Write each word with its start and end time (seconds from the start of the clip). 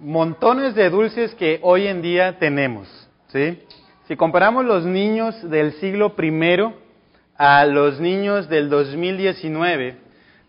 montones 0.00 0.74
de 0.74 0.90
dulces 0.90 1.34
que 1.34 1.58
hoy 1.62 1.86
en 1.86 2.02
día 2.02 2.38
tenemos, 2.38 2.88
¿sí? 3.28 3.62
Si 4.08 4.16
comparamos 4.16 4.64
los 4.64 4.84
niños 4.84 5.48
del 5.48 5.74
siglo 5.74 6.14
I 6.20 6.74
a 7.36 7.64
los 7.66 8.00
niños 8.00 8.48
del 8.48 8.68
2019, 8.68 9.96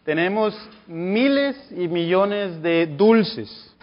tenemos 0.03 0.57
miles 0.87 1.55
y 1.71 1.87
millones 1.87 2.59
de 2.61 2.87
dulces, 2.87 3.75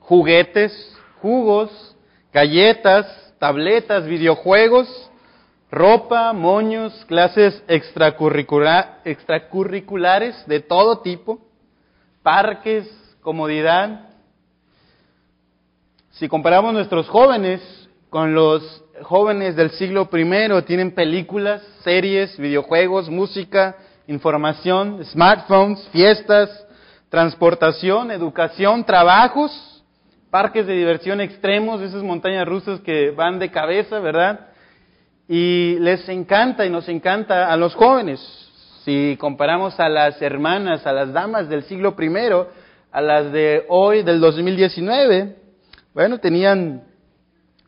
juguetes, 0.00 0.94
jugos, 1.20 1.96
galletas, 2.32 3.34
tabletas, 3.38 4.06
videojuegos, 4.06 5.10
ropa, 5.70 6.34
moños, 6.34 7.04
clases 7.06 7.62
extracurriculares 7.66 10.46
de 10.46 10.60
todo 10.60 11.00
tipo, 11.00 11.40
parques, 12.22 12.86
comodidad. 13.22 14.11
Si 16.12 16.28
comparamos 16.28 16.74
nuestros 16.74 17.08
jóvenes 17.08 17.62
con 18.10 18.34
los 18.34 18.84
jóvenes 19.00 19.56
del 19.56 19.70
siglo 19.70 20.10
I, 20.12 20.62
tienen 20.66 20.94
películas, 20.94 21.62
series, 21.82 22.36
videojuegos, 22.36 23.08
música, 23.08 23.76
información, 24.06 25.02
smartphones, 25.06 25.88
fiestas, 25.90 26.66
transportación, 27.08 28.10
educación, 28.10 28.84
trabajos, 28.84 29.82
parques 30.30 30.66
de 30.66 30.74
diversión 30.74 31.22
extremos, 31.22 31.80
esas 31.80 32.02
montañas 32.02 32.46
rusas 32.46 32.80
que 32.80 33.10
van 33.10 33.38
de 33.38 33.50
cabeza, 33.50 33.98
¿verdad? 33.98 34.48
Y 35.28 35.78
les 35.80 36.06
encanta 36.10 36.66
y 36.66 36.70
nos 36.70 36.90
encanta 36.90 37.50
a 37.50 37.56
los 37.56 37.74
jóvenes. 37.74 38.20
Si 38.84 39.16
comparamos 39.18 39.80
a 39.80 39.88
las 39.88 40.20
hermanas, 40.20 40.86
a 40.86 40.92
las 40.92 41.10
damas 41.14 41.48
del 41.48 41.62
siglo 41.62 41.96
I, 41.98 42.10
a 42.92 43.00
las 43.00 43.32
de 43.32 43.64
hoy, 43.70 44.02
del 44.02 44.20
2019, 44.20 45.41
bueno, 45.94 46.18
tenían 46.18 46.82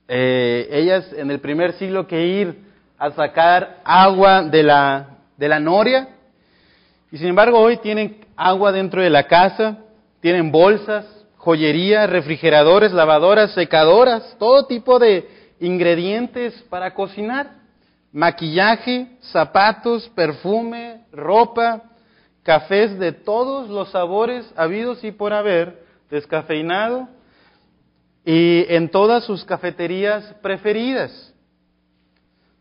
eh, 0.09 0.69
ellas 0.71 1.13
en 1.17 1.31
el 1.31 1.41
primer 1.41 1.75
siglo 1.75 2.07
que 2.07 2.27
ir 2.27 2.59
a 2.99 3.11
sacar 3.11 3.81
agua 3.85 4.43
de 4.43 4.63
la, 4.63 5.19
de 5.37 5.49
la 5.49 5.61
noria, 5.61 6.09
y 7.11 7.19
sin 7.19 7.29
embargo 7.29 7.59
hoy 7.59 7.77
tienen 7.79 8.25
agua 8.37 8.73
dentro 8.73 9.03
de 9.03 9.11
la 9.11 9.25
casa, 9.25 9.79
tienen 10.21 10.51
bolsas, 10.51 11.07
joyería, 11.37 12.07
refrigeradores, 12.07 12.93
lavadoras, 12.93 13.53
secadoras, 13.53 14.37
todo 14.39 14.67
tipo 14.67 14.99
de 14.99 15.29
ingredientes 15.61 16.55
para 16.71 16.95
cocinar, 16.95 17.51
maquillaje, 18.13 19.09
zapatos, 19.21 20.09
perfume, 20.15 21.03
ropa, 21.13 21.83
cafés 22.43 22.99
de 22.99 23.13
todos 23.13 23.69
los 23.69 23.91
sabores 23.91 24.51
habidos 24.57 25.05
y 25.05 25.13
por 25.13 25.33
haber, 25.33 25.85
descafeinado, 26.11 27.09
y 28.25 28.65
en 28.69 28.89
todas 28.89 29.25
sus 29.25 29.45
cafeterías 29.45 30.35
preferidas, 30.41 31.33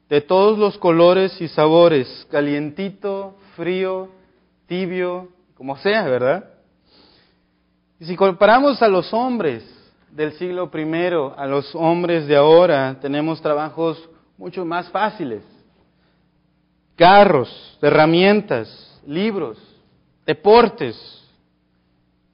de 0.09 0.21
todos 0.21 0.57
los 0.57 0.77
colores 0.77 1.39
y 1.41 1.47
sabores, 1.47 2.27
calientito, 2.29 3.35
frío, 3.55 4.09
tibio, 4.67 5.29
como 5.55 5.77
sea, 5.77 6.03
¿verdad? 6.03 6.49
Y 7.99 8.05
si 8.05 8.15
comparamos 8.15 8.81
a 8.81 8.87
los 8.87 9.13
hombres 9.13 9.63
del 10.11 10.33
siglo 10.33 10.69
I 10.73 11.13
a 11.37 11.47
los 11.47 11.73
hombres 11.73 12.27
de 12.27 12.35
ahora, 12.35 12.97
tenemos 12.99 13.41
trabajos 13.41 14.09
mucho 14.37 14.65
más 14.65 14.89
fáciles. 14.89 15.41
Carros, 16.95 17.77
herramientas, 17.81 19.01
libros, 19.07 19.57
deportes, 20.25 20.95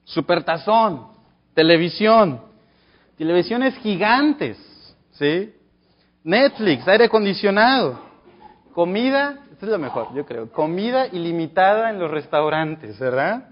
supertazón, 0.04 1.08
televisión, 1.54 2.49
televisiones 3.20 3.76
gigantes, 3.80 4.58
¿sí? 5.12 5.54
Netflix, 6.24 6.88
aire 6.88 7.04
acondicionado, 7.04 8.00
comida, 8.74 9.40
esto 9.52 9.66
es 9.66 9.72
lo 9.74 9.78
mejor, 9.78 10.16
yo 10.16 10.26
creo, 10.26 10.50
comida 10.54 11.08
ilimitada 11.08 11.90
en 11.90 12.00
los 12.00 12.10
restaurantes, 12.10 12.98
¿verdad? 12.98 13.50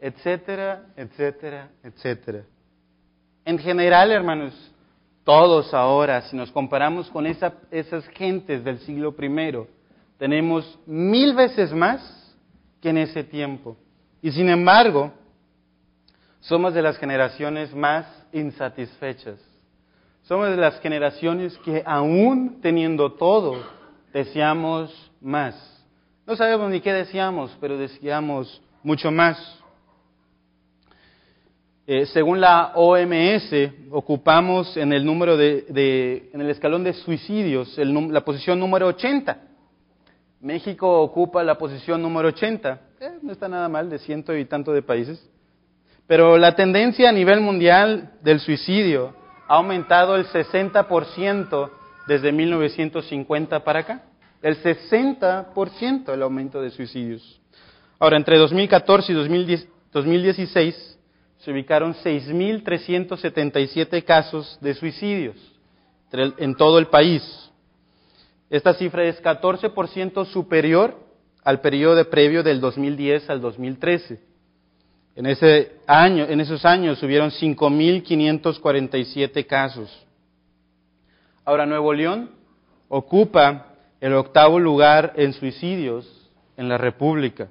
Etcétera, 0.00 0.86
etcétera, 0.96 1.68
etcétera. 1.82 2.44
En 3.44 3.58
general, 3.58 4.10
hermanos, 4.10 4.54
todos 5.22 5.74
ahora, 5.74 6.22
si 6.22 6.34
nos 6.34 6.50
comparamos 6.50 7.10
con 7.10 7.26
esa, 7.26 7.52
esas 7.70 8.08
gentes 8.08 8.64
del 8.64 8.78
siglo 8.78 9.14
I, 9.20 9.66
tenemos 10.16 10.78
mil 10.86 11.34
veces 11.34 11.74
más 11.74 12.34
que 12.80 12.88
en 12.88 12.96
ese 12.96 13.22
tiempo. 13.22 13.76
Y 14.22 14.32
sin 14.32 14.48
embargo, 14.48 15.12
somos 16.44 16.74
de 16.74 16.82
las 16.82 16.98
generaciones 16.98 17.74
más 17.74 18.06
insatisfechas. 18.32 19.38
Somos 20.24 20.50
de 20.50 20.56
las 20.56 20.78
generaciones 20.80 21.56
que 21.58 21.82
aún 21.86 22.60
teniendo 22.60 23.12
todo, 23.12 23.62
deseamos 24.12 25.10
más. 25.20 25.54
No 26.26 26.36
sabemos 26.36 26.70
ni 26.70 26.80
qué 26.80 26.92
deseamos, 26.92 27.56
pero 27.60 27.78
deseamos 27.78 28.62
mucho 28.82 29.10
más. 29.10 29.38
Eh, 31.86 32.06
según 32.06 32.40
la 32.40 32.72
OMS, 32.74 33.52
ocupamos 33.90 34.76
en 34.76 34.92
el 34.92 35.04
número 35.04 35.38
de, 35.38 36.30
en 36.32 36.40
el 36.40 36.50
escalón 36.50 36.84
de 36.84 36.92
suicidios 36.92 37.76
la 37.78 38.22
posición 38.22 38.58
número 38.58 38.88
80. 38.88 39.38
México 40.40 41.00
ocupa 41.00 41.42
la 41.42 41.56
posición 41.56 42.02
número 42.02 42.28
80. 42.28 42.80
Eh, 43.00 43.18
no 43.22 43.32
está 43.32 43.48
nada 43.48 43.68
mal, 43.70 43.88
de 43.88 43.98
ciento 43.98 44.36
y 44.36 44.44
tanto 44.44 44.72
de 44.72 44.82
países. 44.82 45.30
Pero 46.06 46.36
la 46.36 46.54
tendencia 46.54 47.08
a 47.08 47.12
nivel 47.12 47.40
mundial 47.40 48.12
del 48.22 48.40
suicidio 48.40 49.14
ha 49.48 49.54
aumentado 49.54 50.16
el 50.16 50.26
60% 50.26 51.70
desde 52.06 52.30
1950 52.32 53.64
para 53.64 53.80
acá. 53.80 54.02
El 54.42 54.62
60% 54.62 56.12
el 56.12 56.22
aumento 56.22 56.60
de 56.60 56.68
suicidios. 56.70 57.40
Ahora, 57.98 58.18
entre 58.18 58.36
2014 58.36 59.12
y 59.12 59.14
2016 59.92 60.98
se 61.38 61.50
ubicaron 61.50 61.94
6.377 61.94 64.04
casos 64.04 64.58
de 64.60 64.74
suicidios 64.74 65.36
en 66.12 66.54
todo 66.54 66.78
el 66.78 66.88
país. 66.88 67.22
Esta 68.50 68.74
cifra 68.74 69.04
es 69.04 69.22
14% 69.22 70.26
superior 70.26 71.02
al 71.42 71.60
periodo 71.60 72.04
previo 72.08 72.42
del 72.42 72.60
2010 72.60 73.30
al 73.30 73.40
2013. 73.40 74.33
En, 75.16 75.26
ese 75.26 75.72
año, 75.86 76.24
en 76.24 76.40
esos 76.40 76.64
años 76.64 77.00
hubieron 77.02 77.30
5.547 77.30 79.46
casos. 79.46 80.06
Ahora, 81.44 81.66
Nuevo 81.66 81.92
León 81.92 82.30
ocupa 82.88 83.66
el 84.00 84.14
octavo 84.14 84.58
lugar 84.58 85.12
en 85.16 85.32
suicidios 85.32 86.30
en 86.56 86.68
la 86.68 86.78
República. 86.78 87.48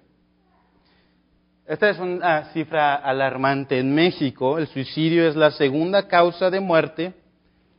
Esta 1.66 1.90
es 1.90 1.98
una 2.00 2.52
cifra 2.52 2.96
alarmante. 2.96 3.80
En 3.80 3.96
México, 3.96 4.58
el 4.58 4.68
suicidio 4.68 5.26
es 5.28 5.36
la 5.36 5.52
segunda 5.52 6.10
causa 6.10 6.50
de 6.50 6.60
muerte 6.60 7.14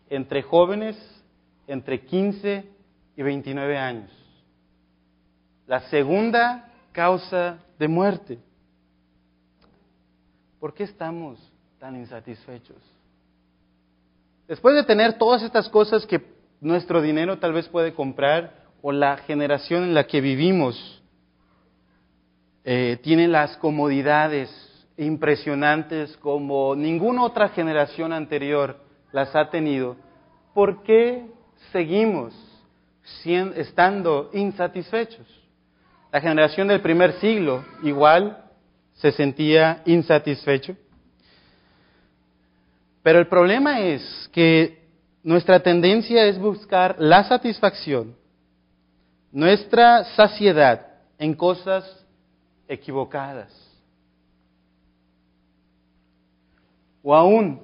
entre 0.09 0.41
jóvenes 0.43 0.97
entre 1.67 2.01
15 2.01 2.65
y 3.17 3.23
29 3.23 3.79
años. 3.79 4.11
La 5.67 5.81
segunda 5.91 6.73
causa 6.93 7.59
de 7.79 7.89
muerte. 7.89 8.39
¿Por 10.65 10.73
qué 10.73 10.85
estamos 10.85 11.39
tan 11.79 11.95
insatisfechos? 11.95 12.79
Después 14.49 14.75
de 14.75 14.83
tener 14.85 15.19
todas 15.19 15.43
estas 15.43 15.69
cosas 15.69 16.07
que 16.07 16.25
nuestro 16.59 17.03
dinero 17.03 17.39
tal 17.39 17.53
vez 17.53 17.69
puede 17.69 17.93
comprar 17.93 18.65
o 18.81 18.91
la 18.91 19.19
generación 19.19 19.83
en 19.83 19.93
la 19.93 20.07
que 20.07 20.23
vivimos 20.23 21.03
eh, 22.65 22.99
tiene 23.03 23.29
las 23.29 23.59
comodidades 23.59 24.49
impresionantes 24.97 26.17
como 26.17 26.75
ninguna 26.75 27.25
otra 27.25 27.51
generación 27.51 28.15
anterior 28.15 28.81
las 29.13 29.37
ha 29.37 29.51
tenido, 29.51 29.97
¿por 30.55 30.83
qué 30.83 31.27
seguimos 31.73 32.33
estando 33.55 34.31
insatisfechos? 34.33 35.27
La 36.11 36.23
generación 36.23 36.69
del 36.69 36.81
primer 36.81 37.21
siglo 37.21 37.67
igual 37.83 38.44
se 38.95 39.13
sentía 39.13 39.83
insatisfecho. 39.85 40.77
Pero 43.03 43.19
el 43.19 43.27
problema 43.27 43.81
es 43.81 44.31
que 44.33 44.83
nuestra 45.23 45.61
tendencia 45.61 46.25
es 46.27 46.39
buscar 46.39 46.97
la 46.99 47.25
satisfacción, 47.25 48.17
nuestra 49.31 50.05
saciedad 50.17 50.87
en 51.19 51.35
cosas 51.35 51.85
equivocadas. 52.69 53.53
O 57.03 57.15
aún 57.15 57.61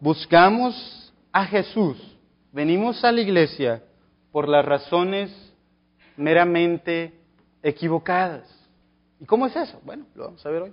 buscamos 0.00 1.12
a 1.30 1.44
Jesús, 1.44 1.98
venimos 2.52 3.04
a 3.04 3.12
la 3.12 3.20
iglesia 3.20 3.82
por 4.30 4.48
las 4.48 4.64
razones 4.64 5.30
meramente 6.16 7.12
equivocadas. 7.62 8.61
¿Y 9.22 9.24
cómo 9.24 9.46
es 9.46 9.54
eso? 9.54 9.80
Bueno, 9.84 10.04
lo 10.16 10.24
vamos 10.24 10.44
a 10.44 10.50
ver 10.50 10.62
hoy. 10.62 10.72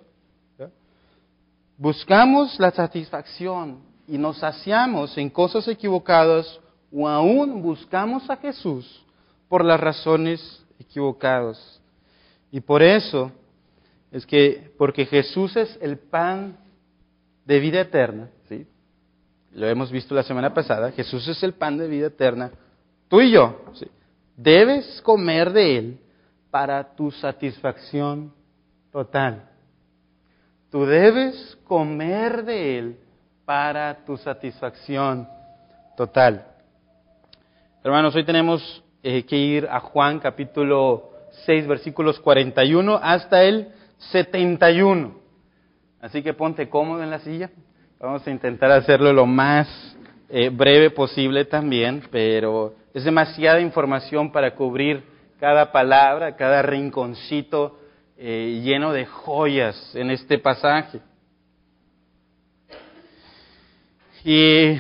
buscamos 1.78 2.60
la 2.60 2.72
satisfacción 2.72 3.84
y 4.08 4.18
nos 4.18 4.40
saciamos 4.40 5.16
en 5.20 5.30
cosas 5.30 5.68
equivocadas 5.68 6.60
o 6.92 7.08
aún 7.08 7.62
buscamos 7.62 8.28
a 8.28 8.38
Jesús 8.38 9.06
por 9.48 9.64
las 9.64 9.80
razones 9.80 10.66
equivocadas. 10.80 11.80
Y 12.52 12.60
por 12.60 12.82
eso 12.82 13.32
es 14.12 14.26
que, 14.26 14.74
porque 14.80 15.06
Jesús 15.06 15.56
es 15.56 15.78
el 15.80 16.00
pan 16.00 16.58
de 17.46 17.60
vida 17.60 17.82
eterna, 17.82 18.32
¿sí? 18.48 18.66
Lo 19.52 19.68
hemos 19.68 19.92
visto 19.92 20.16
la 20.16 20.24
semana 20.24 20.56
pasada, 20.56 20.92
Jesús 20.92 21.28
es 21.28 21.44
el 21.44 21.54
pan 21.54 21.78
de 21.78 21.88
vida 21.88 22.08
eterna, 22.08 22.52
tú 23.10 23.22
y 23.22 23.30
yo, 23.30 23.62
¿sí? 23.76 23.86
debes 24.36 25.02
comer 25.04 25.54
de 25.54 25.78
él 25.78 26.00
para 26.50 26.96
tu 26.96 27.12
satisfacción 27.12 28.39
total. 28.92 29.44
Tú 30.72 30.86
debes 30.86 31.58
comer 31.64 32.44
de 32.44 32.78
Él 32.78 33.00
para 33.46 34.06
tu 34.06 34.18
satisfacción 34.18 35.28
total. 35.98 36.46
Hermanos, 37.84 38.16
hoy 38.16 38.24
tenemos 38.24 38.84
eh, 39.02 39.24
que 39.24 39.36
ir 39.36 39.68
a 39.70 39.80
Juan 39.80 40.20
capítulo 40.20 41.12
6, 41.46 41.68
versículos 41.68 42.20
41 42.20 43.00
hasta 43.02 43.44
el 43.44 43.70
71. 44.12 45.16
Así 46.02 46.22
que 46.22 46.34
ponte 46.34 46.70
cómodo 46.70 47.04
en 47.04 47.10
la 47.10 47.20
silla. 47.20 47.50
Vamos 48.00 48.26
a 48.26 48.32
intentar 48.32 48.72
hacerlo 48.72 49.12
lo 49.12 49.26
más 49.26 49.68
eh, 50.30 50.50
breve 50.50 50.92
posible 50.92 51.46
también, 51.46 52.04
pero 52.12 52.76
es 52.94 53.04
demasiada 53.04 53.60
información 53.60 54.32
para 54.32 54.56
cubrir 54.56 55.04
cada 55.40 55.72
palabra, 55.72 56.36
cada 56.36 56.62
rinconcito 56.62 57.78
eh, 58.22 58.60
lleno 58.62 58.92
de 58.92 59.06
joyas 59.06 59.96
en 59.96 60.12
este 60.12 60.38
pasaje. 60.38 61.00
Y 64.26 64.78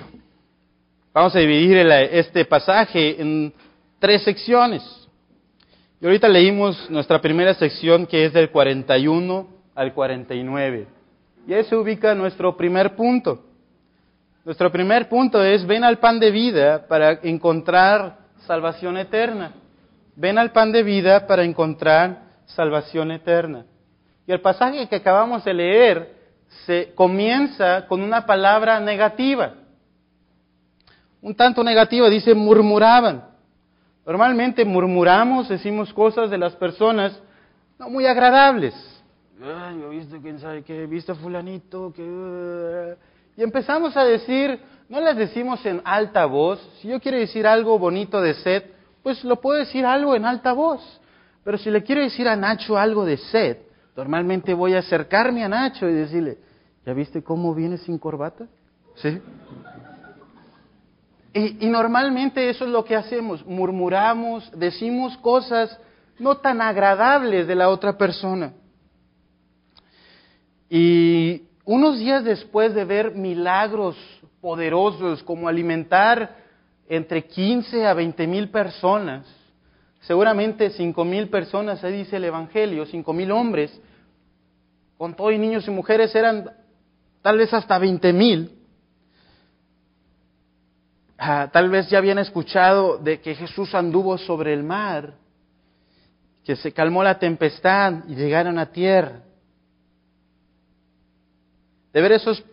vamos 1.14 1.34
a 1.34 1.40
dividir 1.40 1.78
este 1.78 2.44
pasaje 2.44 3.22
en 3.22 3.54
tres 3.98 4.24
secciones. 4.24 4.84
Y 6.02 6.06
ahorita 6.06 6.28
leímos 6.28 6.90
nuestra 6.90 7.22
primera 7.22 7.54
sección 7.54 8.06
que 8.06 8.26
es 8.26 8.34
del 8.34 8.50
41 8.50 9.48
al 9.74 9.94
49. 9.94 10.88
Y 11.48 11.54
ahí 11.54 11.64
se 11.64 11.78
ubica 11.78 12.14
nuestro 12.14 12.58
primer 12.58 12.94
punto. 12.98 13.46
Nuestro 14.44 14.70
primer 14.70 15.08
punto 15.08 15.42
es, 15.42 15.66
ven 15.66 15.86
al 15.86 16.00
pan 16.00 16.20
de 16.20 16.32
vida 16.32 16.86
para 16.90 17.22
encontrar 17.24 18.18
salvación 18.46 18.98
eterna. 18.98 19.54
Ven 20.18 20.38
al 20.38 20.52
pan 20.52 20.74
de 20.74 20.84
vida 20.84 21.26
para 21.26 21.46
encontrar 21.46 22.29
salvación 22.56 23.12
eterna. 23.12 23.66
Y 24.28 24.32
el 24.32 24.42
pasaje 24.42 24.88
que 24.88 24.98
acabamos 24.98 25.44
de 25.44 25.54
leer 25.54 26.16
se 26.66 26.94
comienza 26.96 27.88
con 27.88 28.02
una 28.02 28.26
palabra 28.26 28.80
negativa. 28.80 29.54
Un 31.22 31.36
tanto 31.36 31.64
negativa, 31.64 32.10
dice 32.10 32.34
murmuraban. 32.34 33.26
Normalmente 34.06 34.66
murmuramos, 34.66 35.50
decimos 35.50 35.94
cosas 35.94 36.30
de 36.30 36.38
las 36.38 36.56
personas 36.56 37.20
no 37.78 37.90
muy 37.90 38.06
agradables. 38.06 38.74
Ay, 39.42 39.82
he 39.82 39.90
visto 39.90 40.18
quién 40.22 40.40
sabe 40.40 40.64
qué, 40.64 40.84
he 40.84 40.88
visto 40.88 41.16
fulanito, 41.16 41.94
que... 41.94 42.96
Y 43.38 43.44
empezamos 43.44 43.96
a 43.96 44.04
decir, 44.04 44.60
no 44.90 45.00
las 45.00 45.16
decimos 45.16 45.66
en 45.66 45.82
alta 45.86 46.26
voz. 46.26 46.60
Si 46.82 46.90
yo 46.90 47.00
quiero 47.00 47.18
decir 47.18 47.48
algo 47.48 47.80
bonito 47.80 48.22
de 48.22 48.34
sed, 48.34 48.64
pues 49.02 49.24
lo 49.24 49.38
puedo 49.40 49.60
decir 49.60 49.86
algo 49.86 50.14
en 50.16 50.26
alta 50.26 50.52
voz. 50.52 50.99
Pero 51.50 51.58
si 51.58 51.72
le 51.72 51.82
quiero 51.82 52.04
decir 52.04 52.28
a 52.28 52.36
Nacho 52.36 52.78
algo 52.78 53.04
de 53.04 53.18
sed, 53.18 53.58
normalmente 53.98 54.54
voy 54.54 54.76
a 54.76 54.80
acercarme 54.82 55.44
a 55.44 55.50
Nacho 55.50 55.90
y 55.90 55.94
decirle, 55.94 56.38
¿ya 56.86 56.94
viste 56.94 57.24
cómo 57.24 57.56
viene 57.56 57.80
sin 57.80 57.98
corbata? 57.98 58.46
¿Sí? 58.98 59.20
Y, 61.34 61.66
y, 61.66 61.70
normalmente 61.72 62.52
eso 62.52 62.66
es 62.66 62.70
lo 62.70 62.86
que 62.86 62.96
hacemos, 62.96 63.44
murmuramos, 63.48 64.52
decimos 64.60 65.18
cosas 65.18 65.76
no 66.20 66.38
tan 66.38 66.62
agradables 66.62 67.48
de 67.48 67.56
la 67.56 67.70
otra 67.70 67.98
persona. 67.98 68.54
Y 70.70 71.48
unos 71.66 71.98
días 71.98 72.24
después 72.24 72.76
de 72.76 72.86
ver 72.86 73.16
milagros 73.16 73.98
poderosos 74.40 75.24
como 75.24 75.48
alimentar 75.48 76.36
entre 76.88 77.26
15 77.26 77.88
a 77.88 77.96
20 77.96 78.28
mil 78.28 78.50
personas, 78.50 79.39
seguramente 80.02 80.70
cinco 80.72 81.04
mil 81.06 81.30
personas, 81.30 81.80
se 81.80 81.92
dice 81.92 82.18
el 82.18 82.26
Evangelio, 82.26 82.86
cinco 82.86 83.14
mil 83.14 83.32
hombres, 83.32 83.80
con 84.98 85.16
todo 85.16 85.32
y 85.32 85.38
niños 85.38 85.68
y 85.68 85.72
mujeres 85.72 86.14
eran 86.16 86.50
tal 87.22 87.38
vez 87.38 87.54
hasta 87.54 87.78
veinte 87.78 88.14
mil. 88.14 88.56
Ah, 91.18 91.50
tal 91.52 91.70
vez 91.70 91.90
ya 91.90 91.98
habían 91.98 92.20
escuchado 92.20 92.98
de 92.98 93.20
que 93.20 93.36
Jesús 93.36 93.76
anduvo 93.76 94.18
sobre 94.18 94.54
el 94.54 94.64
mar, 94.64 95.16
que 96.46 96.56
se 96.56 96.72
calmó 96.72 97.04
la 97.04 97.20
tempestad 97.20 98.06
y 98.08 98.16
llegaron 98.16 98.58
a 98.58 98.72
tierra. 98.72 99.22
De 101.92 102.02
ver 102.02 102.14
esos 102.14 102.44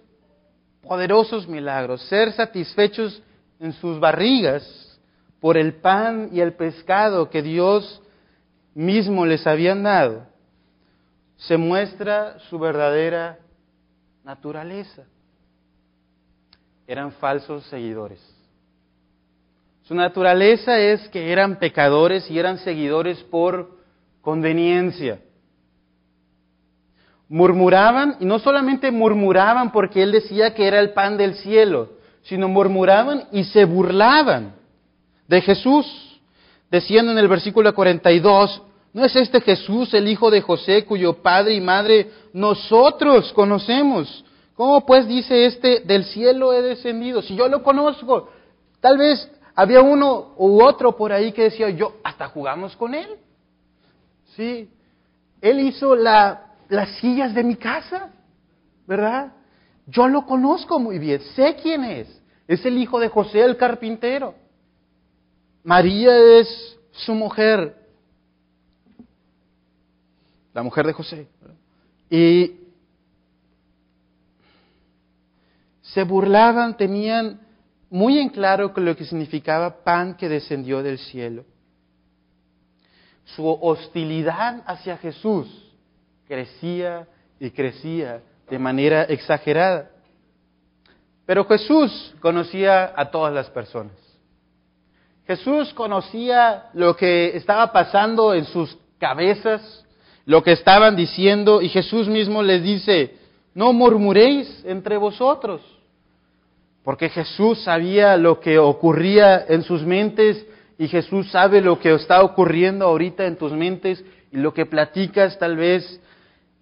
poderosos 0.83 1.47
milagros, 1.47 2.03
ser 2.09 2.33
satisfechos 2.33 3.23
en 3.61 3.73
sus 3.73 4.01
barrigas, 4.01 4.86
por 5.41 5.57
el 5.57 5.75
pan 5.75 6.31
y 6.33 6.41
el 6.41 6.55
pescado 6.55 7.31
que 7.31 7.43
Dios 7.43 8.03
mismo 8.75 9.27
les 9.27 9.47
habían 9.47 9.83
dado, 9.83 10.27
se 11.37 11.57
muestra 11.57 12.39
su 12.51 12.59
verdadera 12.59 13.39
naturaleza. 14.25 15.05
Eran 16.87 17.13
falsos 17.13 17.65
seguidores. 17.67 18.21
Su 19.83 19.95
naturaleza 19.95 20.79
es 20.79 21.09
que 21.09 21.31
eran 21.33 21.59
pecadores 21.59 22.29
y 22.31 22.39
eran 22.39 22.59
seguidores 22.59 23.23
por 23.25 23.79
conveniencia. 24.21 25.21
Murmuraban, 27.29 28.17
y 28.21 28.25
no 28.25 28.39
solamente 28.39 28.91
murmuraban 28.91 29.73
porque 29.73 30.03
Él 30.03 30.13
decía 30.13 30.55
que 30.55 30.67
era 30.67 30.81
el 30.81 30.93
pan 30.93 31.17
del 31.17 31.35
cielo, 31.37 31.91
sino 32.23 32.49
murmuraban 32.49 33.29
y 33.33 33.45
se 33.45 33.65
burlaban 33.65 34.55
de 35.29 35.41
Jesús. 35.41 36.21
Diciendo 36.71 37.13
en 37.13 37.19
el 37.19 37.29
versículo 37.29 37.75
42, 37.75 38.63
¿no 38.93 39.05
es 39.05 39.15
este 39.15 39.41
Jesús 39.41 39.95
el 39.95 40.09
hijo 40.09 40.31
de 40.31 40.41
José 40.41 40.85
cuyo 40.85 41.23
padre 41.23 41.55
y 41.55 41.61
madre 41.61 42.11
nosotros 42.33 43.33
conocemos? 43.33 44.25
¿Cómo 44.55 44.85
pues 44.87 45.07
dice 45.07 45.47
este, 45.47 45.81
del 45.81 46.05
cielo 46.07 46.53
he 46.53 46.63
descendido? 46.63 47.23
Si 47.23 47.37
yo 47.37 47.47
lo 47.49 47.63
conozco, 47.63 48.31
tal 48.81 48.99
vez 48.99 49.31
había 49.55 49.83
uno 49.83 50.35
u 50.37 50.63
otro 50.63 50.97
por 50.97 51.13
ahí 51.13 51.33
que 51.33 51.45
decía, 51.45 51.71
yo, 51.71 51.97
hasta 52.03 52.29
jugamos 52.29 52.75
con 52.77 52.95
él. 52.95 53.09
Sí, 54.35 54.69
él 55.41 55.61
hizo 55.61 55.95
la, 55.95 56.55
las 56.69 56.91
sillas 56.99 57.35
de 57.35 57.45
mi 57.45 57.57
casa, 57.57 58.11
¿verdad? 58.87 59.33
Yo 59.87 60.09
lo 60.09 60.27
conozco 60.27 60.79
muy 60.79 60.99
bien, 60.99 61.21
sé 61.35 61.57
quién 61.63 61.85
es. 61.85 62.23
Es 62.49 62.65
el 62.65 62.79
hijo 62.79 62.99
de 62.99 63.09
José 63.09 63.43
el 63.43 63.57
carpintero. 63.57 64.35
María 65.67 66.17
es 66.39 66.79
su 66.93 67.13
mujer, 67.13 67.77
la 70.55 70.63
mujer 70.63 70.87
de 70.87 70.93
José. 70.93 71.27
Y 72.09 72.61
se 75.83 76.05
burlaban, 76.05 76.77
tenían 76.77 77.41
muy 77.91 78.17
en 78.21 78.29
claro 78.29 78.73
lo 78.77 78.95
que 78.95 79.05
significaba 79.05 79.83
pan 79.83 80.17
que 80.17 80.29
descendió 80.29 80.85
del 80.85 80.99
cielo. 80.99 81.45
Su 83.25 83.45
hostilidad 83.45 84.63
hacia 84.67 84.97
Jesús 84.99 85.49
crecía 86.29 87.09
y 87.41 87.51
crecía 87.51 88.23
de 88.49 88.59
manera 88.61 89.03
exagerada. 89.03 89.91
Pero 91.27 91.45
Jesús 91.45 92.15
conocía 92.21 92.93
a 92.95 93.11
todas 93.11 93.35
las 93.35 93.51
personas. 93.51 94.06
Jesús 95.27 95.75
conocía 95.75 96.67
lo 96.73 96.97
que 96.97 97.37
estaba 97.37 97.73
pasando 97.73 98.33
en 98.33 98.45
sus 98.45 98.77
cabezas, 98.99 99.85
lo 100.25 100.43
que 100.43 100.53
estaban 100.53 100.95
diciendo, 100.95 101.61
y 101.61 101.69
Jesús 101.69 102.09
mismo 102.09 102.43
les 102.43 102.63
dice, 102.63 103.17
no 103.55 103.73
murmuréis 103.73 104.65
entre 104.65 104.97
vosotros, 104.97 105.63
porque 106.85 107.09
Jesús 107.09 107.63
sabía 107.65 108.17
lo 108.17 108.39
que 108.39 108.59
ocurría 108.59 109.45
en 109.49 109.63
sus 109.63 109.83
mentes 109.83 110.47
y 110.79 110.87
Jesús 110.89 111.31
sabe 111.31 111.61
lo 111.61 111.81
que 111.81 111.93
está 111.95 112.23
ocurriendo 112.23 112.85
ahorita 112.85 113.27
en 113.27 113.37
tus 113.37 113.53
mentes 113.53 114.05
y 114.31 114.37
lo 114.37 114.55
que 114.55 114.67
platicas 114.67 115.39
tal 115.39 115.57
vez 115.57 116.01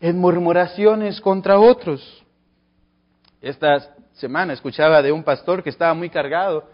en 0.00 0.18
murmuraciones 0.18 1.20
contra 1.20 1.58
otros. 1.58 2.24
Esta 3.42 3.94
semana 4.14 4.54
escuchaba 4.54 5.02
de 5.02 5.12
un 5.12 5.22
pastor 5.22 5.62
que 5.62 5.70
estaba 5.70 5.92
muy 5.92 6.08
cargado, 6.08 6.64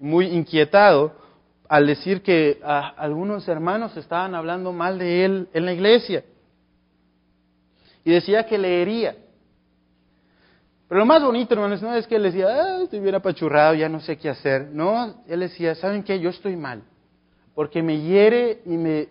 muy 0.00 0.26
inquietado, 0.26 1.25
al 1.68 1.86
decir 1.86 2.22
que 2.22 2.60
algunos 2.62 3.46
hermanos 3.48 3.96
estaban 3.96 4.34
hablando 4.34 4.72
mal 4.72 4.98
de 4.98 5.24
él 5.24 5.48
en 5.52 5.64
la 5.64 5.72
iglesia. 5.72 6.24
Y 8.04 8.12
decía 8.12 8.46
que 8.46 8.56
leería. 8.56 9.16
Pero 10.88 11.00
lo 11.00 11.06
más 11.06 11.22
bonito, 11.22 11.54
hermanos, 11.54 11.82
no 11.82 11.94
es 11.94 12.06
que 12.06 12.16
él 12.16 12.22
decía, 12.22 12.46
ah, 12.48 12.82
estoy 12.84 13.00
bien 13.00 13.16
apachurrado, 13.16 13.74
ya 13.74 13.88
no 13.88 14.00
sé 14.00 14.16
qué 14.16 14.28
hacer. 14.28 14.68
No, 14.72 15.22
él 15.26 15.40
decía, 15.40 15.74
¿saben 15.74 16.04
qué? 16.04 16.20
Yo 16.20 16.30
estoy 16.30 16.56
mal. 16.56 16.82
Porque 17.54 17.82
me 17.82 18.00
hiere 18.00 18.60
y 18.64 18.76
me, 18.76 19.08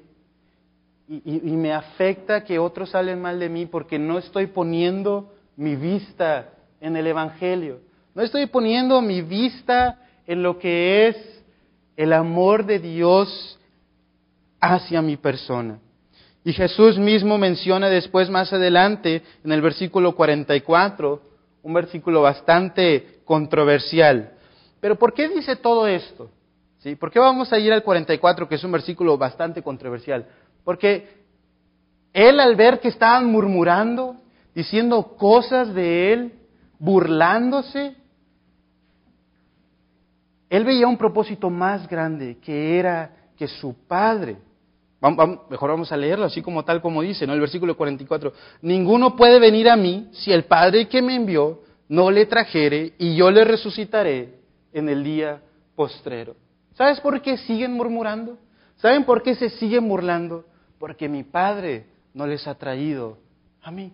y, 1.08 1.52
me 1.52 1.74
afecta 1.74 2.44
que 2.44 2.58
otros 2.58 2.92
salen 2.92 3.22
mal 3.22 3.40
de 3.40 3.50
mí 3.50 3.66
porque 3.66 4.00
no 4.00 4.18
estoy 4.18 4.48
poniendo 4.48 5.34
mi 5.58 5.76
vista 5.76 6.50
en 6.80 6.96
el 6.96 7.08
Evangelio. 7.08 7.82
No 8.14 8.22
estoy 8.22 8.46
poniendo 8.46 9.02
mi 9.02 9.22
vista 9.22 10.00
en 10.26 10.42
lo 10.42 10.58
que 10.58 11.08
es 11.08 11.35
el 11.96 12.14
amor 12.14 12.66
de 12.66 12.80
Dios 12.80 13.60
hacia 14.60 15.02
mi 15.02 15.18
persona. 15.18 15.80
Y 16.44 16.54
Jesús 16.54 17.00
mismo 17.00 17.38
menciona 17.38 17.90
después 17.90 18.30
más 18.30 18.54
adelante 18.54 19.24
en 19.44 19.52
el 19.52 19.62
versículo 19.62 20.16
44, 20.16 21.22
un 21.64 21.74
versículo 21.74 22.22
bastante 22.22 23.22
controversial. 23.26 24.32
Pero 24.80 24.96
¿por 24.96 25.14
qué 25.14 25.28
dice 25.28 25.56
todo 25.56 25.88
esto? 25.88 26.30
¿Sí? 26.80 26.96
¿Por 26.96 27.10
qué 27.10 27.18
vamos 27.18 27.52
a 27.52 27.58
ir 27.58 27.74
al 27.74 27.82
44, 27.82 28.48
que 28.48 28.56
es 28.56 28.64
un 28.64 28.72
versículo 28.72 29.18
bastante 29.18 29.64
controversial? 29.64 30.28
Porque 30.64 31.08
él 32.14 32.40
al 32.40 32.56
ver 32.56 32.80
que 32.80 32.90
estaban 32.90 33.26
murmurando, 33.26 34.16
diciendo 34.54 35.16
cosas 35.18 35.74
de 35.74 36.14
él, 36.14 36.34
burlándose, 36.78 37.96
él 40.56 40.64
veía 40.64 40.88
un 40.88 40.98
propósito 40.98 41.50
más 41.50 41.88
grande, 41.88 42.38
que 42.40 42.80
era 42.80 43.12
que 43.38 43.48
su 43.48 43.76
Padre, 43.88 44.38
mejor 45.50 45.70
vamos 45.70 45.92
a 45.92 45.98
leerlo 45.98 46.26
así 46.26 46.42
como 46.42 46.64
tal 46.64 46.82
como 46.82 47.02
dice, 47.02 47.28
¿no? 47.28 47.34
El 47.34 47.42
versículo 47.42 47.76
44, 47.76 48.32
ninguno 48.62 49.16
puede 49.16 49.40
venir 49.40 49.70
a 49.70 49.76
mí 49.76 50.10
si 50.14 50.32
el 50.32 50.46
Padre 50.46 50.88
que 50.88 51.02
me 51.02 51.16
envió 51.16 51.62
no 51.90 52.10
le 52.10 52.26
trajere 52.26 52.94
y 52.98 53.16
yo 53.16 53.30
le 53.32 53.44
resucitaré 53.44 54.40
en 54.74 54.90
el 54.90 55.04
día 55.04 55.42
postrero. 55.76 56.36
¿Sabes 56.74 57.00
por 57.00 57.22
qué 57.22 57.38
siguen 57.38 57.74
murmurando? 57.74 58.38
¿Saben 58.78 59.04
por 59.04 59.24
qué 59.24 59.36
se 59.36 59.50
siguen 59.50 59.88
burlando? 59.88 60.46
Porque 60.80 61.08
mi 61.08 61.24
Padre 61.24 61.86
no 62.14 62.26
les 62.26 62.48
ha 62.48 62.56
traído 62.56 63.18
a 63.62 63.72
mí. 63.72 63.94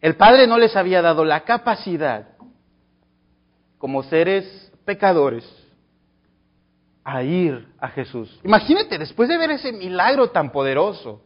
El 0.00 0.16
Padre 0.16 0.46
no 0.46 0.58
les 0.58 0.76
había 0.76 1.02
dado 1.02 1.24
la 1.24 1.40
capacidad 1.40 2.37
como 3.78 4.02
seres 4.02 4.72
pecadores 4.84 5.44
a 7.04 7.22
ir 7.22 7.66
a 7.78 7.88
Jesús. 7.88 8.38
Imagínate, 8.44 8.98
después 8.98 9.28
de 9.28 9.38
ver 9.38 9.52
ese 9.52 9.72
milagro 9.72 10.30
tan 10.30 10.52
poderoso 10.52 11.22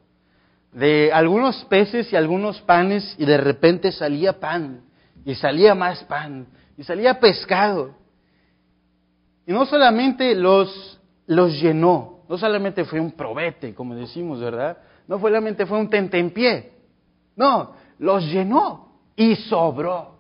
de 0.73 1.13
algunos 1.13 1.65
peces 1.65 2.13
y 2.13 2.17
algunos 2.17 2.61
panes 2.63 3.17
y 3.19 3.25
de 3.25 3.37
repente 3.37 3.93
salía 3.93 4.39
pan 4.39 4.83
y 5.25 5.35
salía 5.35 5.75
más 5.75 6.05
pan 6.05 6.47
y 6.77 6.85
salía 6.85 7.19
pescado. 7.19 7.95
Y 9.47 9.53
no 9.53 9.67
solamente 9.67 10.35
los, 10.35 11.01
los 11.27 11.61
llenó, 11.61 12.21
no 12.29 12.39
solamente 12.39 12.85
fue 12.85 13.01
un 13.01 13.13
probete, 13.13 13.75
como 13.75 13.95
decimos, 13.95 14.41
¿verdad? 14.41 14.79
No 15.09 15.19
solamente 15.19 15.67
fue 15.67 15.79
un 15.79 15.91
tentempié, 15.91 16.73
no, 17.37 17.75
los 17.99 18.25
llenó 18.25 19.01
y 19.17 19.37
sobró. 19.37 20.12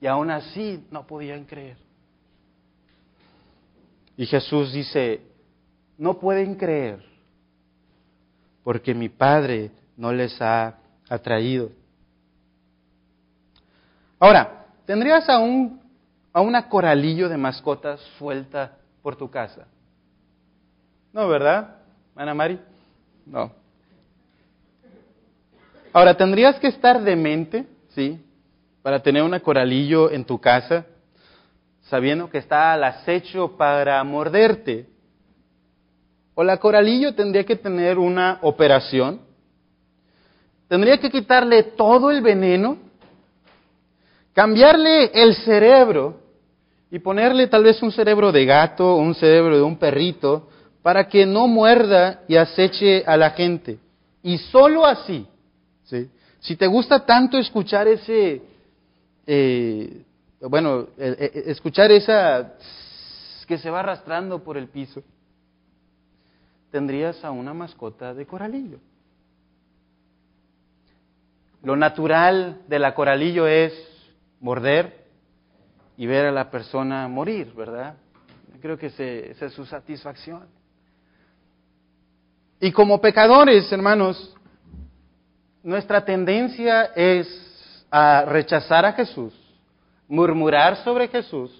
Y 0.00 0.06
aún 0.06 0.30
así 0.30 0.86
no 0.90 1.06
podían 1.06 1.44
creer. 1.44 1.76
Y 4.16 4.26
Jesús 4.26 4.72
dice, 4.72 5.22
no 5.98 6.18
pueden 6.18 6.54
creer 6.54 7.04
porque 8.62 8.94
mi 8.94 9.08
Padre 9.08 9.70
no 9.96 10.12
les 10.12 10.40
ha 10.40 10.78
atraído. 11.08 11.70
Ahora, 14.18 14.66
¿tendrías 14.86 15.28
a, 15.28 15.38
un, 15.38 15.80
a 16.32 16.40
una 16.40 16.68
coralillo 16.68 17.28
de 17.28 17.36
mascotas 17.36 18.00
suelta 18.18 18.76
por 19.02 19.16
tu 19.16 19.30
casa? 19.30 19.66
No, 21.12 21.26
¿verdad, 21.28 21.76
Ana 22.14 22.34
Mari? 22.34 22.60
No. 23.26 23.52
Ahora, 25.92 26.16
¿tendrías 26.16 26.60
que 26.60 26.68
estar 26.68 27.02
demente, 27.02 27.66
sí, 27.88 28.22
para 28.82 29.02
tener 29.02 29.22
una 29.22 29.40
coralillo 29.40 30.10
en 30.10 30.24
tu 30.24 30.40
casa, 30.40 30.86
sabiendo 31.82 32.30
que 32.30 32.38
está 32.38 32.72
al 32.72 32.84
acecho 32.84 33.56
para 33.56 34.02
morderte. 34.04 34.86
O 36.34 36.44
la 36.44 36.56
coralillo 36.56 37.14
tendría 37.14 37.44
que 37.44 37.56
tener 37.56 37.98
una 37.98 38.38
operación, 38.42 39.20
tendría 40.68 40.98
que 40.98 41.10
quitarle 41.10 41.62
todo 41.62 42.10
el 42.10 42.22
veneno, 42.22 42.78
cambiarle 44.32 45.10
el 45.12 45.34
cerebro 45.34 46.20
y 46.90 46.98
ponerle 46.98 47.48
tal 47.48 47.64
vez 47.64 47.82
un 47.82 47.92
cerebro 47.92 48.32
de 48.32 48.46
gato 48.46 48.96
un 48.96 49.14
cerebro 49.14 49.56
de 49.56 49.62
un 49.62 49.76
perrito 49.76 50.48
para 50.82 51.08
que 51.08 51.26
no 51.26 51.46
muerda 51.46 52.22
y 52.26 52.36
aceche 52.36 53.04
a 53.06 53.16
la 53.16 53.30
gente. 53.30 53.78
Y 54.22 54.38
solo 54.38 54.86
así, 54.86 55.26
¿sí? 55.84 56.08
si 56.40 56.56
te 56.56 56.66
gusta 56.66 57.04
tanto 57.04 57.36
escuchar 57.36 57.86
ese 57.86 58.40
eh, 59.32 60.02
bueno, 60.40 60.88
eh, 60.98 61.16
eh, 61.20 61.42
escuchar 61.46 61.92
esa 61.92 62.54
que 63.46 63.58
se 63.58 63.70
va 63.70 63.78
arrastrando 63.78 64.42
por 64.42 64.56
el 64.56 64.66
piso, 64.66 65.04
tendrías 66.72 67.24
a 67.24 67.30
una 67.30 67.54
mascota 67.54 68.12
de 68.12 68.26
coralillo. 68.26 68.78
Lo 71.62 71.76
natural 71.76 72.62
de 72.66 72.78
la 72.80 72.92
coralillo 72.92 73.46
es 73.46 73.72
morder 74.40 75.06
y 75.96 76.06
ver 76.06 76.26
a 76.26 76.32
la 76.32 76.50
persona 76.50 77.06
morir, 77.06 77.52
¿verdad? 77.54 77.94
Creo 78.60 78.76
que 78.76 78.86
esa 78.86 79.46
es 79.46 79.52
su 79.52 79.64
satisfacción. 79.64 80.48
Y 82.58 82.72
como 82.72 83.00
pecadores, 83.00 83.70
hermanos, 83.70 84.34
nuestra 85.62 86.04
tendencia 86.04 86.86
es 86.96 87.49
a 87.90 88.24
rechazar 88.24 88.84
a 88.84 88.92
Jesús, 88.92 89.34
murmurar 90.08 90.76
sobre 90.84 91.08
Jesús 91.08 91.50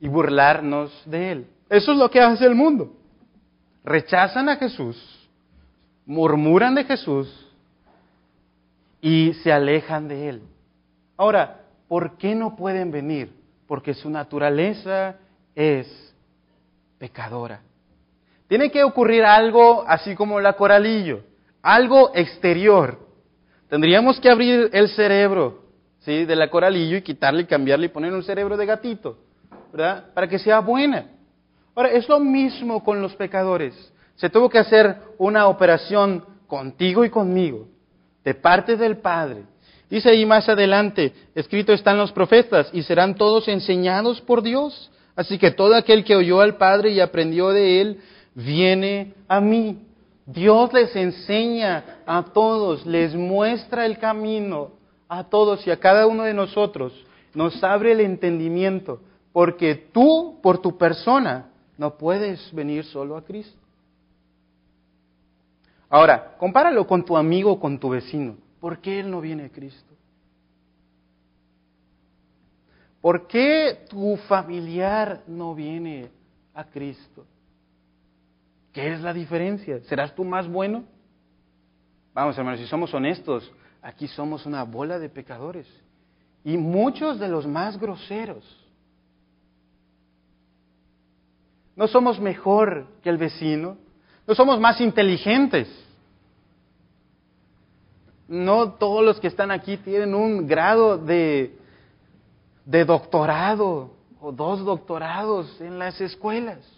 y 0.00 0.08
burlarnos 0.08 0.92
de 1.06 1.32
Él. 1.32 1.46
Eso 1.68 1.92
es 1.92 1.98
lo 1.98 2.10
que 2.10 2.20
hace 2.20 2.44
el 2.44 2.54
mundo. 2.54 2.92
Rechazan 3.84 4.48
a 4.48 4.56
Jesús, 4.56 5.28
murmuran 6.04 6.74
de 6.74 6.84
Jesús 6.84 7.28
y 9.00 9.32
se 9.42 9.52
alejan 9.52 10.08
de 10.08 10.28
Él. 10.28 10.42
Ahora, 11.16 11.60
¿por 11.88 12.18
qué 12.18 12.34
no 12.34 12.56
pueden 12.56 12.90
venir? 12.90 13.32
Porque 13.66 13.94
su 13.94 14.10
naturaleza 14.10 15.16
es 15.54 16.14
pecadora. 16.98 17.60
Tiene 18.48 18.70
que 18.70 18.84
ocurrir 18.84 19.24
algo 19.24 19.84
así 19.86 20.14
como 20.14 20.40
la 20.40 20.52
coralillo, 20.52 21.22
algo 21.62 22.12
exterior 22.14 23.05
Tendríamos 23.68 24.20
que 24.20 24.30
abrir 24.30 24.70
el 24.72 24.88
cerebro 24.90 25.62
¿sí? 26.00 26.24
de 26.24 26.36
la 26.36 26.48
coralillo 26.48 26.96
y 26.96 27.02
quitarle, 27.02 27.42
y 27.42 27.46
cambiarle 27.46 27.86
y 27.86 27.90
poner 27.90 28.12
un 28.12 28.22
cerebro 28.22 28.56
de 28.56 28.66
gatito, 28.66 29.18
¿verdad? 29.72 30.12
Para 30.14 30.28
que 30.28 30.38
sea 30.38 30.60
buena. 30.60 31.06
Ahora, 31.74 31.90
es 31.90 32.08
lo 32.08 32.20
mismo 32.20 32.82
con 32.82 33.02
los 33.02 33.14
pecadores. 33.16 33.74
Se 34.14 34.30
tuvo 34.30 34.48
que 34.48 34.58
hacer 34.58 34.96
una 35.18 35.46
operación 35.48 36.24
contigo 36.46 37.04
y 37.04 37.10
conmigo, 37.10 37.68
de 38.24 38.34
parte 38.34 38.76
del 38.76 38.98
Padre. 38.98 39.42
Dice 39.90 40.10
ahí 40.10 40.24
más 40.24 40.48
adelante, 40.48 41.12
escrito 41.34 41.72
están 41.72 41.98
los 41.98 42.12
profetas, 42.12 42.70
y 42.72 42.82
serán 42.82 43.14
todos 43.14 43.48
enseñados 43.48 44.20
por 44.20 44.42
Dios. 44.42 44.90
Así 45.14 45.38
que 45.38 45.50
todo 45.50 45.74
aquel 45.74 46.04
que 46.04 46.16
oyó 46.16 46.40
al 46.40 46.56
Padre 46.56 46.90
y 46.90 47.00
aprendió 47.00 47.50
de 47.50 47.80
él, 47.80 48.00
viene 48.34 49.14
a 49.28 49.40
mí. 49.40 49.85
Dios 50.26 50.72
les 50.72 50.94
enseña 50.96 52.02
a 52.04 52.24
todos, 52.24 52.84
les 52.84 53.14
muestra 53.14 53.86
el 53.86 53.98
camino 53.98 54.72
a 55.08 55.24
todos 55.24 55.64
y 55.66 55.70
a 55.70 55.78
cada 55.78 56.06
uno 56.06 56.24
de 56.24 56.34
nosotros. 56.34 56.92
Nos 57.32 57.62
abre 57.62 57.92
el 57.92 58.00
entendimiento, 58.00 59.00
porque 59.32 59.74
tú, 59.74 60.40
por 60.42 60.58
tu 60.58 60.76
persona, 60.76 61.50
no 61.78 61.96
puedes 61.96 62.52
venir 62.52 62.84
solo 62.84 63.16
a 63.16 63.24
Cristo. 63.24 63.58
Ahora, 65.88 66.34
compáralo 66.38 66.86
con 66.86 67.04
tu 67.04 67.16
amigo 67.16 67.52
o 67.52 67.60
con 67.60 67.78
tu 67.78 67.90
vecino. 67.90 68.36
¿Por 68.58 68.80
qué 68.80 68.98
él 68.98 69.10
no 69.10 69.20
viene 69.20 69.44
a 69.44 69.48
Cristo? 69.50 69.94
¿Por 73.00 73.28
qué 73.28 73.84
tu 73.88 74.16
familiar 74.28 75.22
no 75.28 75.54
viene 75.54 76.10
a 76.52 76.64
Cristo? 76.64 77.24
¿Qué 78.76 78.92
es 78.92 79.00
la 79.00 79.14
diferencia? 79.14 79.80
¿Serás 79.84 80.14
tú 80.14 80.22
más 80.22 80.46
bueno? 80.46 80.84
Vamos, 82.12 82.36
hermanos, 82.36 82.60
si 82.60 82.66
somos 82.66 82.92
honestos, 82.92 83.50
aquí 83.80 84.06
somos 84.06 84.44
una 84.44 84.64
bola 84.64 84.98
de 84.98 85.08
pecadores. 85.08 85.66
Y 86.44 86.58
muchos 86.58 87.18
de 87.18 87.26
los 87.26 87.46
más 87.46 87.80
groseros. 87.80 88.44
No 91.74 91.88
somos 91.88 92.20
mejor 92.20 92.86
que 93.02 93.08
el 93.08 93.16
vecino, 93.16 93.78
no 94.26 94.34
somos 94.34 94.60
más 94.60 94.78
inteligentes. 94.82 95.68
No 98.28 98.72
todos 98.72 99.02
los 99.02 99.18
que 99.20 99.28
están 99.28 99.50
aquí 99.52 99.78
tienen 99.78 100.14
un 100.14 100.46
grado 100.46 100.98
de, 100.98 101.56
doctorado 102.66 103.94
o 104.20 104.32
dos 104.32 104.62
doctorados 104.66 105.62
en 105.62 105.78
las 105.78 105.98
escuelas. 105.98 106.75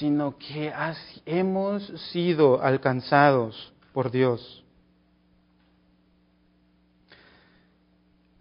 Sino 0.00 0.38
que 0.38 0.72
hemos 1.26 1.86
sido 2.10 2.62
alcanzados 2.62 3.70
por 3.92 4.10
Dios. 4.10 4.64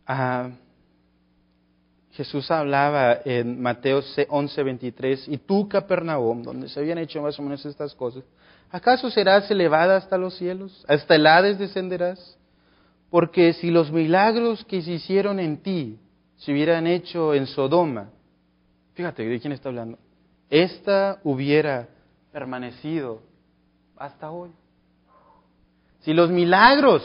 Ah, 0.08 0.52
Jesús 2.12 2.50
hablaba 2.50 3.20
en 3.26 3.62
Mateo 3.62 4.02
11, 4.30 4.64
23, 4.64 5.28
y 5.28 5.38
tú, 5.40 5.68
Capernaum, 5.68 6.44
donde 6.44 6.70
se 6.70 6.80
habían 6.80 6.98
hecho 6.98 7.22
más 7.22 7.38
o 7.38 7.42
menos 7.42 7.66
estas 7.66 7.94
cosas, 7.94 8.24
¿acaso 8.72 9.10
serás 9.10 9.52
elevada 9.52 9.98
hasta 9.98 10.18
los 10.18 10.38
cielos? 10.38 10.86
¿Hasta 10.88 11.16
el 11.16 11.28
Hades 11.28 11.60
descenderás? 11.60 12.38
Porque 13.10 13.52
si 13.52 13.70
los 13.70 13.92
milagros 13.92 14.64
que 14.64 14.82
se 14.82 14.94
hicieron 14.94 15.42
en 15.42 15.58
ti 15.58 16.00
se 16.38 16.54
hubieran 16.54 16.88
hecho 16.88 17.34
en 17.34 17.48
Sodoma, 17.48 18.12
fíjate 18.94 19.26
de 19.26 19.40
quién 19.42 19.52
está 19.52 19.68
hablando, 19.68 19.98
esta 20.50 21.20
hubiera 21.24 21.88
permanecido 22.32 23.22
hasta 23.98 24.32
hoy. 24.32 24.52
Si 26.02 26.14
los 26.14 26.30
milagros 26.30 27.04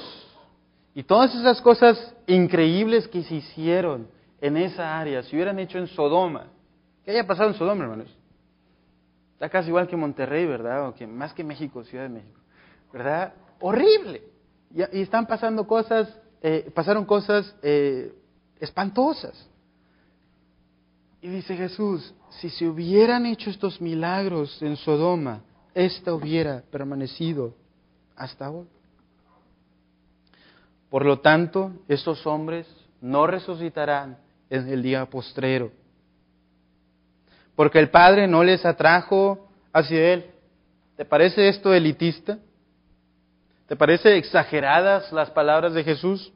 y 0.95 1.03
todas 1.03 1.35
esas 1.35 1.61
cosas 1.61 2.15
increíbles 2.27 3.09
que 3.09 3.23
se 3.23 3.35
hicieron 3.35 4.09
en 4.41 4.57
esa 4.57 4.99
área, 4.99 5.23
si 5.23 5.35
hubieran 5.35 5.59
hecho 5.59 5.79
en 5.79 5.89
Sodoma, 5.89 6.47
¿qué 7.05 7.11
haya 7.11 7.27
pasado 7.27 7.51
en 7.51 7.57
Sodoma, 7.57 7.85
hermanos? 7.85 8.17
Está 9.35 9.49
casi 9.49 9.69
igual 9.69 9.89
que 9.89 9.97
Monterrey, 9.97 10.47
¿verdad? 10.47 10.89
O 10.89 10.95
que 10.95 11.07
más 11.07 11.35
que 11.35 11.43
México, 11.43 11.83
Ciudad 11.85 12.05
de 12.05 12.11
México, 12.11 12.41
¿verdad? 12.93 13.35
Horrible. 13.61 14.23
Y, 14.73 15.01
están 15.01 15.27
pasando 15.27 15.67
cosas, 15.67 16.09
eh, 16.41 16.71
pasaron 16.75 17.05
cosas 17.05 17.55
eh, 17.63 18.15
espantosas. 18.61 19.49
Y 21.21 21.29
dice 21.29 21.57
Jesús, 21.57 22.15
si 22.41 22.51
se 22.51 22.67
hubieran 22.67 23.27
hecho 23.27 23.51
estos 23.51 23.81
milagros 23.81 24.61
en 24.63 24.77
Sodoma, 24.77 25.43
esta 25.75 26.13
hubiera 26.15 26.63
permanecido 26.71 27.55
hasta 28.17 28.51
hoy. 28.51 28.67
Por 30.91 31.05
lo 31.05 31.21
tanto, 31.21 31.73
estos 31.89 32.27
hombres 32.27 32.67
no 33.01 33.27
resucitarán 33.27 34.19
en 34.49 34.69
el 34.69 34.83
día 34.83 35.05
postrero. 35.07 35.73
Porque 37.57 37.79
el 37.79 37.91
Padre 37.91 38.27
no 38.27 38.43
les 38.45 38.65
atrajo 38.65 39.49
hacia 39.73 40.13
Él. 40.13 40.31
¿Te 40.97 41.05
parece 41.05 41.49
esto 41.49 41.75
elitista? 41.75 42.39
¿Te 43.67 43.77
parece 43.77 44.17
exageradas 44.17 45.13
las 45.13 45.31
palabras 45.31 45.75
de 45.75 45.83
Jesús? 45.83 46.33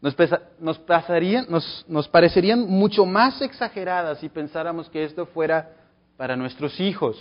Nos, 0.00 0.16
nos, 0.60 0.78
pasarían, 0.78 1.46
nos, 1.48 2.08
parecerían 2.08 2.68
mucho 2.68 3.04
más 3.04 3.42
exageradas 3.42 4.18
si 4.20 4.28
pensáramos 4.28 4.88
que 4.88 5.02
esto 5.02 5.26
fuera 5.26 5.72
para 6.16 6.36
nuestros 6.36 6.78
hijos, 6.78 7.16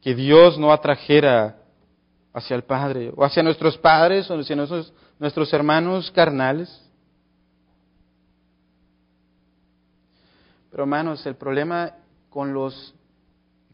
que 0.00 0.14
Dios 0.14 0.58
no 0.58 0.72
atrajera 0.72 1.58
hacia 2.32 2.56
el 2.56 2.64
Padre, 2.64 3.12
o 3.16 3.24
hacia 3.24 3.42
nuestros 3.42 3.78
padres, 3.78 4.30
o 4.30 4.38
hacia 4.38 4.56
nuestros, 4.56 4.92
nuestros 5.18 5.52
hermanos 5.52 6.10
carnales. 6.10 6.68
Pero 10.70 10.82
hermanos, 10.82 11.24
el 11.24 11.36
problema 11.36 11.94
con 12.28 12.52
los 12.52 12.94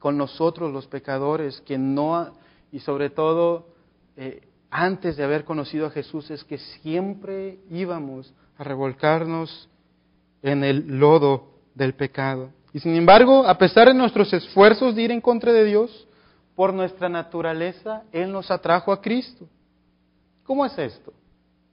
con 0.03 0.19
nosotros 0.19 0.73
los 0.73 0.89
pecadores 0.89 1.61
que 1.61 1.79
no 1.79 2.33
y 2.73 2.81
sobre 2.81 3.09
todo 3.09 3.69
eh, 4.17 4.43
antes 4.73 5.17
de 5.17 5.25
haber 5.25 5.45
conocido 5.45 5.87
a 5.87 5.91
Jesús 5.91 6.31
es 6.31 6.43
que 6.43 6.59
siempre 6.59 7.59
íbamos 7.71 8.33
a 8.59 8.65
revolcarnos 8.65 9.69
en 10.43 10.65
el 10.65 10.99
lodo 10.99 11.51
del 11.75 11.95
pecado. 11.95 12.51
Y 12.73 12.81
sin 12.81 12.97
embargo, 12.97 13.47
a 13.47 13.57
pesar 13.59 13.89
de 13.89 13.95
nuestros 13.95 14.33
esfuerzos 14.33 14.97
de 14.97 15.03
ir 15.03 15.13
en 15.13 15.21
contra 15.21 15.53
de 15.53 15.65
Dios, 15.65 16.09
por 16.57 16.73
nuestra 16.73 17.09
naturaleza, 17.09 18.03
Él 18.13 18.33
nos 18.33 18.51
atrajo 18.51 18.93
a 18.93 19.01
Cristo. 19.01 19.47
¿Cómo 20.45 20.67
es 20.67 20.77
esto? 20.79 21.13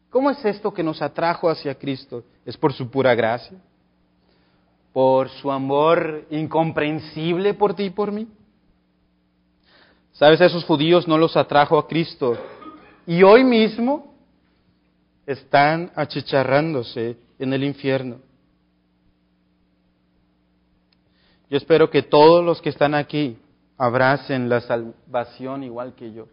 ¿Cómo 0.10 0.30
es 0.30 0.44
esto 0.46 0.74
que 0.74 0.84
nos 0.84 1.02
atrajo 1.02 1.50
hacia 1.50 1.76
Cristo? 1.76 2.24
¿Es 2.46 2.56
por 2.56 2.74
su 2.74 2.90
pura 2.90 3.16
gracia? 3.16 3.58
por 4.94 5.30
su 5.30 5.52
amor 5.52 6.26
incomprensible 6.30 7.54
por 7.54 7.74
ti 7.74 7.84
y 7.84 7.90
por 7.90 8.12
mí. 8.12 8.28
Sabes, 10.14 10.42
esos 10.42 10.66
judíos 10.66 11.08
no 11.08 11.18
los 11.18 11.38
atrajo 11.38 11.78
a 11.78 11.88
Cristo 11.88 12.38
y 13.10 13.24
hoy 13.24 13.44
mismo 13.44 14.14
están 15.26 15.92
achicharrándose 15.96 17.18
en 17.40 17.52
el 17.54 17.64
infierno. 17.64 18.18
Yo 21.50 21.58
espero 21.58 21.90
que 21.90 22.04
todos 22.04 22.46
los 22.46 22.62
que 22.62 22.70
están 22.70 22.94
aquí 22.94 23.36
abracen 23.80 24.48
la 24.48 24.62
salvación 24.62 25.64
igual 25.64 25.96
que 25.96 26.14
yo. 26.14 26.28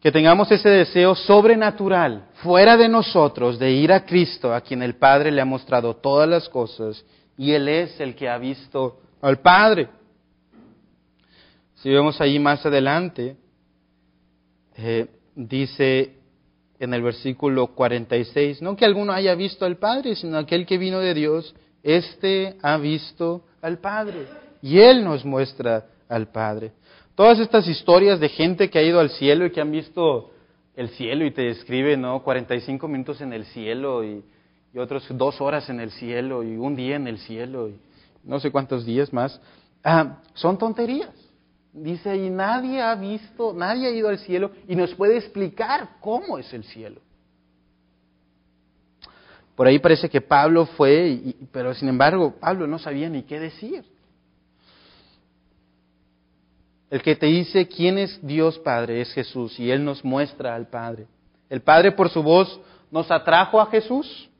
que 0.00 0.12
tengamos 0.12 0.52
ese 0.52 0.68
deseo 0.68 1.14
sobrenatural, 1.14 2.28
fuera 2.34 2.76
de 2.76 2.90
nosotros, 2.90 3.58
de 3.58 3.70
ir 3.72 3.90
a 3.90 4.04
Cristo, 4.04 4.54
a 4.54 4.60
quien 4.60 4.82
el 4.82 4.96
Padre 4.96 5.32
le 5.32 5.40
ha 5.40 5.46
mostrado 5.46 5.96
todas 5.96 6.28
las 6.28 6.46
cosas, 6.48 7.02
y 7.38 7.52
Él 7.52 7.68
es 7.68 7.98
el 7.98 8.14
que 8.14 8.28
ha 8.28 8.36
visto 8.36 9.00
al 9.22 9.40
Padre. 9.40 9.88
Si 11.76 11.88
vemos 11.88 12.20
ahí 12.20 12.38
más 12.38 12.66
adelante, 12.66 13.38
eh, 14.76 15.06
dice 15.34 16.16
en 16.78 16.94
el 16.94 17.02
versículo 17.02 17.68
46, 17.68 18.62
no 18.62 18.76
que 18.76 18.84
alguno 18.84 19.12
haya 19.12 19.34
visto 19.34 19.64
al 19.64 19.76
Padre, 19.76 20.16
sino 20.16 20.38
aquel 20.38 20.66
que 20.66 20.78
vino 20.78 21.00
de 21.00 21.14
Dios, 21.14 21.54
éste 21.82 22.56
ha 22.62 22.76
visto 22.76 23.44
al 23.62 23.78
Padre, 23.78 24.26
y 24.60 24.78
Él 24.78 25.04
nos 25.04 25.24
muestra 25.24 25.86
al 26.08 26.28
Padre. 26.28 26.72
Todas 27.14 27.38
estas 27.38 27.68
historias 27.68 28.18
de 28.18 28.28
gente 28.28 28.70
que 28.70 28.78
ha 28.78 28.82
ido 28.82 28.98
al 28.98 29.10
cielo 29.10 29.46
y 29.46 29.50
que 29.50 29.60
han 29.60 29.70
visto 29.70 30.32
el 30.74 30.88
cielo 30.90 31.24
y 31.24 31.30
te 31.30 31.42
describe, 31.42 31.96
¿no? 31.96 32.22
45 32.22 32.88
minutos 32.88 33.20
en 33.20 33.32
el 33.32 33.44
cielo 33.46 34.04
y, 34.04 34.22
otros 34.76 35.06
dos 35.10 35.40
horas 35.40 35.70
en 35.70 35.78
el 35.78 35.92
cielo 35.92 36.42
y 36.42 36.56
un 36.56 36.74
día 36.74 36.96
en 36.96 37.06
el 37.06 37.18
cielo 37.18 37.68
y 37.68 37.76
no 38.24 38.40
sé 38.40 38.50
cuántos 38.50 38.84
días 38.84 39.12
más. 39.12 39.40
Ah, 39.84 40.18
son 40.34 40.58
tonterías. 40.58 41.23
Dice 41.74 42.08
ahí, 42.08 42.30
nadie 42.30 42.80
ha 42.80 42.94
visto, 42.94 43.52
nadie 43.52 43.88
ha 43.88 43.90
ido 43.90 44.08
al 44.08 44.18
cielo 44.18 44.52
y 44.66 44.76
nos 44.76 44.94
puede 44.94 45.18
explicar 45.18 45.96
cómo 46.00 46.38
es 46.38 46.50
el 46.54 46.64
cielo. 46.64 47.00
Por 49.54 49.66
ahí 49.66 49.78
parece 49.78 50.08
que 50.08 50.20
Pablo 50.20 50.66
fue, 50.66 51.34
pero 51.52 51.74
sin 51.74 51.88
embargo 51.88 52.34
Pablo 52.40 52.66
no 52.66 52.78
sabía 52.78 53.08
ni 53.08 53.24
qué 53.24 53.38
decir 53.38 53.84
el 56.94 57.02
que 57.02 57.16
te 57.16 57.26
dice 57.26 57.66
quién 57.66 57.98
es 57.98 58.24
Dios 58.24 58.56
Padre 58.60 59.00
es 59.00 59.12
Jesús 59.12 59.58
y 59.58 59.68
Él 59.68 59.84
nos 59.84 60.04
muestra 60.04 60.54
al 60.54 60.68
Padre. 60.68 61.08
El 61.50 61.60
Padre 61.60 61.90
por 61.90 62.08
su 62.08 62.22
voz 62.22 62.60
nos 62.88 63.10
atrajo 63.10 63.60
a 63.60 63.66
Jesús, 63.66 64.30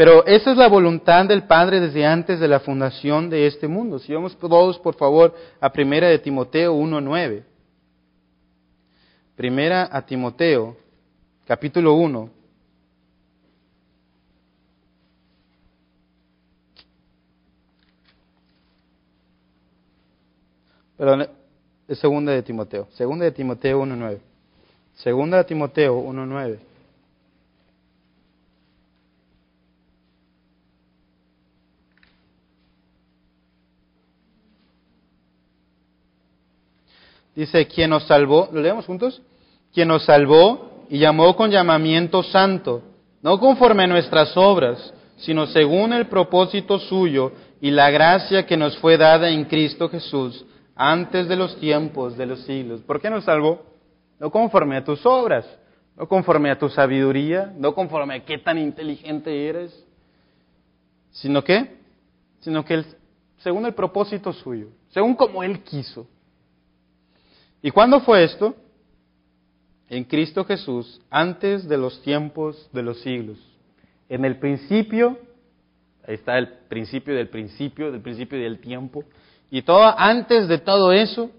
pero 0.00 0.24
esa 0.24 0.52
es 0.52 0.56
la 0.56 0.66
voluntad 0.66 1.26
del 1.26 1.42
Padre 1.42 1.78
desde 1.78 2.06
antes 2.06 2.40
de 2.40 2.48
la 2.48 2.60
fundación 2.60 3.28
de 3.28 3.46
este 3.46 3.68
mundo. 3.68 3.98
Si 3.98 4.14
vamos 4.14 4.34
todos, 4.34 4.78
por 4.78 4.94
favor, 4.94 5.34
a 5.60 5.70
Primera 5.70 6.08
de 6.08 6.18
Timoteo 6.18 6.74
1.9. 6.74 7.42
Primera 9.36 9.90
a 9.92 10.00
Timoteo, 10.00 10.74
capítulo 11.46 11.92
1. 11.96 12.30
Perdón, 20.96 21.28
es 21.86 21.98
segunda 21.98 22.32
de 22.32 22.42
Timoteo. 22.42 22.88
Segunda 22.92 23.26
de 23.26 23.32
Timoteo 23.32 23.82
1.9. 23.82 24.18
Segunda 24.94 25.36
de 25.36 25.44
Timoteo 25.44 26.02
1.9. 26.02 26.69
Dice, 37.34 37.66
quien 37.66 37.90
nos 37.90 38.04
salvó, 38.04 38.48
¿lo 38.52 38.60
leemos 38.60 38.86
juntos? 38.86 39.22
Quien 39.72 39.88
nos 39.88 40.04
salvó 40.04 40.84
y 40.88 40.98
llamó 40.98 41.36
con 41.36 41.50
llamamiento 41.50 42.22
santo, 42.22 42.82
no 43.22 43.38
conforme 43.38 43.84
a 43.84 43.86
nuestras 43.86 44.36
obras, 44.36 44.92
sino 45.18 45.46
según 45.46 45.92
el 45.92 46.06
propósito 46.06 46.78
suyo 46.78 47.32
y 47.60 47.70
la 47.70 47.90
gracia 47.90 48.46
que 48.46 48.56
nos 48.56 48.76
fue 48.78 48.96
dada 48.96 49.30
en 49.30 49.44
Cristo 49.44 49.88
Jesús 49.88 50.44
antes 50.74 51.28
de 51.28 51.36
los 51.36 51.56
tiempos 51.60 52.16
de 52.16 52.26
los 52.26 52.40
siglos. 52.44 52.80
¿Por 52.80 53.00
qué 53.00 53.10
nos 53.10 53.24
salvó? 53.24 53.62
No 54.18 54.30
conforme 54.30 54.76
a 54.76 54.84
tus 54.84 55.04
obras, 55.04 55.46
no 55.96 56.08
conforme 56.08 56.50
a 56.50 56.58
tu 56.58 56.68
sabiduría, 56.68 57.52
no 57.56 57.74
conforme 57.74 58.14
a 58.14 58.24
qué 58.24 58.38
tan 58.38 58.58
inteligente 58.58 59.48
eres, 59.48 59.84
sino 61.10 61.44
que, 61.44 61.76
sino 62.40 62.64
que 62.64 62.82
según 63.38 63.66
el 63.66 63.74
propósito 63.74 64.32
suyo, 64.32 64.68
según 64.88 65.14
como 65.14 65.42
Él 65.42 65.62
quiso. 65.62 66.06
¿Y 67.62 67.70
cuándo 67.70 68.00
fue 68.00 68.24
esto? 68.24 68.54
En 69.88 70.04
Cristo 70.04 70.44
Jesús, 70.44 71.00
antes 71.10 71.68
de 71.68 71.76
los 71.76 72.00
tiempos 72.02 72.70
de 72.72 72.82
los 72.82 73.00
siglos. 73.00 73.38
En 74.08 74.24
el 74.24 74.38
principio, 74.38 75.18
ahí 76.06 76.14
está 76.14 76.38
el 76.38 76.48
principio 76.68 77.14
del 77.14 77.28
principio, 77.28 77.90
del 77.92 78.00
principio 78.00 78.38
del 78.38 78.60
tiempo, 78.60 79.04
y 79.50 79.62
todo 79.62 79.82
antes 79.98 80.48
de 80.48 80.58
todo 80.58 80.92
eso, 80.92 81.30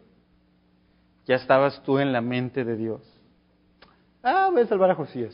ya 1.25 1.36
estabas 1.36 1.81
tú 1.84 1.97
en 1.99 2.12
la 2.12 2.21
mente 2.21 2.65
de 2.65 2.75
Dios. 2.75 3.01
Ah, 4.21 4.49
voy 4.51 4.63
a 4.63 4.67
salvar 4.67 4.91
a 4.91 4.95
Josías. 4.95 5.34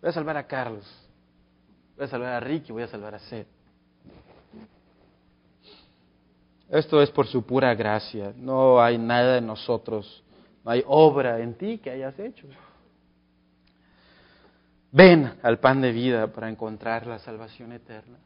Voy 0.00 0.10
a 0.10 0.12
salvar 0.12 0.36
a 0.36 0.46
Carlos. 0.46 0.84
Voy 1.96 2.06
a 2.06 2.08
salvar 2.08 2.32
a 2.32 2.40
Ricky, 2.40 2.72
voy 2.72 2.82
a 2.82 2.88
salvar 2.88 3.14
a 3.14 3.18
Seth. 3.18 3.55
Esto 6.70 7.00
es 7.00 7.10
por 7.10 7.26
su 7.26 7.44
pura 7.44 7.74
gracia. 7.74 8.32
No 8.36 8.80
hay 8.80 8.98
nada 8.98 9.38
en 9.38 9.46
nosotros. 9.46 10.22
No 10.64 10.70
hay 10.70 10.82
obra 10.86 11.40
en 11.40 11.54
ti 11.54 11.78
que 11.78 11.90
hayas 11.90 12.18
hecho. 12.18 12.46
Ven 14.90 15.34
al 15.42 15.58
pan 15.58 15.80
de 15.80 15.92
vida 15.92 16.26
para 16.28 16.48
encontrar 16.48 17.06
la 17.06 17.18
salvación 17.18 17.72
eterna. 17.72 18.18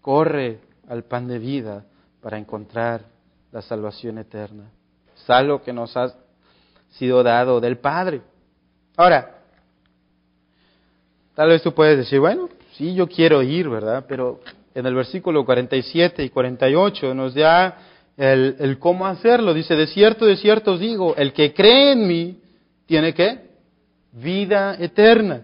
Corre 0.00 0.60
al 0.88 1.04
pan 1.04 1.26
de 1.26 1.38
vida 1.38 1.84
para 2.20 2.38
encontrar 2.38 3.02
la 3.50 3.62
salvación 3.62 4.18
eterna. 4.18 4.70
Es 5.16 5.28
algo 5.30 5.62
que 5.62 5.72
nos 5.72 5.96
ha 5.96 6.14
sido 6.90 7.22
dado 7.22 7.60
del 7.60 7.78
Padre. 7.78 8.20
Ahora, 8.96 9.38
tal 11.34 11.48
vez 11.48 11.62
tú 11.62 11.72
puedes 11.72 11.96
decir, 11.96 12.20
bueno, 12.20 12.48
sí, 12.72 12.94
yo 12.94 13.08
quiero 13.08 13.42
ir, 13.42 13.68
¿verdad? 13.68 14.04
Pero 14.06 14.40
en 14.74 14.86
el 14.86 14.94
versículo 14.94 15.44
47 15.44 16.24
y 16.24 16.30
48 16.30 17.14
nos 17.14 17.34
da 17.34 17.78
el, 18.16 18.76
cómo 18.78 19.06
hacerlo. 19.06 19.54
Dice, 19.54 19.76
de 19.76 19.86
cierto, 19.86 20.26
de 20.26 20.36
cierto 20.36 20.72
os 20.72 20.80
digo, 20.80 21.14
el 21.16 21.32
que 21.32 21.54
cree 21.54 21.92
en 21.92 22.06
mí 22.06 22.40
tiene 22.86 23.14
que 23.14 23.38
vida 24.12 24.76
eterna. 24.78 25.42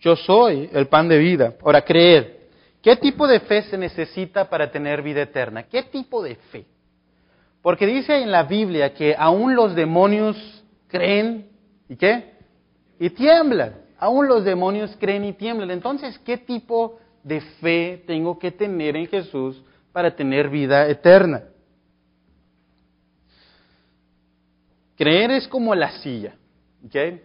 Yo 0.00 0.16
soy 0.16 0.68
el 0.72 0.88
pan 0.88 1.08
de 1.08 1.18
vida. 1.18 1.54
Ahora, 1.62 1.82
creer. 1.82 2.36
¿Qué 2.82 2.96
tipo 2.96 3.26
de 3.26 3.40
fe 3.40 3.62
se 3.62 3.78
necesita 3.78 4.48
para 4.48 4.70
tener 4.70 5.02
vida 5.02 5.22
eterna? 5.22 5.64
¿Qué 5.64 5.82
tipo 5.84 6.22
de 6.22 6.36
fe? 6.36 6.66
Porque 7.62 7.86
dice 7.86 8.22
en 8.22 8.30
la 8.30 8.44
Biblia 8.44 8.94
que 8.94 9.14
aún 9.18 9.56
los 9.56 9.74
demonios 9.74 10.36
creen 10.86 11.48
y 11.88 11.96
qué? 11.96 12.32
Y 13.00 13.10
tiemblan. 13.10 13.74
Aún 13.98 14.28
los 14.28 14.44
demonios 14.44 14.96
creen 15.00 15.24
y 15.24 15.32
tiemblan. 15.32 15.70
Entonces, 15.70 16.18
¿qué 16.20 16.38
tipo 16.38 16.98
de 16.98 17.05
fe 17.60 18.04
tengo 18.06 18.38
que 18.38 18.52
tener 18.52 18.96
en 18.96 19.06
Jesús 19.06 19.62
para 19.92 20.14
tener 20.14 20.48
vida 20.48 20.88
eterna. 20.88 21.42
Creer 24.96 25.32
es 25.32 25.48
como 25.48 25.74
la 25.74 25.90
silla. 25.98 26.34
¿ok? 26.84 27.20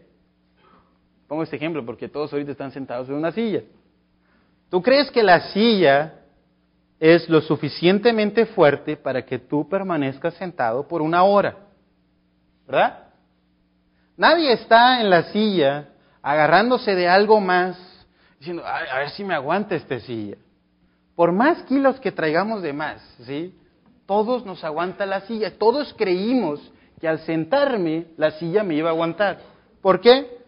Pongo 1.28 1.44
este 1.44 1.56
ejemplo 1.56 1.86
porque 1.86 2.10
todos 2.10 2.34
ahorita 2.34 2.52
están 2.52 2.72
sentados 2.72 3.08
en 3.10 3.16
una 3.16 3.32
silla. 3.32 3.62
¿Tú 4.70 4.82
crees 4.82 5.12
que 5.12 5.24
la 5.24 5.52
silla 5.52 6.16
es 7.00 7.30
lo 7.30 7.42
suficientemente 7.42 8.46
fuerte 8.46 8.98
para 8.98 9.26
que 9.26 9.40
tú 9.40 9.68
permanezcas 9.68 10.34
sentado 10.36 10.88
por 10.88 11.02
una 11.02 11.24
hora? 11.24 11.58
¿Verdad? 12.66 13.08
Nadie 14.18 14.54
está 14.54 15.02
en 15.02 15.10
la 15.10 15.24
silla 15.32 15.90
agarrándose 16.22 16.96
de 16.96 17.08
algo 17.08 17.40
más 17.40 17.91
diciendo, 18.42 18.64
a, 18.66 18.98
ver 18.98 19.12
si 19.12 19.24
me 19.24 19.36
aguanta 19.36 19.76
esta 19.76 20.00
silla. 20.00 20.36
Por 21.16 21.32
más 21.32 21.62
kilos 21.64 22.00
que 22.00 22.12
traigamos 22.12 22.64
de 22.64 22.74
más, 22.74 23.00
¿sí? 23.24 23.54
Todos 24.08 24.44
nos 24.48 24.64
aguanta 24.64 25.06
la 25.06 25.22
silla. 25.22 25.60
Todos 25.60 25.94
creímos 25.94 26.60
que 27.00 27.08
al 27.08 27.20
sentarme 27.20 28.08
la 28.18 28.32
silla 28.32 28.64
me 28.64 28.74
iba 28.74 28.90
a 28.90 28.94
aguantar. 28.94 29.42
¿Por 29.80 30.02
qué? 30.02 30.40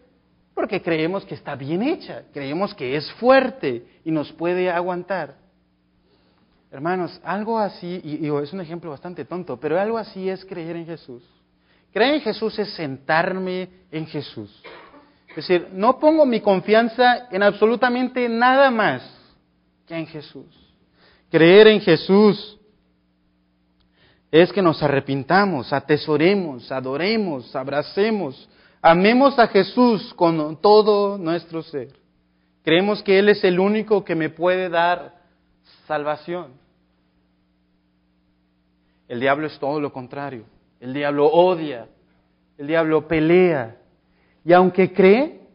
Porque 0.56 0.82
creemos 0.82 1.24
que 1.24 1.36
está 1.36 1.56
bien 1.56 1.84
hecha, 1.84 2.24
creemos 2.34 2.74
que 2.74 2.96
es 2.96 3.12
fuerte 3.14 3.86
y 4.04 4.10
nos 4.10 4.32
puede 4.32 4.72
aguantar. 4.72 5.36
Hermanos, 6.72 7.22
algo 7.24 7.60
así, 7.60 8.02
y, 8.04 8.26
y, 8.26 8.36
es 8.42 8.54
un 8.54 8.62
ejemplo 8.62 8.90
bastante 8.90 9.24
tonto, 9.24 9.60
pero 9.60 9.80
algo 9.80 10.00
así 10.00 10.30
es 10.30 10.44
creer 10.46 10.78
en 10.78 10.88
Jesús. 10.88 11.24
Creer 11.92 12.16
en 12.16 12.22
Jesús 12.22 12.58
es 12.58 12.74
sentarme 12.74 13.70
en 13.92 14.08
Jesús. 14.08 14.64
Es 15.36 15.48
decir, 15.48 15.70
no 15.74 15.98
pongo 16.00 16.28
mi 16.28 16.42
confianza 16.42 17.28
en 17.32 17.42
absolutamente 17.42 18.30
nada 18.30 18.70
más 18.70 19.02
que 19.88 19.98
en 19.98 20.06
Jesús. 20.06 20.46
Creer 21.32 21.70
en 21.70 21.82
Jesús 21.82 22.60
es 24.30 24.54
que 24.54 24.62
nos 24.62 24.84
arrepintamos, 24.84 25.74
atesoremos, 25.74 26.72
adoremos, 26.72 27.56
abracemos, 27.56 28.48
amemos 28.80 29.40
a 29.40 29.48
Jesús 29.48 30.14
con 30.14 30.62
todo 30.62 31.18
nuestro 31.18 31.64
ser. 31.64 31.90
Creemos 32.64 33.02
que 33.02 33.18
Él 33.18 33.30
es 33.30 33.44
el 33.44 33.60
único 33.60 34.06
que 34.06 34.14
me 34.14 34.30
puede 34.30 34.70
dar 34.70 35.16
salvación. 35.88 36.52
El 39.08 39.20
diablo 39.20 39.48
es 39.48 39.58
todo 39.58 39.80
lo 39.80 39.92
contrario. 39.92 40.46
El 40.80 40.94
diablo 40.94 41.26
odia, 41.26 41.88
el 42.60 42.68
diablo 42.68 43.08
pelea, 43.08 43.78
y 44.46 44.52
aunque 44.54 44.92
cree, 44.92 45.48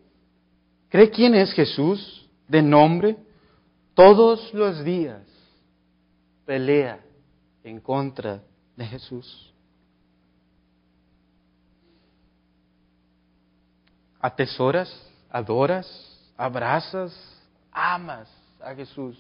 cree 0.89 1.11
quién 1.11 1.35
es 1.35 1.53
Jesús 1.53 2.27
de 2.47 2.63
nombre, 2.63 3.17
todos 3.95 4.53
los 4.55 4.83
días 4.85 5.23
pelea 6.47 7.01
en 7.63 7.81
contra 7.81 8.43
de 8.77 8.87
Jesús. 8.87 9.53
Atesoras, 14.21 14.91
adoras, 15.31 15.87
abrazas, 16.37 17.13
amas 17.71 18.29
a 18.61 18.75
Jesús. 18.75 19.17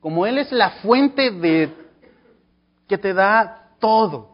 Como 0.00 0.26
Él 0.26 0.38
es 0.38 0.52
la 0.52 0.70
fuente 0.82 1.30
de 1.30 1.74
que 2.86 2.96
te 2.96 3.12
da 3.12 3.74
todo. 3.80 4.33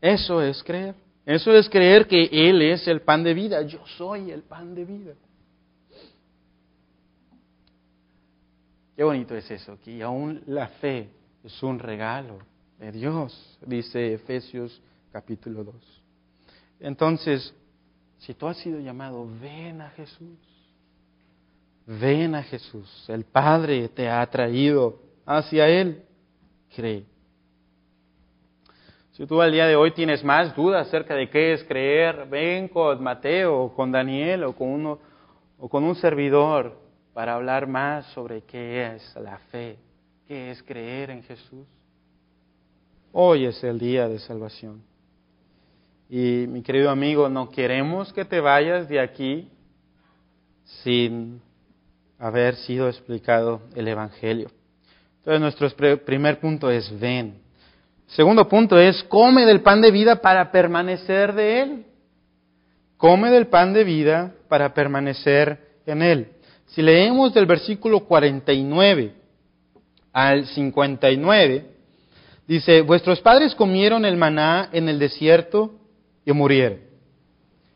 Eso 0.00 0.42
es 0.42 0.62
creer. 0.62 0.94
Eso 1.24 1.54
es 1.54 1.68
creer 1.68 2.06
que 2.06 2.24
Él 2.32 2.62
es 2.62 2.88
el 2.88 3.02
pan 3.02 3.22
de 3.22 3.34
vida. 3.34 3.62
Yo 3.62 3.80
soy 3.98 4.30
el 4.30 4.42
pan 4.42 4.74
de 4.74 4.84
vida. 4.84 5.14
Qué 8.96 9.04
bonito 9.04 9.36
es 9.36 9.48
eso, 9.50 9.78
que 9.84 10.02
aún 10.02 10.42
la 10.46 10.68
fe 10.68 11.08
es 11.44 11.62
un 11.62 11.78
regalo 11.78 12.38
de 12.78 12.90
Dios, 12.90 13.58
dice 13.64 14.14
Efesios 14.14 14.80
capítulo 15.12 15.62
2. 15.62 15.74
Entonces, 16.80 17.54
si 18.18 18.34
tú 18.34 18.48
has 18.48 18.56
sido 18.56 18.80
llamado, 18.80 19.28
ven 19.40 19.80
a 19.82 19.90
Jesús. 19.90 20.38
Ven 21.86 22.34
a 22.34 22.42
Jesús. 22.42 23.04
El 23.08 23.24
Padre 23.24 23.88
te 23.88 24.08
ha 24.08 24.26
traído 24.28 25.00
hacia 25.24 25.68
Él. 25.68 26.02
Cree. 26.74 27.04
Si 29.18 29.26
tú 29.26 29.42
al 29.42 29.50
día 29.50 29.66
de 29.66 29.74
hoy 29.74 29.90
tienes 29.90 30.22
más 30.22 30.54
dudas 30.54 30.86
acerca 30.86 31.16
de 31.16 31.28
qué 31.28 31.52
es 31.52 31.64
creer, 31.64 32.28
ven 32.30 32.68
con 32.68 33.02
Mateo 33.02 33.62
o 33.62 33.74
con 33.74 33.90
Daniel 33.90 34.44
o 34.44 34.52
con, 34.54 34.68
uno, 34.68 35.00
o 35.58 35.68
con 35.68 35.82
un 35.82 35.96
servidor 35.96 36.78
para 37.12 37.34
hablar 37.34 37.66
más 37.66 38.06
sobre 38.12 38.42
qué 38.42 38.94
es 38.94 39.16
la 39.16 39.38
fe, 39.50 39.76
qué 40.28 40.52
es 40.52 40.62
creer 40.62 41.10
en 41.10 41.24
Jesús. 41.24 41.66
Hoy 43.10 43.46
es 43.46 43.64
el 43.64 43.80
día 43.80 44.06
de 44.06 44.20
salvación. 44.20 44.84
Y 46.08 46.46
mi 46.46 46.62
querido 46.62 46.88
amigo, 46.88 47.28
no 47.28 47.50
queremos 47.50 48.12
que 48.12 48.24
te 48.24 48.38
vayas 48.38 48.88
de 48.88 49.00
aquí 49.00 49.48
sin 50.84 51.42
haber 52.20 52.54
sido 52.54 52.86
explicado 52.86 53.62
el 53.74 53.88
Evangelio. 53.88 54.48
Entonces 55.16 55.40
nuestro 55.40 56.04
primer 56.04 56.38
punto 56.38 56.70
es 56.70 56.88
ven. 57.00 57.47
Segundo 58.08 58.48
punto 58.48 58.78
es, 58.78 59.02
come 59.04 59.44
del 59.44 59.60
pan 59.60 59.80
de 59.80 59.90
vida 59.90 60.16
para 60.16 60.50
permanecer 60.50 61.34
de 61.34 61.60
él. 61.60 61.84
Come 62.96 63.30
del 63.30 63.46
pan 63.46 63.72
de 63.72 63.84
vida 63.84 64.32
para 64.48 64.72
permanecer 64.74 65.58
en 65.86 66.02
él. 66.02 66.28
Si 66.66 66.82
leemos 66.82 67.32
del 67.34 67.46
versículo 67.46 68.00
49 68.00 69.12
al 70.12 70.46
59, 70.46 71.66
dice, 72.46 72.80
vuestros 72.82 73.20
padres 73.20 73.54
comieron 73.54 74.04
el 74.04 74.16
maná 74.16 74.70
en 74.72 74.88
el 74.88 74.98
desierto 74.98 75.74
y 76.24 76.32
murieron. 76.32 76.80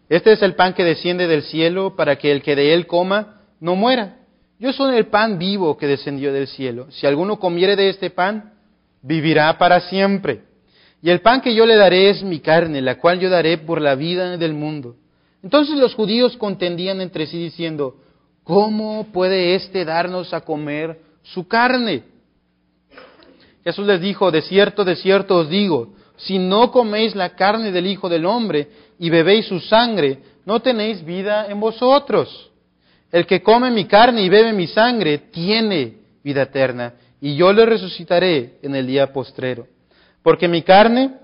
Este 0.09 0.33
es 0.33 0.43
el 0.43 0.55
pan 0.55 0.75
que 0.75 0.85
desciende 0.85 1.27
del 1.27 1.43
cielo 1.43 1.95
para 1.95 2.17
que 2.17 2.33
el 2.33 2.43
que 2.43 2.57
de 2.57 2.75
él 2.75 2.87
coma 2.87 3.41
no 3.61 3.77
muera. 3.77 4.17
Yo 4.59 4.73
soy 4.73 4.97
el 4.97 5.07
pan 5.07 5.39
vivo 5.39 5.77
que 5.77 5.87
descendió 5.87 6.33
del 6.33 6.47
cielo. 6.47 6.91
Si 6.91 7.07
alguno 7.07 7.39
comiere 7.39 7.77
de 7.77 7.89
este 7.89 8.11
pan, 8.11 8.53
vivirá 9.03 9.59
para 9.59 9.81
siempre. 9.81 10.43
Y 11.03 11.11
el 11.11 11.21
pan 11.21 11.41
que 11.41 11.55
yo 11.55 11.67
le 11.67 11.77
daré 11.77 12.11
es 12.11 12.23
mi 12.23 12.41
carne, 12.41 12.81
la 12.81 12.99
cual 12.99 13.19
yo 13.19 13.29
daré 13.29 13.59
por 13.59 13.81
la 13.81 13.95
vida 13.95 14.37
del 14.37 14.55
mundo. 14.55 14.97
Entonces 15.43 15.77
los 15.77 15.95
judíos 15.95 16.37
contendían 16.37 17.01
entre 17.01 17.27
sí 17.27 17.39
diciendo, 17.39 17.97
¿cómo 18.45 19.09
puede 19.13 19.57
éste 19.57 19.85
darnos 19.85 20.33
a 20.33 20.43
comer 20.43 20.99
su 21.23 21.47
carne. 21.47 22.05
Jesús 23.65 23.87
les 23.87 24.01
dijo, 24.01 24.31
de 24.31 24.43
cierto, 24.43 24.85
de 24.85 24.97
cierto 24.97 25.37
os 25.37 25.49
digo, 25.49 25.95
si 26.17 26.39
no 26.39 26.71
coméis 26.71 27.15
la 27.15 27.31
carne 27.31 27.71
del 27.71 27.87
Hijo 27.87 28.09
del 28.09 28.27
Hombre 28.27 28.69
y 28.99 29.11
bebéis 29.11 29.47
su 29.47 29.61
sangre, 29.61 30.19
no 30.45 30.61
tenéis 30.61 31.05
vida 31.05 31.47
en 31.49 31.61
vosotros. 31.61 32.51
El 33.11 33.27
que 33.27 33.43
come 33.43 33.71
mi 33.71 33.85
carne 33.85 34.23
y 34.23 34.29
bebe 34.29 34.53
mi 34.53 34.67
sangre 34.67 35.19
tiene 35.19 35.99
vida 36.25 36.43
eterna, 36.43 36.95
y 37.23 37.37
yo 37.37 37.53
le 37.53 37.65
resucitaré 37.65 38.59
en 38.63 38.75
el 38.75 38.85
día 38.85 39.13
postrero. 39.13 39.69
Porque 40.25 40.49
mi 40.49 40.63
carne 40.63 41.19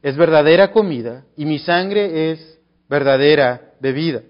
es 0.00 0.16
verdadera 0.16 0.70
comida 0.70 1.24
y 1.36 1.44
mi 1.44 1.58
sangre 1.58 2.30
es 2.30 2.60
verdadera 2.88 3.72
bebida. 3.80 4.22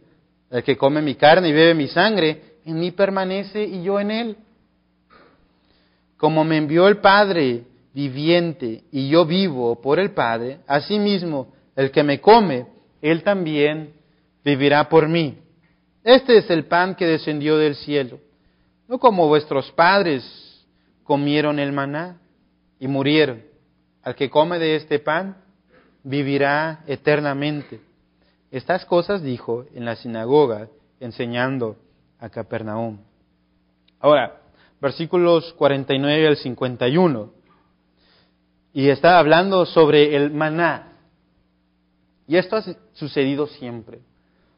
El 0.50 0.62
que 0.62 0.78
come 0.78 1.02
mi 1.02 1.14
carne 1.14 1.50
y 1.50 1.52
bebe 1.52 1.74
mi 1.74 1.88
sangre, 1.88 2.54
en 2.64 2.80
mí 2.80 2.90
permanece 2.90 3.62
y 3.62 3.82
yo 3.82 4.00
en 4.00 4.10
él. 4.10 4.36
Como 6.16 6.42
me 6.42 6.56
envió 6.56 6.88
el 6.88 6.96
Padre 6.96 7.64
viviente 7.92 8.84
y 8.90 9.10
yo 9.10 9.26
vivo 9.26 9.78
por 9.82 9.98
el 10.00 10.12
Padre, 10.12 10.60
asimismo 10.66 11.52
el 11.76 11.90
que 11.90 12.02
me 12.02 12.18
come, 12.18 12.64
él 13.02 13.22
también 13.22 13.92
vivirá 14.42 14.88
por 14.88 15.06
mí. 15.06 15.36
Este 16.02 16.38
es 16.38 16.48
el 16.48 16.64
pan 16.64 16.94
que 16.94 17.06
descendió 17.06 17.58
del 17.58 17.74
cielo, 17.74 18.20
no 18.88 18.98
como 18.98 19.28
vuestros 19.28 19.70
padres 19.72 20.43
comieron 21.04 21.58
el 21.58 21.72
maná 21.72 22.18
y 22.80 22.88
murieron. 22.88 23.42
Al 24.02 24.14
que 24.14 24.28
come 24.28 24.58
de 24.58 24.76
este 24.76 24.98
pan 24.98 25.36
vivirá 26.02 26.82
eternamente. 26.86 27.80
Estas 28.50 28.84
cosas 28.84 29.22
dijo 29.22 29.64
en 29.74 29.84
la 29.84 29.96
sinagoga, 29.96 30.68
enseñando 31.00 31.76
a 32.18 32.28
Capernaum. 32.28 32.98
Ahora, 34.00 34.40
versículos 34.80 35.52
49 35.54 36.28
al 36.28 36.36
51. 36.36 37.32
Y 38.72 38.88
está 38.88 39.18
hablando 39.18 39.66
sobre 39.66 40.16
el 40.16 40.30
maná. 40.30 40.92
Y 42.26 42.36
esto 42.36 42.56
ha 42.56 42.62
sucedido 42.92 43.46
siempre. 43.46 44.00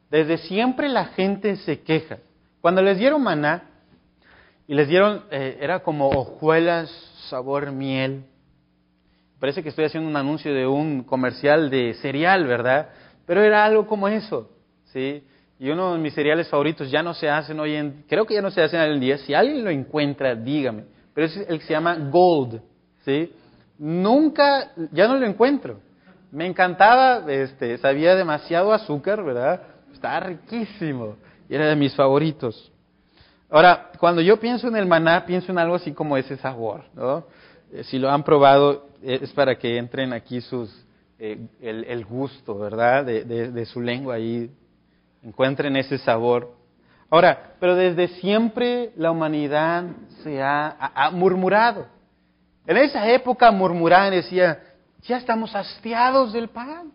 Desde 0.09 0.37
siempre 0.37 0.89
la 0.89 1.05
gente 1.05 1.55
se 1.57 1.81
queja. 1.81 2.17
Cuando 2.61 2.81
les 2.81 2.97
dieron 2.97 3.21
maná, 3.23 3.63
y 4.67 4.75
les 4.75 4.87
dieron, 4.89 5.23
eh, 5.31 5.57
era 5.61 5.79
como 5.79 6.09
hojuelas, 6.09 6.89
sabor 7.29 7.71
miel. 7.71 8.25
Parece 9.39 9.63
que 9.63 9.69
estoy 9.69 9.85
haciendo 9.85 10.09
un 10.09 10.17
anuncio 10.17 10.53
de 10.53 10.67
un 10.67 11.03
comercial 11.03 11.69
de 11.69 11.93
cereal, 12.01 12.45
¿verdad? 12.45 12.89
Pero 13.25 13.41
era 13.41 13.63
algo 13.63 13.87
como 13.87 14.07
eso, 14.07 14.49
¿sí? 14.85 15.23
Y 15.59 15.69
uno 15.69 15.93
de 15.93 15.99
mis 15.99 16.13
cereales 16.13 16.49
favoritos 16.49 16.91
ya 16.91 17.01
no 17.01 17.13
se 17.13 17.29
hacen 17.29 17.59
hoy 17.59 17.75
en, 17.75 18.03
creo 18.07 18.25
que 18.25 18.33
ya 18.33 18.41
no 18.41 18.51
se 18.51 18.61
hacen 18.61 18.79
hoy 18.81 18.99
día. 18.99 19.17
Si 19.19 19.33
alguien 19.33 19.63
lo 19.63 19.69
encuentra, 19.69 20.35
dígame. 20.35 20.83
Pero 21.13 21.27
es 21.27 21.37
el 21.37 21.59
que 21.59 21.65
se 21.65 21.73
llama 21.73 21.95
Gold, 21.95 22.61
¿sí? 23.05 23.31
Nunca, 23.79 24.71
ya 24.91 25.07
no 25.07 25.15
lo 25.15 25.25
encuentro. 25.25 25.79
Me 26.31 26.45
encantaba, 26.45 27.31
este, 27.31 27.77
sabía 27.77 28.15
demasiado 28.15 28.73
azúcar, 28.73 29.23
¿verdad? 29.23 29.61
Estaba 29.93 30.19
riquísimo 30.19 31.15
y 31.47 31.55
era 31.55 31.69
de 31.69 31.75
mis 31.75 31.95
favoritos. 31.95 32.71
Ahora, 33.49 33.91
cuando 33.99 34.21
yo 34.21 34.39
pienso 34.39 34.67
en 34.67 34.75
el 34.75 34.85
maná, 34.85 35.25
pienso 35.25 35.51
en 35.51 35.57
algo 35.57 35.75
así 35.75 35.93
como 35.93 36.17
ese 36.17 36.35
sabor, 36.37 36.83
¿no? 36.93 37.25
Eh, 37.71 37.83
si 37.85 37.97
lo 37.97 38.09
han 38.11 38.23
probado, 38.23 38.87
eh, 39.01 39.19
es 39.21 39.31
para 39.31 39.57
que 39.57 39.77
entren 39.77 40.11
aquí 40.11 40.41
sus, 40.41 40.69
eh, 41.17 41.39
el, 41.61 42.05
gusto, 42.05 42.57
¿verdad? 42.57 43.05
De, 43.05 43.23
de, 43.23 43.65
su 43.65 43.81
lengua 43.81 44.15
ahí, 44.15 44.51
encuentren 45.23 45.77
ese 45.77 45.97
sabor. 45.97 46.53
Ahora, 47.09 47.53
pero 47.59 47.75
desde 47.75 48.09
siempre 48.19 48.91
la 48.97 49.11
humanidad 49.11 49.85
se 50.23 50.41
ha, 50.41 50.75
ha 50.79 51.11
murmurado. 51.11 51.87
En 52.65 52.75
esa 52.75 53.09
época 53.09 53.49
murmuraban 53.51 54.11
y 54.11 54.17
decía, 54.17 54.61
ya 55.03 55.17
estamos 55.17 55.55
hastiados 55.55 56.33
del 56.33 56.49
pan, 56.49 56.91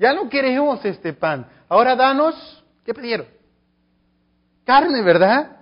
ya 0.00 0.12
no 0.12 0.28
queremos 0.28 0.84
este 0.84 1.12
pan. 1.12 1.46
Ahora 1.68 1.94
danos, 1.94 2.64
¿qué 2.84 2.92
pidieron? 2.92 3.26
Carne, 4.64 5.00
¿verdad? 5.02 5.61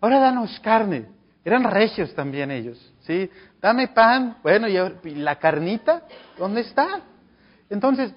Ahora 0.00 0.18
danos 0.18 0.58
carne. 0.60 1.06
Eran 1.44 1.64
recios 1.64 2.14
también 2.14 2.50
ellos, 2.50 2.78
¿sí? 3.00 3.30
Dame 3.60 3.88
pan, 3.88 4.36
bueno, 4.42 4.68
y 4.68 5.14
la 5.14 5.36
carnita, 5.36 6.02
¿dónde 6.38 6.60
está? 6.60 7.00
Entonces, 7.70 8.12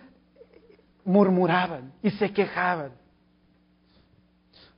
murmuraban 1.06 1.94
y 2.02 2.12
se 2.12 2.34
quejaban. 2.34 2.92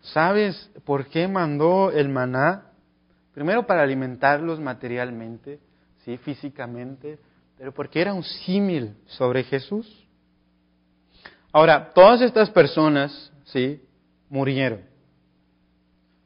¿Sabes 0.01 0.69
por 0.85 1.07
qué 1.07 1.27
mandó 1.27 1.91
el 1.91 2.09
maná? 2.09 2.71
Primero 3.33 3.65
para 3.65 3.81
alimentarlos 3.81 4.59
materialmente, 4.59 5.59
¿sí? 6.03 6.17
físicamente, 6.17 7.17
pero 7.57 7.73
porque 7.73 8.01
era 8.01 8.13
un 8.13 8.23
símil 8.23 8.95
sobre 9.07 9.43
Jesús. 9.43 10.05
Ahora, 11.51 11.91
todas 11.93 12.21
estas 12.21 12.49
personas, 12.51 13.31
¿sí? 13.45 13.81
Murieron. 14.29 14.94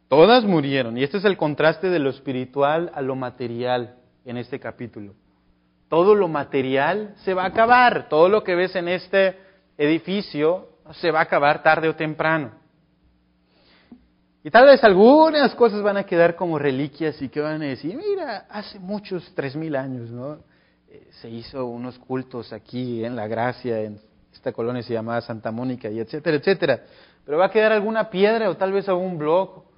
Todas 0.09 0.43
murieron. 0.43 0.97
Y 0.97 1.03
este 1.03 1.17
es 1.19 1.25
el 1.25 1.37
contraste 1.37 1.89
de 1.89 1.99
lo 1.99 2.09
espiritual 2.09 2.91
a 2.93 3.01
lo 3.01 3.15
material 3.15 3.95
en 4.25 4.37
este 4.37 4.59
capítulo. 4.59 5.13
Todo 5.87 6.15
lo 6.15 6.27
material 6.27 7.13
se 7.23 7.35
va 7.35 7.43
a 7.43 7.47
acabar. 7.47 8.09
Todo 8.09 8.27
lo 8.27 8.43
que 8.43 8.55
ves 8.55 8.75
en 8.75 8.87
este 8.87 9.37
edificio 9.77 10.69
se 10.93 11.11
va 11.11 11.19
a 11.19 11.23
acabar 11.23 11.61
tarde 11.61 11.87
o 11.87 11.95
temprano. 11.95 12.51
Y 14.43 14.49
tal 14.49 14.65
vez 14.65 14.83
algunas 14.83 15.53
cosas 15.53 15.83
van 15.83 15.97
a 15.97 16.05
quedar 16.05 16.35
como 16.35 16.57
reliquias 16.57 17.21
y 17.21 17.29
que 17.29 17.39
van 17.39 17.61
a 17.61 17.65
decir, 17.65 17.95
mira, 17.95 18.47
hace 18.49 18.79
muchos, 18.79 19.31
tres 19.35 19.55
mil 19.55 19.75
años, 19.75 20.09
¿no? 20.09 20.39
Eh, 20.89 21.07
se 21.21 21.29
hizo 21.29 21.65
unos 21.65 21.99
cultos 21.99 22.51
aquí 22.51 23.03
en 23.03 23.15
La 23.15 23.27
Gracia, 23.27 23.81
en 23.81 23.99
esta 24.33 24.53
colonia 24.53 24.81
se 24.81 24.93
llamaba 24.93 25.21
Santa 25.21 25.51
Mónica 25.51 25.89
y 25.89 25.99
etcétera, 25.99 26.37
etcétera. 26.37 26.79
Pero 27.25 27.37
va 27.37 27.47
a 27.47 27.51
quedar 27.51 27.73
alguna 27.73 28.09
piedra 28.09 28.49
o 28.49 28.55
tal 28.55 28.71
vez 28.71 28.87
algún 28.87 29.17
blog 29.17 29.68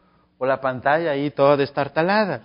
o 0.42 0.46
la 0.48 0.60
pantalla 0.60 1.12
ahí 1.12 1.30
toda 1.30 1.56
destartalada. 1.56 2.42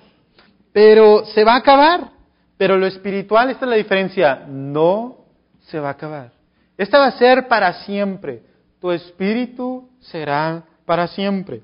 Pero 0.71 1.25
se 1.25 1.45
va 1.45 1.55
a 1.55 1.59
acabar. 1.59 2.11
Pero 2.59 2.77
lo 2.77 2.87
espiritual, 2.87 3.49
esta 3.49 3.65
es 3.65 3.71
la 3.71 3.77
diferencia, 3.77 4.45
no 4.47 5.19
se 5.61 5.81
va 5.81 5.89
a 5.89 5.93
acabar. 5.93 6.33
Esta 6.77 6.99
va 6.99 7.07
a 7.07 7.19
ser 7.19 7.49
para 7.49 7.73
siempre. 7.85 8.43
Tu 8.81 8.91
espíritu 8.93 9.89
será 10.01 10.63
para 10.85 11.07
siempre. 11.07 11.63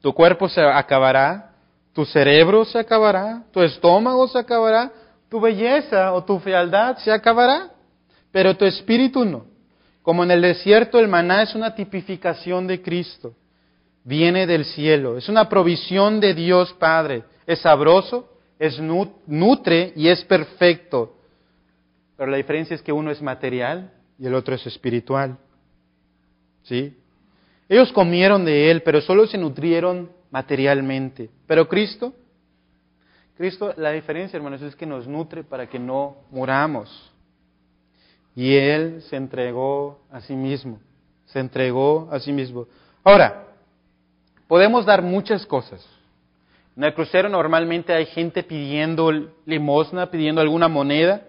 Tu 0.00 0.12
cuerpo 0.12 0.48
se 0.48 0.60
acabará, 0.60 1.52
tu 1.92 2.04
cerebro 2.04 2.64
se 2.64 2.78
acabará, 2.78 3.42
tu 3.52 3.62
estómago 3.62 4.26
se 4.28 4.38
acabará, 4.38 4.90
tu 5.28 5.40
belleza 5.40 6.12
o 6.12 6.24
tu 6.24 6.38
fealdad 6.40 6.96
se 6.98 7.12
acabará 7.12 7.70
pero 8.32 8.56
tu 8.56 8.64
espíritu 8.64 9.24
no. 9.24 9.44
Como 10.00 10.24
en 10.24 10.32
el 10.32 10.40
desierto 10.40 10.98
el 10.98 11.06
maná 11.06 11.42
es 11.42 11.54
una 11.54 11.74
tipificación 11.76 12.66
de 12.66 12.82
Cristo, 12.82 13.34
viene 14.04 14.46
del 14.46 14.64
cielo, 14.64 15.16
es 15.16 15.28
una 15.28 15.48
provisión 15.48 16.20
de 16.20 16.34
Dios 16.34 16.72
Padre, 16.74 17.24
es 17.46 17.60
sabroso, 17.60 18.28
es 18.58 18.80
nutre 18.80 19.92
y 19.96 20.08
es 20.08 20.24
perfecto. 20.24 21.16
Pero 22.16 22.30
la 22.30 22.36
diferencia 22.36 22.74
es 22.74 22.82
que 22.82 22.92
uno 22.92 23.10
es 23.10 23.20
material 23.20 23.92
y 24.18 24.26
el 24.26 24.34
otro 24.34 24.54
es 24.54 24.66
espiritual. 24.66 25.36
¿Sí? 26.62 26.96
Ellos 27.68 27.92
comieron 27.92 28.44
de 28.44 28.70
él, 28.70 28.82
pero 28.82 29.00
solo 29.00 29.26
se 29.26 29.38
nutrieron 29.38 30.10
materialmente. 30.30 31.30
Pero 31.46 31.68
Cristo, 31.68 32.12
Cristo, 33.36 33.74
la 33.76 33.90
diferencia, 33.90 34.36
hermanos, 34.36 34.62
es 34.62 34.76
que 34.76 34.86
nos 34.86 35.08
nutre 35.08 35.42
para 35.42 35.68
que 35.68 35.78
no 35.78 36.18
muramos. 36.30 37.12
Y 38.36 38.54
Él 38.54 39.02
se 39.02 39.16
entregó 39.16 40.00
a 40.10 40.20
sí 40.20 40.34
mismo, 40.34 40.78
se 41.26 41.40
entregó 41.40 42.08
a 42.10 42.20
sí 42.20 42.32
mismo. 42.32 42.66
Ahora, 43.02 43.48
podemos 44.52 44.84
dar 44.84 45.00
muchas 45.00 45.46
cosas. 45.46 45.82
En 46.76 46.84
el 46.84 46.92
crucero 46.92 47.30
normalmente 47.30 47.94
hay 47.94 48.04
gente 48.04 48.42
pidiendo 48.42 49.10
limosna, 49.46 50.10
pidiendo 50.10 50.42
alguna 50.42 50.68
moneda, 50.68 51.22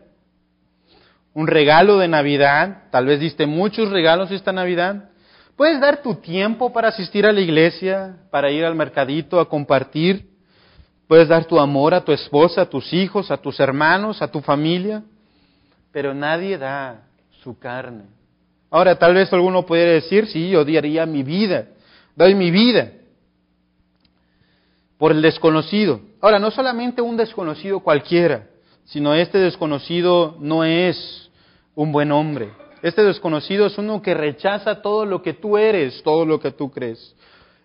un 1.33 1.47
regalo 1.47 1.99
de 1.99 2.09
Navidad, 2.09 2.89
tal 2.91 3.05
vez 3.05 3.21
diste 3.21 3.45
muchos 3.45 3.91
regalos 3.91 4.29
esta 4.29 4.51
Navidad. 4.51 5.09
Puedes 5.55 5.79
dar 5.79 6.01
tu 6.01 6.15
tiempo 6.15 6.73
para 6.73 6.89
asistir 6.89 7.25
a 7.25 7.31
la 7.31 7.39
iglesia, 7.39 8.17
para 8.29 8.51
ir 8.51 8.65
al 8.65 8.75
mercadito 8.75 9.39
a 9.39 9.47
compartir. 9.47 10.27
Puedes 11.07 11.29
dar 11.29 11.45
tu 11.45 11.57
amor 11.61 11.93
a 11.93 12.03
tu 12.03 12.11
esposa, 12.11 12.63
a 12.63 12.69
tus 12.69 12.91
hijos, 12.91 13.31
a 13.31 13.37
tus 13.37 13.57
hermanos, 13.57 14.21
a 14.21 14.29
tu 14.29 14.41
familia 14.41 15.01
pero 15.93 16.13
nadie 16.13 16.57
da 16.57 17.03
su 17.41 17.57
carne. 17.57 18.03
Ahora, 18.69 18.99
tal 18.99 19.13
vez 19.13 19.31
alguno 19.31 19.65
pudiera 19.65 19.91
decir, 19.91 20.25
sí, 20.25 20.49
yo 20.49 20.65
daría 20.65 21.05
mi 21.05 21.23
vida, 21.23 21.67
doy 22.17 22.35
mi 22.35 22.51
vida 22.51 22.91
por 25.03 25.11
el 25.11 25.21
desconocido. 25.21 25.99
Ahora, 26.21 26.39
no 26.39 26.49
solamente 26.49 27.01
un 27.01 27.17
desconocido 27.17 27.81
cualquiera, 27.81 28.47
sino 28.85 29.13
este 29.13 29.37
desconocido 29.37 30.37
no 30.39 30.63
es 30.63 31.29
un 31.75 31.91
buen 31.91 32.09
hombre. 32.13 32.53
Este 32.81 33.03
desconocido 33.03 33.65
es 33.65 33.77
uno 33.77 34.01
que 34.01 34.13
rechaza 34.13 34.81
todo 34.81 35.05
lo 35.05 35.21
que 35.21 35.33
tú 35.33 35.57
eres, 35.57 36.01
todo 36.03 36.25
lo 36.25 36.39
que 36.39 36.51
tú 36.51 36.71
crees. 36.71 37.17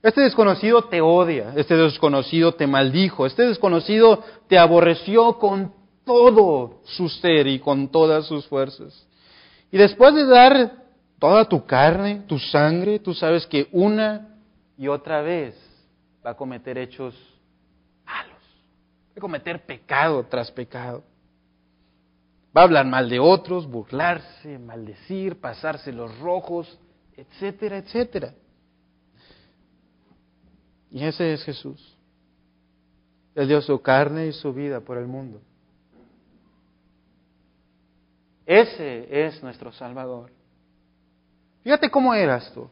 Este 0.03 0.21
desconocido 0.23 0.83
te 0.87 1.01
odia, 1.01 1.53
este 1.55 1.77
desconocido 1.77 2.55
te 2.55 2.67
maldijo, 2.67 3.25
este 3.25 3.47
desconocido 3.47 4.25
te 4.49 4.59
aborreció 4.59 5.39
con 5.39 5.73
todo 6.05 6.81
su 6.87 7.09
ser 7.09 7.47
y 7.47 7.61
con 7.61 7.87
todas 7.87 8.27
sus 8.27 8.49
fuerzas. 8.49 9.07
Y 9.71 9.79
después 9.79 10.13
de 10.13 10.27
dar 10.27 10.73
toda 11.21 11.45
tu 11.45 11.65
carne, 11.65 12.25
tu 12.27 12.41
sangre, 12.41 12.99
tú 12.99 13.15
sabes 13.15 13.47
que 13.47 13.69
una 13.71 14.35
y 14.77 14.89
otra 14.89 15.23
vez 15.23 15.68
va 16.25 16.31
a 16.31 16.37
cometer 16.37 16.79
hechos 16.79 17.15
malos, 18.05 18.43
va 19.11 19.15
a 19.17 19.21
cometer 19.21 19.65
pecado 19.65 20.25
tras 20.25 20.51
pecado. 20.51 21.03
Va 22.57 22.63
a 22.63 22.65
hablar 22.65 22.87
mal 22.87 23.09
de 23.09 23.21
otros, 23.21 23.67
burlarse, 23.67 24.59
maldecir, 24.59 25.39
pasarse 25.39 25.93
los 25.93 26.19
rojos, 26.19 26.79
etcétera, 27.15 27.79
etcétera. 27.79 28.35
Y 30.91 31.05
ese 31.05 31.35
es 31.35 31.45
Jesús. 31.45 31.97
Él 33.35 33.47
dio 33.47 33.61
su 33.61 33.81
carne 33.81 34.27
y 34.27 34.33
su 34.33 34.53
vida 34.53 34.81
por 34.81 34.99
el 34.99 35.07
mundo. 35.07 35.41
Ese 38.47 39.27
es 39.27 39.43
nuestro 39.43 39.71
Salvador. 39.73 40.33
Fíjate 41.63 41.91
cómo 41.91 42.15
eras 42.15 42.51
tú. 42.55 42.69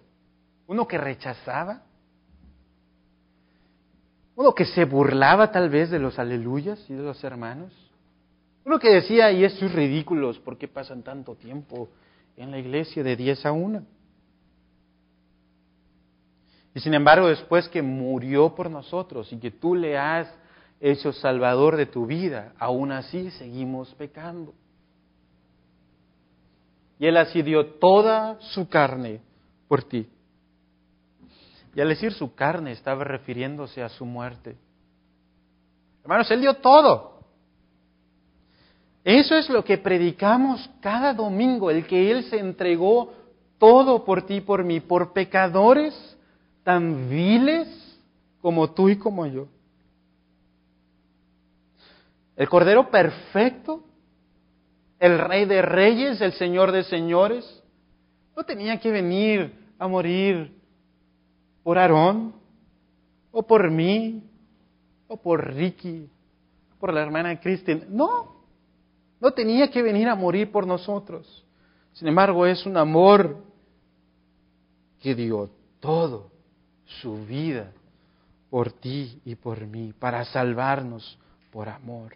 Uno 0.66 0.88
que 0.88 0.96
rechazaba. 0.96 1.82
Uno 4.36 4.54
que 4.54 4.66
se 4.66 4.84
burlaba 4.84 5.50
tal 5.50 5.70
vez 5.70 5.90
de 5.90 5.98
los 5.98 6.18
aleluyas 6.18 6.78
y 6.90 6.94
de 6.94 7.02
los 7.02 7.24
hermanos. 7.24 7.72
Uno 8.64 8.78
que 8.78 8.90
decía, 8.90 9.32
y 9.32 9.44
estos 9.44 9.72
ridículos, 9.72 10.38
¿por 10.38 10.58
qué 10.58 10.68
pasan 10.68 11.02
tanto 11.02 11.34
tiempo 11.34 11.88
en 12.36 12.50
la 12.50 12.58
iglesia 12.58 13.02
de 13.02 13.16
10 13.16 13.46
a 13.46 13.52
1? 13.52 13.82
Y 16.74 16.80
sin 16.80 16.92
embargo, 16.92 17.28
después 17.28 17.66
que 17.70 17.80
murió 17.80 18.54
por 18.54 18.70
nosotros 18.70 19.32
y 19.32 19.38
que 19.38 19.50
tú 19.50 19.74
le 19.74 19.96
has 19.96 20.28
hecho 20.78 21.12
salvador 21.14 21.76
de 21.76 21.86
tu 21.86 22.04
vida, 22.04 22.52
aún 22.58 22.92
así 22.92 23.30
seguimos 23.30 23.94
pecando. 23.94 24.52
Y 26.98 27.06
Él 27.06 27.16
así 27.16 27.40
dio 27.40 27.64
toda 27.64 28.38
su 28.40 28.68
carne 28.68 29.22
por 29.68 29.84
ti. 29.84 30.06
Y 31.76 31.80
al 31.80 31.90
decir 31.90 32.14
su 32.14 32.34
carne 32.34 32.72
estaba 32.72 33.04
refiriéndose 33.04 33.82
a 33.82 33.90
su 33.90 34.06
muerte. 34.06 34.56
Hermanos, 36.02 36.30
Él 36.30 36.40
dio 36.40 36.54
todo. 36.54 37.20
Eso 39.04 39.36
es 39.36 39.50
lo 39.50 39.62
que 39.62 39.76
predicamos 39.78 40.68
cada 40.80 41.12
domingo, 41.12 41.70
el 41.70 41.86
que 41.86 42.10
Él 42.10 42.24
se 42.24 42.38
entregó 42.38 43.12
todo 43.58 44.04
por 44.04 44.22
ti 44.22 44.36
y 44.36 44.40
por 44.40 44.64
mí, 44.64 44.80
por 44.80 45.12
pecadores 45.12 45.94
tan 46.64 47.10
viles 47.10 47.68
como 48.40 48.72
tú 48.72 48.88
y 48.88 48.96
como 48.96 49.26
yo. 49.26 49.46
El 52.36 52.48
Cordero 52.48 52.90
perfecto 52.90 53.84
el 54.98 55.18
rey 55.18 55.44
de 55.44 55.62
reyes, 55.62 56.20
el 56.20 56.32
señor 56.32 56.72
de 56.72 56.84
señores, 56.84 57.62
no 58.34 58.44
tenía 58.44 58.80
que 58.80 58.90
venir 58.90 59.52
a 59.78 59.86
morir 59.86 60.55
por 61.66 61.78
Aarón, 61.78 62.32
o 63.32 63.42
por 63.42 63.68
mí, 63.72 64.22
o 65.08 65.16
por 65.16 65.52
Ricky, 65.52 66.08
por 66.78 66.94
la 66.94 67.02
hermana 67.02 67.40
Kristen. 67.40 67.86
No, 67.88 68.36
no 69.20 69.32
tenía 69.32 69.68
que 69.68 69.82
venir 69.82 70.06
a 70.06 70.14
morir 70.14 70.52
por 70.52 70.64
nosotros. 70.64 71.44
Sin 71.92 72.06
embargo, 72.06 72.46
es 72.46 72.64
un 72.66 72.76
amor 72.76 73.42
que 75.00 75.16
dio 75.16 75.50
todo, 75.80 76.30
su 76.84 77.26
vida, 77.26 77.72
por 78.48 78.70
ti 78.70 79.20
y 79.24 79.34
por 79.34 79.66
mí, 79.66 79.92
para 79.98 80.24
salvarnos 80.24 81.18
por 81.50 81.68
amor. 81.68 82.14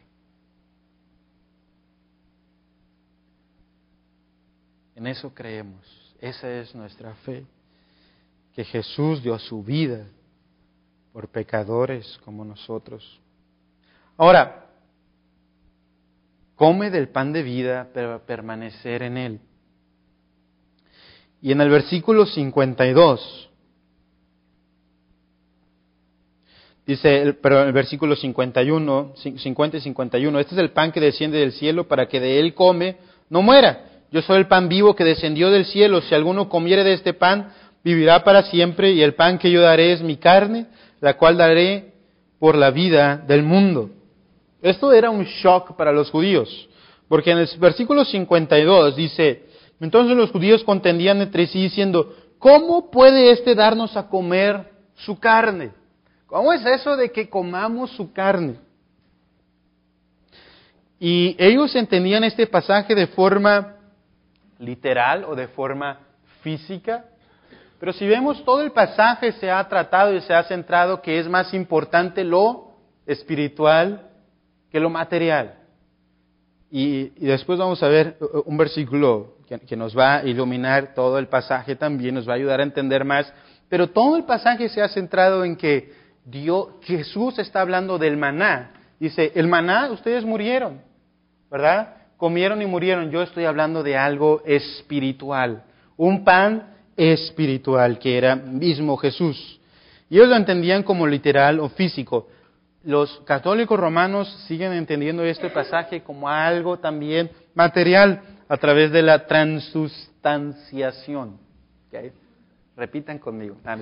En 4.94 5.08
eso 5.08 5.34
creemos. 5.34 6.14
Esa 6.20 6.48
es 6.48 6.72
nuestra 6.72 7.14
fe. 7.24 7.44
Que 8.60 8.64
Jesús 8.66 9.22
dio 9.22 9.38
su 9.38 9.64
vida 9.64 10.06
por 11.14 11.28
pecadores 11.28 12.20
como 12.26 12.44
nosotros. 12.44 13.18
Ahora, 14.18 14.66
come 16.56 16.90
del 16.90 17.08
pan 17.08 17.32
de 17.32 17.42
vida 17.42 17.88
para 17.94 18.18
permanecer 18.18 19.02
en 19.02 19.16
él. 19.16 19.40
Y 21.40 21.52
en 21.52 21.62
el 21.62 21.70
versículo 21.70 22.26
52, 22.26 23.48
dice, 26.84 27.32
pero 27.40 27.62
en 27.62 27.68
el 27.68 27.72
versículo 27.72 28.14
51, 28.14 29.14
50 29.38 29.76
y 29.78 29.80
51, 29.80 30.38
este 30.38 30.54
es 30.54 30.60
el 30.60 30.72
pan 30.72 30.92
que 30.92 31.00
desciende 31.00 31.38
del 31.38 31.52
cielo 31.52 31.88
para 31.88 32.08
que 32.08 32.20
de 32.20 32.38
él 32.38 32.52
come, 32.52 32.98
no 33.30 33.40
muera. 33.40 33.86
Yo 34.12 34.20
soy 34.20 34.36
el 34.36 34.48
pan 34.48 34.68
vivo 34.68 34.94
que 34.94 35.04
descendió 35.04 35.50
del 35.50 35.64
cielo. 35.64 36.02
Si 36.02 36.14
alguno 36.14 36.50
comiere 36.50 36.84
de 36.84 36.92
este 36.92 37.14
pan, 37.14 37.54
vivirá 37.84 38.22
para 38.24 38.42
siempre. 38.44 38.92
Y 38.92 39.02
el 39.02 39.14
pan 39.14 39.38
que 39.38 39.50
yo 39.50 39.60
daré 39.60 39.92
es 39.92 40.02
mi 40.02 40.16
carne, 40.16 40.66
la 41.00 41.16
cual 41.16 41.36
daré 41.36 41.92
por 42.38 42.56
la 42.56 42.70
vida 42.70 43.16
del 43.16 43.42
mundo. 43.42 43.90
Esto 44.62 44.92
era 44.92 45.10
un 45.10 45.24
shock 45.24 45.76
para 45.76 45.92
los 45.92 46.10
judíos, 46.10 46.68
porque 47.08 47.30
en 47.30 47.38
el 47.38 47.48
versículo 47.58 48.04
52 48.04 48.96
dice, 48.96 49.46
entonces 49.80 50.16
los 50.16 50.30
judíos 50.30 50.64
contendían 50.64 51.20
entre 51.22 51.46
sí 51.46 51.62
diciendo, 51.62 52.14
¿cómo 52.38 52.90
puede 52.90 53.30
éste 53.30 53.54
darnos 53.54 53.96
a 53.96 54.08
comer 54.08 54.70
su 54.96 55.18
carne? 55.18 55.70
¿Cómo 56.26 56.52
es 56.52 56.64
eso 56.64 56.96
de 56.96 57.10
que 57.10 57.28
comamos 57.28 57.90
su 57.92 58.12
carne? 58.12 58.56
Y 60.98 61.34
ellos 61.38 61.74
entendían 61.74 62.24
este 62.24 62.46
pasaje 62.46 62.94
de 62.94 63.06
forma 63.06 63.76
literal 64.58 65.24
o 65.24 65.34
de 65.34 65.48
forma 65.48 65.98
física. 66.42 67.06
Pero 67.80 67.92
si 67.92 68.06
vemos 68.06 68.44
todo 68.44 68.62
el 68.62 68.70
pasaje 68.70 69.32
se 69.32 69.50
ha 69.50 69.66
tratado 69.68 70.14
y 70.14 70.20
se 70.20 70.34
ha 70.34 70.44
centrado 70.44 71.02
que 71.02 71.18
es 71.18 71.28
más 71.28 71.52
importante 71.54 72.22
lo 72.22 72.74
espiritual 73.06 74.08
que 74.70 74.78
lo 74.78 74.90
material. 74.90 75.54
Y, 76.70 77.08
después 77.26 77.58
vamos 77.58 77.82
a 77.82 77.88
ver 77.88 78.16
un 78.44 78.56
versículo 78.56 79.38
que, 79.48 79.58
que, 79.58 79.76
nos 79.76 79.98
va 79.98 80.18
a 80.18 80.24
iluminar 80.24 80.94
todo 80.94 81.18
el 81.18 81.26
pasaje 81.26 81.74
también, 81.74 82.14
nos 82.14 82.28
va 82.28 82.34
a 82.34 82.36
ayudar 82.36 82.60
a 82.60 82.64
entender 82.64 83.04
más. 83.04 83.32
Pero 83.68 83.90
todo 83.90 84.16
el 84.16 84.24
pasaje 84.24 84.68
se 84.68 84.80
ha 84.80 84.88
centrado 84.88 85.44
en 85.44 85.56
que 85.56 85.92
Dios, 86.24 86.68
Jesús 86.82 87.40
está 87.40 87.62
hablando 87.62 87.98
del 87.98 88.16
maná. 88.16 88.72
Dice, 89.00 89.32
el 89.34 89.48
maná 89.48 89.90
ustedes 89.90 90.24
murieron, 90.24 90.80
¿verdad? 91.50 91.96
comieron 92.20 92.60
y 92.60 92.66
murieron. 92.66 93.10
Yo 93.10 93.22
estoy 93.22 93.46
hablando 93.46 93.82
de 93.82 93.96
algo 93.96 94.42
espiritual, 94.44 95.64
un 95.96 96.22
pan 96.22 96.76
espiritual 97.00 97.98
que 97.98 98.16
era 98.18 98.36
mismo 98.36 98.98
Jesús. 98.98 99.58
Y 100.10 100.16
ellos 100.16 100.28
lo 100.28 100.36
entendían 100.36 100.82
como 100.82 101.06
literal 101.06 101.58
o 101.60 101.70
físico. 101.70 102.28
Los 102.84 103.20
católicos 103.20 103.80
romanos 103.80 104.28
siguen 104.46 104.72
entendiendo 104.72 105.24
este 105.24 105.48
pasaje 105.48 106.02
como 106.02 106.28
algo 106.28 106.78
también 106.78 107.30
material 107.54 108.20
a 108.48 108.58
través 108.58 108.92
de 108.92 109.00
la 109.00 109.26
transustanciación. 109.26 111.38
Repitan 112.76 113.18
conmigo. 113.18 113.56
Ah, 113.64 113.78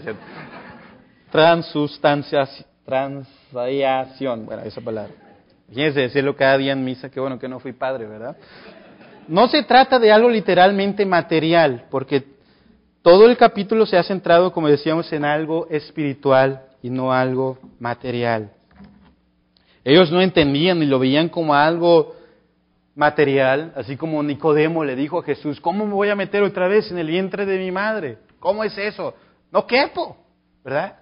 transustanciación. 1.32 3.26
Bueno, 4.46 4.62
esa 4.62 4.80
palabra. 4.80 5.12
Fíjense 5.68 6.00
decirlo 6.00 6.36
cada 6.36 6.56
día 6.56 6.72
en 6.72 6.84
misa, 6.84 7.10
qué 7.10 7.20
bueno 7.20 7.38
que 7.38 7.48
no 7.48 7.58
fui 7.58 7.72
padre, 7.72 8.06
¿verdad? 8.06 8.36
No 9.26 9.48
se 9.48 9.64
trata 9.64 9.98
de 9.98 10.10
algo 10.10 10.30
literalmente 10.30 11.04
material, 11.04 11.84
porque 11.90 12.37
todo 13.10 13.24
el 13.24 13.38
capítulo 13.38 13.86
se 13.86 13.96
ha 13.96 14.02
centrado, 14.02 14.52
como 14.52 14.68
decíamos, 14.68 15.10
en 15.14 15.24
algo 15.24 15.66
espiritual 15.70 16.66
y 16.82 16.90
no 16.90 17.10
algo 17.10 17.56
material. 17.80 18.52
Ellos 19.82 20.12
no 20.12 20.20
entendían 20.20 20.78
ni 20.78 20.84
lo 20.84 20.98
veían 20.98 21.30
como 21.30 21.54
algo 21.54 22.14
material, 22.94 23.72
así 23.76 23.96
como 23.96 24.22
Nicodemo 24.22 24.84
le 24.84 24.94
dijo 24.94 25.20
a 25.20 25.22
Jesús, 25.22 25.58
¿cómo 25.58 25.86
me 25.86 25.94
voy 25.94 26.10
a 26.10 26.16
meter 26.16 26.42
otra 26.42 26.68
vez 26.68 26.90
en 26.90 26.98
el 26.98 27.06
vientre 27.06 27.46
de 27.46 27.56
mi 27.56 27.70
madre? 27.70 28.18
¿Cómo 28.40 28.62
es 28.62 28.76
eso? 28.76 29.14
No 29.50 29.66
quepo, 29.66 30.18
¿verdad? 30.62 30.98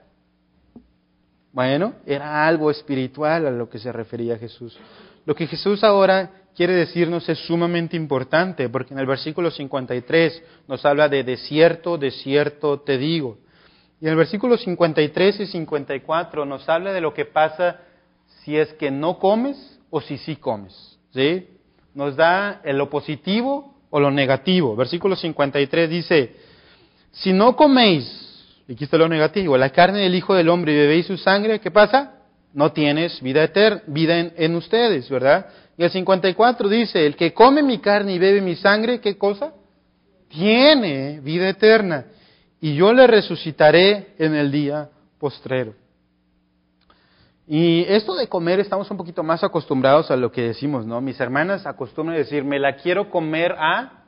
Bueno, 1.51 1.95
era 2.07 2.47
algo 2.47 2.71
espiritual 2.71 3.49
a 3.49 3.51
lo 3.51 3.69
que 3.69 3.81
se 3.81 3.91
refería 3.91 4.39
Jesús. 4.39 4.79
Lo 5.25 5.35
que 5.35 5.49
Jesús 5.49 5.83
ahora 5.83 6.31
quiere 6.57 6.73
decirnos 6.73 7.29
es 7.29 7.39
sumamente 7.47 7.97
importante, 7.97 8.69
porque 8.69 8.95
en 8.95 9.01
el 9.01 9.07
versículo 9.07 9.51
53 9.51 10.43
nos 10.67 10.85
habla 10.85 11.09
de 11.09 11.23
desierto, 11.23 11.99
desierto 11.99 12.81
te 12.81 12.97
digo. 12.97 13.39
Y 14.01 14.07
en 14.07 14.13
el 14.13 14.17
versículo 14.17 14.57
53 14.57 15.41
y 15.41 15.47
54 15.47 16.45
nos 16.47 16.69
habla 16.69 16.93
de 16.93 17.01
lo 17.01 17.13
que 17.15 17.27
pasa 17.27 17.81
si 18.43 18.57
es 18.57 18.73
que 18.75 18.91
no 18.91 19.19
comes 19.19 19.79
o 19.91 20.01
si 20.01 20.19
sí 20.19 20.37
comes. 20.37 20.99
¿sí? 21.13 21.47
Nos 21.95 22.17
da 22.17 22.63
lo 22.65 22.89
positivo 22.91 23.75
o 23.91 24.01
lo 24.01 24.11
negativo. 24.11 24.75
Versículo 24.77 25.15
53 25.15 25.91
dice, 25.91 26.37
si 27.13 27.33
no 27.33 27.55
coméis 27.57 28.25
Y 28.69 28.73
aquí 28.73 28.85
está 28.85 28.97
lo 28.97 29.09
negativo. 29.09 29.57
La 29.57 29.71
carne 29.71 30.01
del 30.01 30.15
Hijo 30.15 30.35
del 30.35 30.49
Hombre 30.49 30.73
y 30.73 30.77
bebéis 30.77 31.07
su 31.07 31.17
sangre, 31.17 31.61
¿qué 31.61 31.71
pasa? 31.71 32.16
No 32.57 32.73
tienes 32.73 33.21
vida 33.21 33.45
eterna, 33.45 33.83
vida 33.87 34.19
en, 34.19 34.57
ustedes, 34.57 35.11
¿verdad? 35.11 35.45
Y 35.77 35.85
el 35.85 35.91
54 35.91 36.71
dice, 36.71 37.05
el 37.05 37.15
que 37.15 37.35
come 37.35 37.63
mi 37.63 37.81
carne 37.81 38.15
y 38.15 38.19
bebe 38.19 38.41
mi 38.41 38.57
sangre, 38.57 38.99
¿qué 38.99 39.19
cosa? 39.19 39.53
Tiene 40.31 41.21
vida 41.21 41.51
eterna. 41.51 42.07
Y 42.59 42.75
yo 42.75 42.95
le 42.95 43.07
resucitaré 43.07 44.15
en 44.17 44.35
el 44.35 44.51
día 44.51 44.89
postrero. 45.19 45.75
Y 47.47 47.85
esto 47.89 48.15
de 48.15 48.27
comer 48.27 48.59
estamos 48.61 48.91
un 48.91 48.97
poquito 48.97 49.23
más 49.23 49.45
acostumbrados 49.45 50.11
a 50.11 50.17
lo 50.17 50.33
que 50.33 50.41
decimos, 50.41 50.87
¿no? 50.87 51.03
Mis 51.03 51.21
hermanas 51.21 51.67
acostumbran 51.67 52.17
a 52.17 52.21
decir, 52.21 52.43
me 52.43 52.59
la 52.59 52.77
quiero 52.77 53.11
comer 53.11 53.53
a 53.53 54.03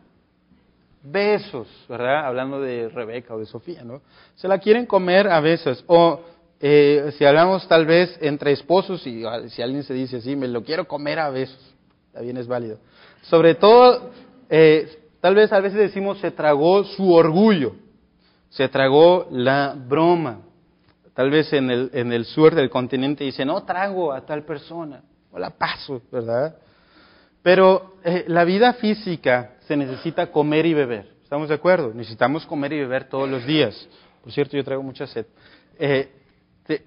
besos, 1.03 1.68
¿verdad? 1.86 2.24
Hablando 2.24 2.62
de 2.62 2.88
Rebeca 2.88 3.34
o 3.34 3.38
de 3.38 3.44
Sofía, 3.44 3.84
¿no? 3.84 4.01
Se 4.36 4.49
la 4.49 4.57
quieren 4.57 4.86
comer 4.86 5.28
a 5.28 5.38
besos. 5.40 5.84
O 5.86 6.38
eh, 6.61 7.13
si 7.17 7.25
hablamos 7.25 7.69
tal 7.69 7.87
vez 7.87 8.19
entre 8.21 8.53
esposos 8.53 9.07
y 9.07 9.25
ah, 9.25 9.49
si 9.49 9.63
alguien 9.63 9.85
se 9.85 9.95
dice 9.95 10.17
así, 10.17 10.35
me 10.35 10.49
lo 10.49 10.65
quiero 10.65 10.89
comer 10.89 11.21
a 11.21 11.31
besos, 11.31 11.75
también 12.13 12.37
es 12.37 12.49
válido. 12.49 12.79
Sobre 13.23 13.55
todo, 13.55 14.11
eh, 14.51 14.99
tal 15.21 15.37
vez 15.37 15.53
a 15.53 15.61
veces 15.61 15.79
decimos 15.79 16.19
se 16.19 16.33
tragó 16.33 16.83
su 16.85 17.13
orgullo, 17.13 17.77
se 18.49 18.69
tragó 18.69 19.29
la 19.31 19.77
broma. 19.77 20.41
Tal 21.15 21.31
vez 21.31 21.53
en 21.53 21.71
el, 21.71 21.91
en 21.93 22.13
el 22.13 22.25
sur 22.25 22.55
del 22.55 22.71
continente 22.71 23.25
dice, 23.25 23.45
no 23.45 23.65
trago 23.65 24.13
a 24.13 24.25
tal 24.25 24.45
persona, 24.45 25.03
o 25.33 25.39
la 25.39 25.51
paso, 25.51 26.03
¿verdad? 26.11 26.57
Pero 27.43 27.95
eh, 28.05 28.25
la 28.29 28.45
vida 28.45 28.75
física 28.75 29.57
se 29.61 29.77
necesita 29.77 30.31
comer 30.31 30.67
y 30.67 30.75
beber. 30.75 31.19
¿Estamos 31.23 31.49
de 31.49 31.57
acuerdo? 31.57 31.93
Necesitamos 31.95 32.47
comer 32.47 32.73
y 32.73 32.81
beber 32.81 33.09
todos 33.09 33.29
los 33.29 33.45
días. 33.47 33.89
Por 34.23 34.33
cierto, 34.33 34.57
yo 34.57 34.65
traigo 34.65 34.83
mucha 34.83 35.07
sed. 35.07 35.27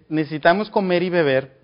Necesitamos 0.10 0.70
comer 0.70 1.04
y 1.04 1.10
beber. 1.10 1.62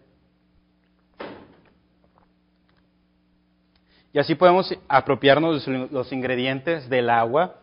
Y 4.13 4.20
así 4.20 4.36
podemos 4.36 4.74
apropiarnos 4.88 5.65
de 5.65 5.88
los 5.91 6.11
ingredientes 6.11 6.89
del 6.89 7.09
agua 7.09 7.55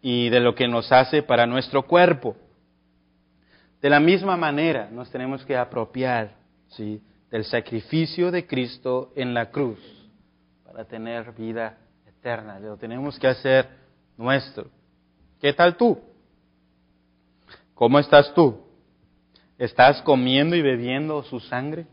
y 0.00 0.30
de 0.30 0.40
lo 0.40 0.54
que 0.54 0.68
nos 0.68 0.90
hace 0.90 1.22
para 1.22 1.46
nuestro 1.46 1.82
cuerpo. 1.82 2.36
De 3.82 3.90
la 3.90 4.00
misma 4.00 4.36
manera 4.36 4.88
nos 4.90 5.10
tenemos 5.10 5.44
que 5.44 5.56
apropiar 5.56 6.30
¿sí? 6.68 7.02
del 7.30 7.44
sacrificio 7.44 8.30
de 8.30 8.46
Cristo 8.46 9.12
en 9.16 9.34
la 9.34 9.50
cruz 9.50 9.78
para 10.64 10.86
tener 10.86 11.32
vida 11.32 11.76
eterna. 12.06 12.58
Lo 12.58 12.78
tenemos 12.78 13.18
que 13.18 13.26
hacer 13.26 13.68
nuestro. 14.16 14.70
¿Qué 15.40 15.52
tal 15.52 15.76
tú? 15.76 16.00
¿Cómo 17.74 17.98
estás 17.98 18.32
tú? 18.32 18.63
¿Estás 19.58 20.02
comiendo 20.02 20.56
y 20.56 20.62
bebiendo 20.62 21.22
su 21.22 21.38
sangre? 21.38 21.86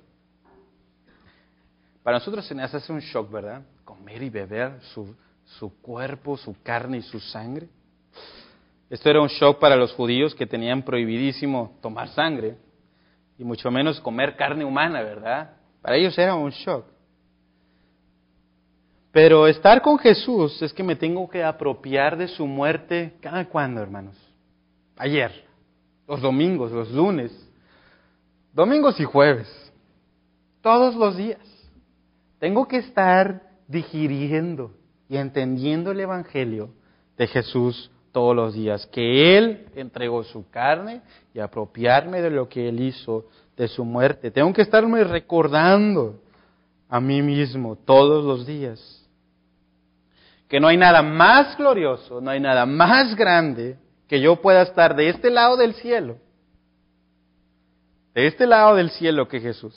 Para 2.02 2.18
nosotros 2.18 2.46
se 2.46 2.56
nos 2.56 2.74
hace 2.74 2.92
un 2.92 3.00
shock, 3.00 3.32
¿verdad? 3.32 3.62
Comer 3.86 4.24
y 4.24 4.30
beber 4.30 4.82
su, 4.94 5.16
su 5.46 5.80
cuerpo, 5.82 6.38
su 6.38 6.56
carne 6.64 6.98
y 6.98 7.02
su 7.04 7.20
sangre. 7.20 7.68
Esto 8.90 9.10
era 9.10 9.22
un 9.22 9.28
shock 9.28 9.60
para 9.60 9.76
los 9.76 9.94
judíos 9.94 10.34
que 10.34 10.48
tenían 10.48 10.82
prohibidísimo 10.82 11.78
tomar 11.82 12.10
sangre 12.10 12.58
y 13.38 13.44
mucho 13.44 13.70
menos 13.70 14.02
comer 14.02 14.36
carne 14.36 14.66
humana, 14.66 15.02
¿verdad? 15.04 15.52
Para 15.82 15.98
ellos 15.98 16.18
era 16.18 16.34
un 16.34 16.50
shock. 16.50 16.86
Pero 19.12 19.46
estar 19.46 19.82
con 19.82 20.00
Jesús 20.00 20.62
es 20.62 20.74
que 20.74 20.84
me 20.84 20.96
tengo 20.96 21.30
que 21.30 21.44
apropiar 21.44 22.18
de 22.18 22.28
su 22.28 22.48
muerte 22.48 23.14
cada 23.22 23.48
cuando, 23.48 23.82
hermanos. 23.82 24.18
Ayer, 24.98 25.46
los 26.08 26.22
domingos, 26.22 26.72
los 26.72 26.92
lunes, 26.92 27.32
domingos 28.54 29.00
y 29.00 29.04
jueves, 29.04 29.48
todos 30.62 30.96
los 30.96 31.18
días. 31.18 31.40
Tengo 32.40 32.68
que 32.68 32.78
estar 32.78 33.42
digiriendo 33.68 34.72
y 35.08 35.18
entendiendo 35.18 35.92
el 35.92 36.00
Evangelio 36.00 36.70
de 37.18 37.28
Jesús 37.28 37.92
todos 38.12 38.36
los 38.36 38.54
días, 38.54 38.86
que 38.88 39.38
Él 39.38 39.68
entregó 39.76 40.24
su 40.24 40.50
carne 40.50 41.02
y 41.34 41.40
apropiarme 41.40 42.22
de 42.22 42.30
lo 42.30 42.50
que 42.50 42.68
Él 42.68 42.82
hizo, 42.82 43.26
de 43.56 43.68
su 43.68 43.86
muerte. 43.86 44.32
Tengo 44.32 44.52
que 44.54 44.64
estarme 44.64 45.04
recordando 45.04 46.20
a 46.90 47.00
mí 47.00 47.22
mismo 47.22 47.78
todos 47.78 48.26
los 48.26 48.46
días 48.46 49.02
que 50.52 50.60
no 50.60 50.68
hay 50.68 50.76
nada 50.76 51.02
más 51.02 51.58
glorioso, 51.58 52.20
no 52.20 52.30
hay 52.30 52.42
nada 52.42 52.66
más 52.66 53.16
grande 53.16 53.78
que 54.10 54.20
yo 54.20 54.42
pueda 54.42 54.64
estar 54.64 54.98
de 54.98 55.08
este 55.08 55.30
lado 55.30 55.56
del 55.56 55.76
cielo, 55.76 56.18
de 58.14 58.28
este 58.28 58.46
lado 58.46 58.76
del 58.76 58.92
cielo 58.92 59.28
que 59.28 59.40
Jesús. 59.40 59.76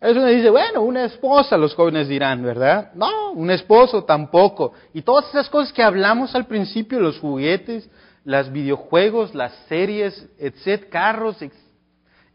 Eso 0.00 0.20
me 0.20 0.30
dice, 0.30 0.50
bueno, 0.50 0.82
una 0.82 1.04
esposa, 1.04 1.56
los 1.56 1.74
jóvenes 1.74 2.06
dirán, 2.06 2.42
¿verdad? 2.42 2.92
No, 2.94 3.32
un 3.32 3.50
esposo 3.50 4.04
tampoco. 4.04 4.72
Y 4.94 5.02
todas 5.02 5.28
esas 5.28 5.48
cosas 5.48 5.72
que 5.72 5.82
hablamos 5.82 6.34
al 6.36 6.46
principio, 6.46 7.00
los 7.00 7.18
juguetes, 7.18 7.90
los 8.24 8.52
videojuegos, 8.52 9.34
las 9.34 9.52
series, 9.68 10.28
etc., 10.38 10.88
carros, 10.88 11.36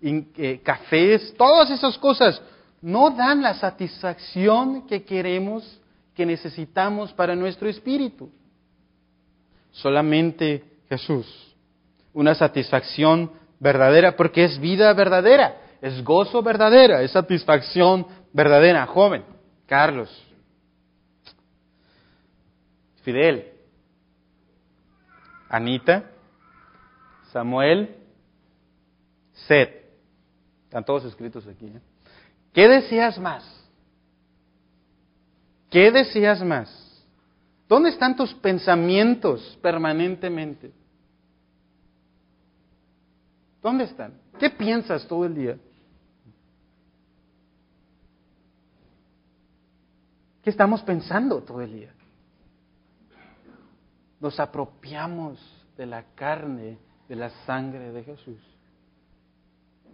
eh, 0.01 0.61
cafés, 0.61 1.33
todas 1.37 1.69
esas 1.69 1.97
cosas 1.97 2.41
no 2.81 3.11
dan 3.11 3.41
la 3.41 3.53
satisfacción 3.53 4.85
que 4.85 5.05
queremos 5.05 5.79
que 6.13 6.25
necesitamos 6.25 7.13
para 7.13 7.33
nuestro 7.33 7.69
espíritu. 7.69 8.29
Solamente 9.71 10.63
Jesús. 10.89 11.55
Una 12.13 12.35
satisfacción 12.35 13.31
verdadera, 13.63 14.15
porque 14.15 14.43
es 14.43 14.59
vida 14.59 14.93
verdadera, 14.93 15.55
es 15.81 16.03
gozo 16.03 16.43
verdadera, 16.43 17.01
es 17.01 17.11
satisfacción 17.11 18.05
verdadera. 18.33 18.85
Joven, 18.85 19.23
Carlos, 19.65 20.09
Fidel, 23.03 23.51
Anita, 25.49 26.11
Samuel, 27.31 27.95
Seth. 29.31 29.83
Están 30.65 30.83
todos 30.83 31.05
escritos 31.05 31.47
aquí. 31.47 31.67
¿eh? 31.67 31.81
¿Qué 32.51 32.67
deseas 32.67 33.17
más? 33.17 33.43
¿Qué 35.69 35.91
deseas 35.91 36.43
más? 36.43 36.69
¿Dónde 37.69 37.89
están 37.89 38.15
tus 38.15 38.33
pensamientos 38.33 39.57
permanentemente? 39.61 40.71
¿Dónde 43.63 43.85
están? 43.85 44.13
¿Qué 44.37 44.49
piensas 44.49 45.07
todo 45.07 45.25
el 45.25 45.33
día? 45.33 45.57
¿Qué 50.43 50.49
estamos 50.49 50.81
pensando 50.81 51.41
todo 51.41 51.61
el 51.61 51.73
día? 51.73 51.93
Nos 54.19 54.37
apropiamos 54.37 55.39
de 55.77 55.85
la 55.85 56.03
carne, 56.13 56.77
de 57.07 57.15
la 57.15 57.29
sangre 57.45 57.93
de 57.93 58.03
Jesús. 58.03 58.39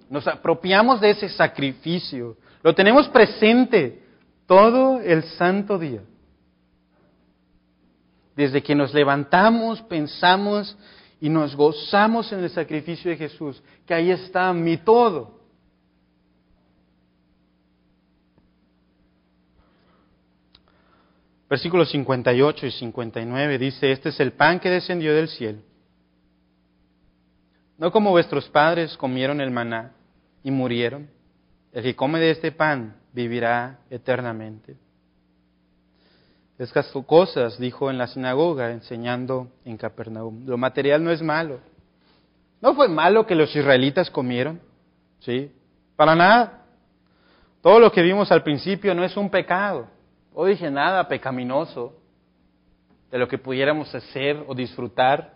Nos 0.09 0.27
apropiamos 0.27 0.99
de 0.99 1.11
ese 1.11 1.29
sacrificio. 1.29 2.37
Lo 2.63 2.73
tenemos 2.73 3.07
presente 3.09 4.03
todo 4.47 4.99
el 4.99 5.23
santo 5.23 5.77
día. 5.77 6.01
Desde 8.35 8.63
que 8.63 8.73
nos 8.73 8.95
levantamos, 8.95 9.79
pensamos 9.83 10.75
y 11.21 11.29
nos 11.29 11.55
gozamos 11.55 12.31
en 12.31 12.43
el 12.43 12.49
sacrificio 12.49 13.11
de 13.11 13.17
Jesús, 13.17 13.61
que 13.85 13.93
ahí 13.93 14.11
está 14.11 14.53
mi 14.53 14.77
todo. 14.77 15.39
Versículos 21.49 21.89
58 21.89 22.67
y 22.67 22.71
59 22.71 23.57
dice, 23.57 23.91
este 23.91 24.09
es 24.09 24.19
el 24.19 24.33
pan 24.33 24.59
que 24.59 24.69
descendió 24.69 25.15
del 25.15 25.27
cielo. 25.27 25.59
No 27.77 27.91
como 27.91 28.11
vuestros 28.11 28.47
padres 28.49 28.95
comieron 28.97 29.41
el 29.41 29.49
maná 29.49 29.93
y 30.43 30.51
murieron. 30.51 31.09
El 31.71 31.83
que 31.83 31.95
come 31.95 32.19
de 32.19 32.31
este 32.31 32.51
pan 32.51 32.97
vivirá 33.13 33.79
eternamente. 33.89 34.75
Estas 36.59 36.91
cosas 37.07 37.57
dijo 37.57 37.89
en 37.89 37.97
la 37.97 38.07
sinagoga, 38.07 38.71
enseñando 38.71 39.47
en 39.63 39.77
Capernaum. 39.77 40.45
Lo 40.45 40.57
material 40.57 41.01
no 41.01 41.09
es 41.09 41.21
malo. 41.21 41.61
No 42.61 42.75
fue 42.75 42.89
malo 42.89 43.25
que 43.25 43.33
los 43.33 43.55
israelitas 43.55 44.11
comieron, 44.11 44.59
¿sí? 45.21 45.53
Para 45.95 46.15
nada. 46.15 46.65
Todo 47.61 47.79
lo 47.79 47.89
que 47.93 48.01
vimos 48.01 48.29
al 48.29 48.43
principio 48.43 48.93
no 48.93 49.05
es 49.05 49.15
un 49.15 49.29
pecado. 49.29 49.87
No 50.35 50.43
dije 50.43 50.69
nada 50.69 51.07
pecaminoso 51.07 51.93
de 53.09 53.17
lo 53.17 53.29
que 53.29 53.37
pudiéramos 53.37 53.95
hacer 53.95 54.43
o 54.45 54.53
disfrutar. 54.53 55.35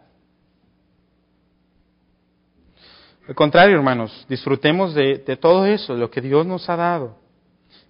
Al 3.29 3.35
contrario, 3.35 3.77
hermanos, 3.77 4.25
disfrutemos 4.27 4.93
de, 4.93 5.19
de 5.19 5.37
todo 5.37 5.65
eso, 5.65 5.95
lo 5.95 6.11
que 6.11 6.19
Dios 6.19 6.45
nos 6.45 6.69
ha 6.69 6.75
dado. 6.75 7.17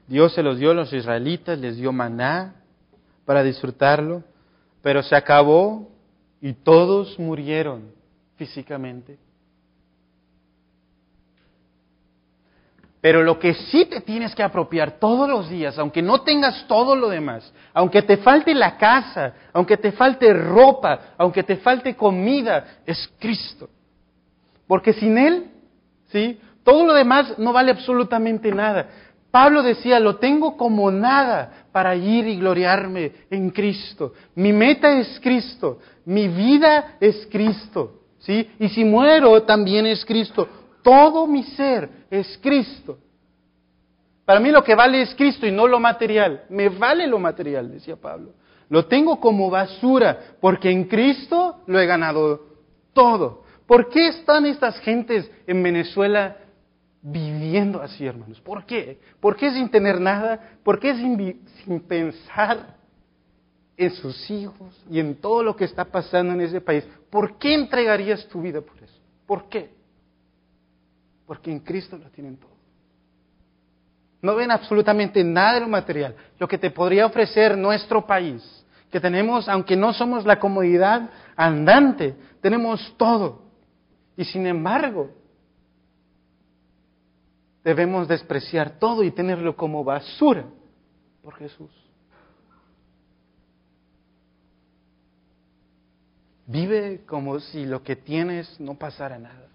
Dios 0.06 0.36
se 0.36 0.44
los 0.44 0.60
dio 0.60 0.70
a 0.70 0.76
los 0.76 0.94
israelitas, 0.94 1.58
les 1.58 1.78
dio 1.78 1.92
maná 1.92 2.60
para 3.26 3.44
disfrutarlo, 3.44 4.24
pero 4.82 5.02
se 5.04 5.16
acabó 5.16 5.90
y 6.42 6.54
todos 6.54 7.18
murieron 7.20 7.92
físicamente. 8.36 9.18
Pero 13.04 13.22
lo 13.22 13.38
que 13.38 13.54
sí 13.54 13.86
te 13.86 14.00
tienes 14.00 14.34
que 14.34 14.44
apropiar 14.44 14.92
todos 14.92 15.28
los 15.28 15.50
días, 15.50 15.78
aunque 15.78 16.02
no 16.02 16.22
tengas 16.22 16.66
todo 16.68 16.96
lo 16.96 17.10
demás, 17.10 17.54
aunque 17.74 18.02
te 18.02 18.16
falte 18.16 18.54
la 18.54 18.78
casa, 18.78 19.34
aunque 19.52 19.76
te 19.76 19.92
falte 19.92 20.34
ropa, 20.34 21.14
aunque 21.18 21.44
te 21.44 21.58
falte 21.58 21.98
comida, 21.98 22.80
es 22.86 23.12
Cristo. 23.20 23.70
Porque 24.68 24.94
sin 24.94 25.18
Él, 25.18 25.52
¿sí? 26.14 26.40
Todo 26.64 26.86
lo 26.86 26.94
demás 26.94 27.38
no 27.38 27.52
vale 27.52 27.72
absolutamente 27.72 28.54
nada. 28.54 28.88
Pablo 29.34 29.64
decía, 29.64 30.00
lo 30.00 30.18
tengo 30.18 30.56
como 30.56 30.92
nada 30.92 31.66
para 31.72 31.96
ir 31.96 32.28
y 32.28 32.38
gloriarme 32.38 33.12
en 33.32 33.50
Cristo. 33.50 34.14
Mi 34.36 34.54
meta 34.54 35.00
es 35.00 35.20
Cristo, 35.20 35.80
mi 36.06 36.28
vida 36.28 36.98
es 37.00 37.28
Cristo, 37.32 38.02
¿sí? 38.20 38.48
Y 38.60 38.70
si 38.70 38.86
muero 38.86 39.42
también 39.42 39.88
es 39.88 40.06
Cristo. 40.06 40.48
Todo 40.84 41.26
mi 41.26 41.42
ser 41.42 42.06
es 42.12 42.38
Cristo. 42.44 43.00
Para 44.24 44.40
mí 44.40 44.52
lo 44.52 44.64
que 44.64 44.76
vale 44.76 45.02
es 45.02 45.16
Cristo 45.16 45.48
y 45.48 45.52
no 45.52 45.66
lo 45.66 45.80
material. 45.80 46.44
Me 46.50 46.70
vale 46.70 47.08
lo 47.08 47.18
material, 47.18 47.72
decía 47.72 47.96
Pablo. 47.96 48.34
Lo 48.70 48.86
tengo 48.86 49.20
como 49.20 49.50
basura 49.50 50.36
porque 50.40 50.70
en 50.70 50.84
Cristo 50.84 51.64
lo 51.66 51.80
he 51.80 51.88
ganado 51.88 52.40
todo. 52.94 53.46
¿Por 53.66 53.90
qué 53.90 54.10
están 54.10 54.46
estas 54.46 54.78
gentes 54.82 55.28
en 55.48 55.64
Venezuela 55.64 56.38
viviendo 57.04 57.82
así, 57.82 58.06
hermanos? 58.06 58.40
¿Por 58.40 58.66
qué? 58.66 59.00
¿Por 59.20 59.36
qué 59.36 59.52
sin 59.52 59.70
tener 59.70 60.00
nada? 60.00 60.58
¿Por 60.64 60.80
qué 60.80 60.96
sin, 60.96 61.82
pensar 61.82 62.78
en 63.76 63.92
sus 63.92 64.32
hijos 64.32 64.82
y 64.90 65.00
en 65.00 65.16
todo 65.16 65.44
lo 65.44 65.56
que 65.56 65.66
está 65.66 65.84
pasando 65.84 66.34
en 66.34 66.42
ese 66.42 66.62
país? 66.62 66.88
¿Por 67.10 67.38
qué 67.38 67.54
entregarías 67.54 68.26
tu 68.30 68.42
vida 68.42 68.62
por 68.62 68.82
eso? 68.82 68.98
¿Por 69.28 69.50
qué? 69.50 69.70
Porque 71.28 71.52
en 71.52 71.60
Cristo 71.60 71.98
lo 71.98 72.10
tienen 72.10 72.38
todo. 72.38 72.54
No 74.22 74.36
ven 74.36 74.52
absolutamente 74.52 75.22
nada 75.26 75.56
de 75.56 75.60
lo 75.60 75.68
material. 75.68 76.16
Lo 76.40 76.48
que 76.48 76.58
te 76.58 76.72
podría 76.72 77.06
ofrecer 77.06 77.58
nuestro 77.58 78.08
país, 78.08 78.66
que 78.90 79.02
tenemos, 79.02 79.50
aunque 79.50 79.76
no 79.76 79.92
somos 79.92 80.26
la 80.26 80.40
comodidad 80.40 81.10
andante, 81.36 82.16
tenemos 82.40 82.96
todo. 82.98 83.42
Y 84.16 84.24
sin 84.24 84.48
embargo, 84.48 85.10
debemos 87.64 88.08
despreciar 88.08 88.78
todo 88.80 89.04
y 89.04 89.12
tenerlo 89.12 89.56
como 89.56 89.84
basura 89.84 90.46
por 91.24 91.36
Jesús. 91.36 91.72
Vive 96.46 97.04
como 97.06 97.40
si 97.40 97.66
lo 97.66 97.84
que 97.84 97.96
tienes 97.96 98.60
no 98.60 98.76
pasara 98.76 99.18
nada. 99.18 99.48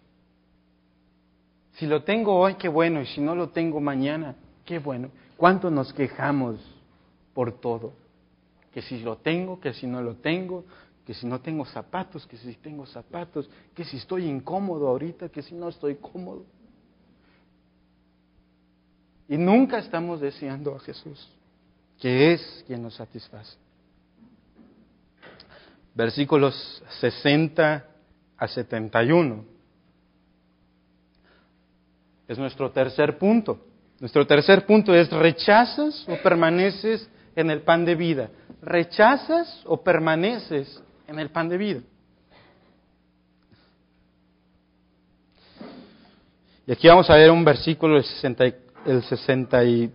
Si 1.75 1.87
lo 1.87 2.03
tengo 2.03 2.37
hoy, 2.37 2.55
qué 2.55 2.69
bueno, 2.69 3.03
y 3.03 3.07
si 3.07 3.21
no 3.21 3.35
lo 3.35 3.51
tengo 3.51 3.81
mañana, 3.81 4.35
qué 4.65 4.79
bueno. 4.79 5.11
¿Cuánto 5.37 5.71
nos 5.71 5.93
quejamos 5.93 6.59
por 7.35 7.61
todo? 7.61 7.93
Que 8.73 8.83
si 8.83 8.99
lo 9.01 9.19
tengo, 9.19 9.61
que 9.61 9.73
si 9.75 9.87
no 9.87 10.03
lo 10.03 10.17
tengo, 10.17 10.65
que 11.07 11.15
si 11.15 11.27
no 11.27 11.41
tengo 11.41 11.65
zapatos, 11.67 12.27
que 12.27 12.37
si 12.37 12.55
tengo 12.55 12.85
zapatos, 12.87 13.49
que 13.75 13.85
si 13.85 13.99
estoy 13.99 14.27
incómodo 14.27 14.89
ahorita, 14.89 15.29
que 15.29 15.43
si 15.43 15.55
no 15.55 15.69
estoy 15.69 15.97
cómodo. 15.97 16.45
Y 19.29 19.37
nunca 19.37 19.79
estamos 19.79 20.21
deseando 20.21 20.75
a 20.75 20.81
Jesús, 20.81 21.29
que 22.01 22.33
es 22.33 22.65
quien 22.67 22.83
nos 22.83 22.95
satisface. 22.95 23.57
Versículos 25.95 26.83
60 27.01 27.85
a 28.39 28.49
71 28.49 29.45
es 32.29 32.39
nuestro 32.39 32.71
tercer 32.71 33.19
punto. 33.19 33.59
Nuestro 34.01 34.27
tercer 34.27 34.65
punto 34.65 34.95
es 34.95 35.11
rechazas 35.11 36.07
o 36.09 36.17
permaneces 36.23 37.11
en 37.35 37.51
el 37.51 37.63
pan 37.63 37.85
de 37.85 37.97
vida. 37.97 38.31
Rechazas 38.63 39.63
o 39.65 39.83
permaneces 39.83 40.81
en 41.07 41.19
el 41.19 41.31
pan 41.31 41.49
de 41.49 41.57
vida. 41.59 41.81
Y 46.67 46.73
aquí 46.73 46.87
vamos 46.87 47.09
a 47.09 47.15
ver 47.15 47.31
un 47.31 47.45
versículo, 47.45 47.97
el, 47.97 48.05
60, 48.05 48.45
el 48.87 49.03
63. 49.03 49.93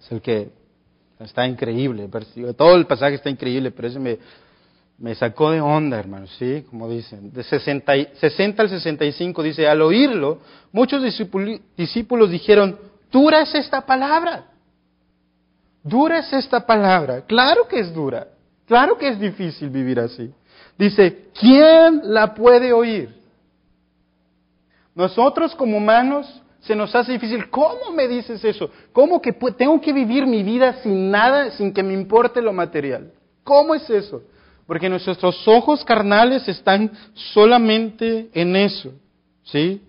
Es 0.00 0.12
el 0.12 0.20
que 0.20 0.50
está 1.18 1.46
increíble. 1.46 2.08
Todo 2.56 2.76
el 2.76 2.86
pasaje 2.86 3.14
está 3.16 3.30
increíble, 3.30 3.70
pero 3.70 3.88
ese 3.88 3.98
me, 3.98 4.18
me 4.98 5.14
sacó 5.14 5.50
de 5.50 5.60
onda, 5.60 5.98
hermano, 5.98 6.26
¿sí? 6.38 6.64
Como 6.68 6.88
dicen. 6.88 7.32
De 7.32 7.42
60, 7.42 7.92
60 8.14 8.62
al 8.62 8.68
65 8.68 9.42
dice, 9.42 9.68
al 9.68 9.82
oírlo, 9.82 10.38
muchos 10.72 11.02
discípulos 11.02 12.30
dijeron, 12.30 12.78
dura 13.10 13.42
es 13.42 13.54
esta 13.54 13.84
palabra. 13.86 14.46
Dura 15.82 16.18
es 16.18 16.32
esta 16.32 16.66
palabra. 16.66 17.22
Claro 17.26 17.66
que 17.66 17.80
es 17.80 17.92
dura. 17.94 18.28
Claro 18.66 18.98
que 18.98 19.08
es 19.08 19.18
difícil 19.18 19.70
vivir 19.70 19.98
así. 19.98 20.30
Dice, 20.78 21.28
¿quién 21.38 22.02
la 22.04 22.34
puede 22.34 22.72
oír? 22.72 23.19
Nosotros 25.00 25.54
como 25.54 25.78
humanos 25.78 26.26
se 26.60 26.76
nos 26.76 26.94
hace 26.94 27.12
difícil. 27.12 27.48
¿Cómo 27.48 27.90
me 27.94 28.06
dices 28.06 28.44
eso? 28.44 28.70
¿Cómo 28.92 29.20
que 29.22 29.32
tengo 29.32 29.80
que 29.80 29.92
vivir 29.94 30.26
mi 30.26 30.42
vida 30.42 30.74
sin 30.82 31.10
nada, 31.10 31.50
sin 31.52 31.72
que 31.72 31.82
me 31.82 31.94
importe 31.94 32.42
lo 32.42 32.52
material? 32.52 33.12
¿Cómo 33.42 33.74
es 33.74 33.88
eso? 33.88 34.22
Porque 34.66 34.90
nuestros 34.90 35.48
ojos 35.48 35.84
carnales 35.84 36.46
están 36.48 36.92
solamente 37.14 38.28
en 38.34 38.54
eso, 38.54 38.92
¿sí? 39.42 39.82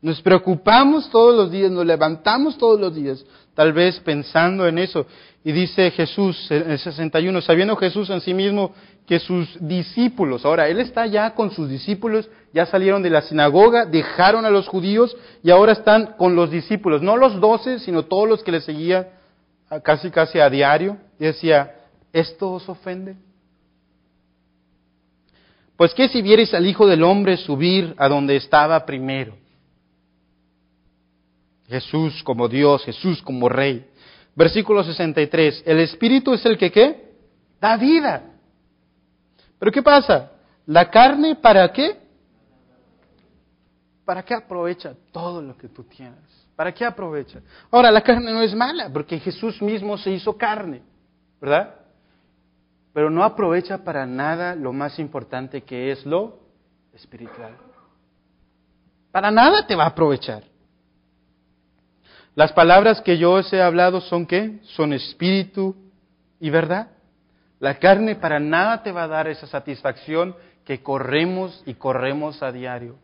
Nos 0.00 0.22
preocupamos 0.22 1.10
todos 1.10 1.36
los 1.36 1.50
días, 1.50 1.70
nos 1.70 1.84
levantamos 1.84 2.56
todos 2.56 2.80
los 2.80 2.94
días, 2.94 3.24
tal 3.54 3.72
vez 3.74 4.00
pensando 4.00 4.66
en 4.66 4.78
eso. 4.78 5.06
Y 5.44 5.52
dice 5.52 5.90
Jesús 5.90 6.50
en 6.50 6.70
el 6.70 6.78
61, 6.78 7.40
sabiendo 7.42 7.76
Jesús 7.76 8.08
en 8.10 8.20
sí 8.22 8.32
mismo 8.32 8.72
que 9.08 9.18
sus 9.18 9.56
discípulos, 9.66 10.44
ahora 10.44 10.68
Él 10.68 10.80
está 10.80 11.06
ya 11.06 11.34
con 11.34 11.50
sus 11.50 11.66
discípulos, 11.66 12.28
ya 12.52 12.66
salieron 12.66 13.02
de 13.02 13.08
la 13.08 13.22
sinagoga, 13.22 13.86
dejaron 13.86 14.44
a 14.44 14.50
los 14.50 14.68
judíos 14.68 15.16
y 15.42 15.50
ahora 15.50 15.72
están 15.72 16.14
con 16.18 16.36
los 16.36 16.50
discípulos, 16.50 17.00
no 17.00 17.16
los 17.16 17.40
doce, 17.40 17.78
sino 17.78 18.04
todos 18.04 18.28
los 18.28 18.42
que 18.42 18.52
le 18.52 18.60
seguían 18.60 19.06
casi 19.82 20.10
casi 20.10 20.38
a 20.38 20.50
diario. 20.50 20.98
Y 21.18 21.24
decía, 21.24 21.74
¿esto 22.12 22.52
os 22.52 22.68
ofende? 22.68 23.16
Pues 25.78 25.94
qué 25.94 26.08
si 26.08 26.20
vierais 26.20 26.52
al 26.52 26.66
Hijo 26.66 26.86
del 26.86 27.02
Hombre 27.02 27.38
subir 27.38 27.94
a 27.96 28.08
donde 28.08 28.36
estaba 28.36 28.84
primero. 28.84 29.36
Jesús 31.66 32.22
como 32.24 32.46
Dios, 32.46 32.84
Jesús 32.84 33.22
como 33.22 33.48
Rey. 33.48 33.86
Versículo 34.34 34.84
63. 34.84 35.62
El 35.64 35.78
Espíritu 35.78 36.34
es 36.34 36.44
el 36.44 36.58
que 36.58 36.70
qué? 36.70 37.08
Da 37.58 37.78
vida. 37.78 38.34
Pero 39.58 39.72
¿qué 39.72 39.82
pasa? 39.82 40.30
La 40.66 40.90
carne 40.90 41.36
para 41.36 41.72
qué? 41.72 41.98
¿Para 44.04 44.22
qué 44.22 44.34
aprovecha 44.34 44.94
todo 45.12 45.42
lo 45.42 45.56
que 45.56 45.68
tú 45.68 45.84
tienes? 45.84 46.18
¿Para 46.56 46.72
qué 46.72 46.84
aprovecha? 46.84 47.40
Ahora, 47.70 47.90
la 47.90 48.00
carne 48.00 48.32
no 48.32 48.42
es 48.42 48.54
mala, 48.54 48.90
porque 48.92 49.18
Jesús 49.18 49.60
mismo 49.62 49.96
se 49.98 50.10
hizo 50.10 50.36
carne, 50.36 50.82
¿verdad? 51.40 51.78
pero 52.98 53.10
no 53.10 53.22
aprovecha 53.22 53.84
para 53.84 54.06
nada 54.06 54.56
lo 54.56 54.72
más 54.72 54.98
importante 54.98 55.62
que 55.62 55.92
es 55.92 56.04
lo 56.04 56.40
espiritual. 56.92 57.56
Para 59.12 59.30
nada 59.30 59.68
te 59.68 59.76
va 59.76 59.84
a 59.84 59.90
aprovechar. 59.90 60.42
Las 62.34 62.52
palabras 62.52 63.00
que 63.00 63.16
yo 63.16 63.34
os 63.34 63.52
he 63.52 63.62
hablado 63.62 64.00
son 64.00 64.26
qué? 64.26 64.58
Son 64.62 64.92
espíritu 64.92 65.76
y 66.40 66.50
verdad. 66.50 66.88
La 67.60 67.78
carne 67.78 68.16
para 68.16 68.38
nada 68.38 68.82
te 68.82 68.92
va 68.92 69.04
a 69.04 69.08
dar 69.08 69.28
esa 69.28 69.46
satisfacción 69.46 70.34
que 70.64 70.82
corremos 70.82 71.62
y 71.66 71.74
corremos 71.74 72.42
a 72.42 72.52
diario. 72.52 72.96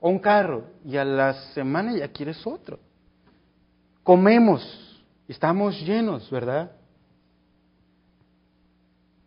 Un 0.00 0.18
carro 0.18 0.64
y 0.84 0.96
a 0.96 1.04
la 1.04 1.34
semana 1.54 1.96
ya 1.96 2.08
quieres 2.08 2.44
otro. 2.46 2.78
Comemos, 4.02 5.02
estamos 5.28 5.80
llenos, 5.80 6.28
¿verdad? 6.30 6.72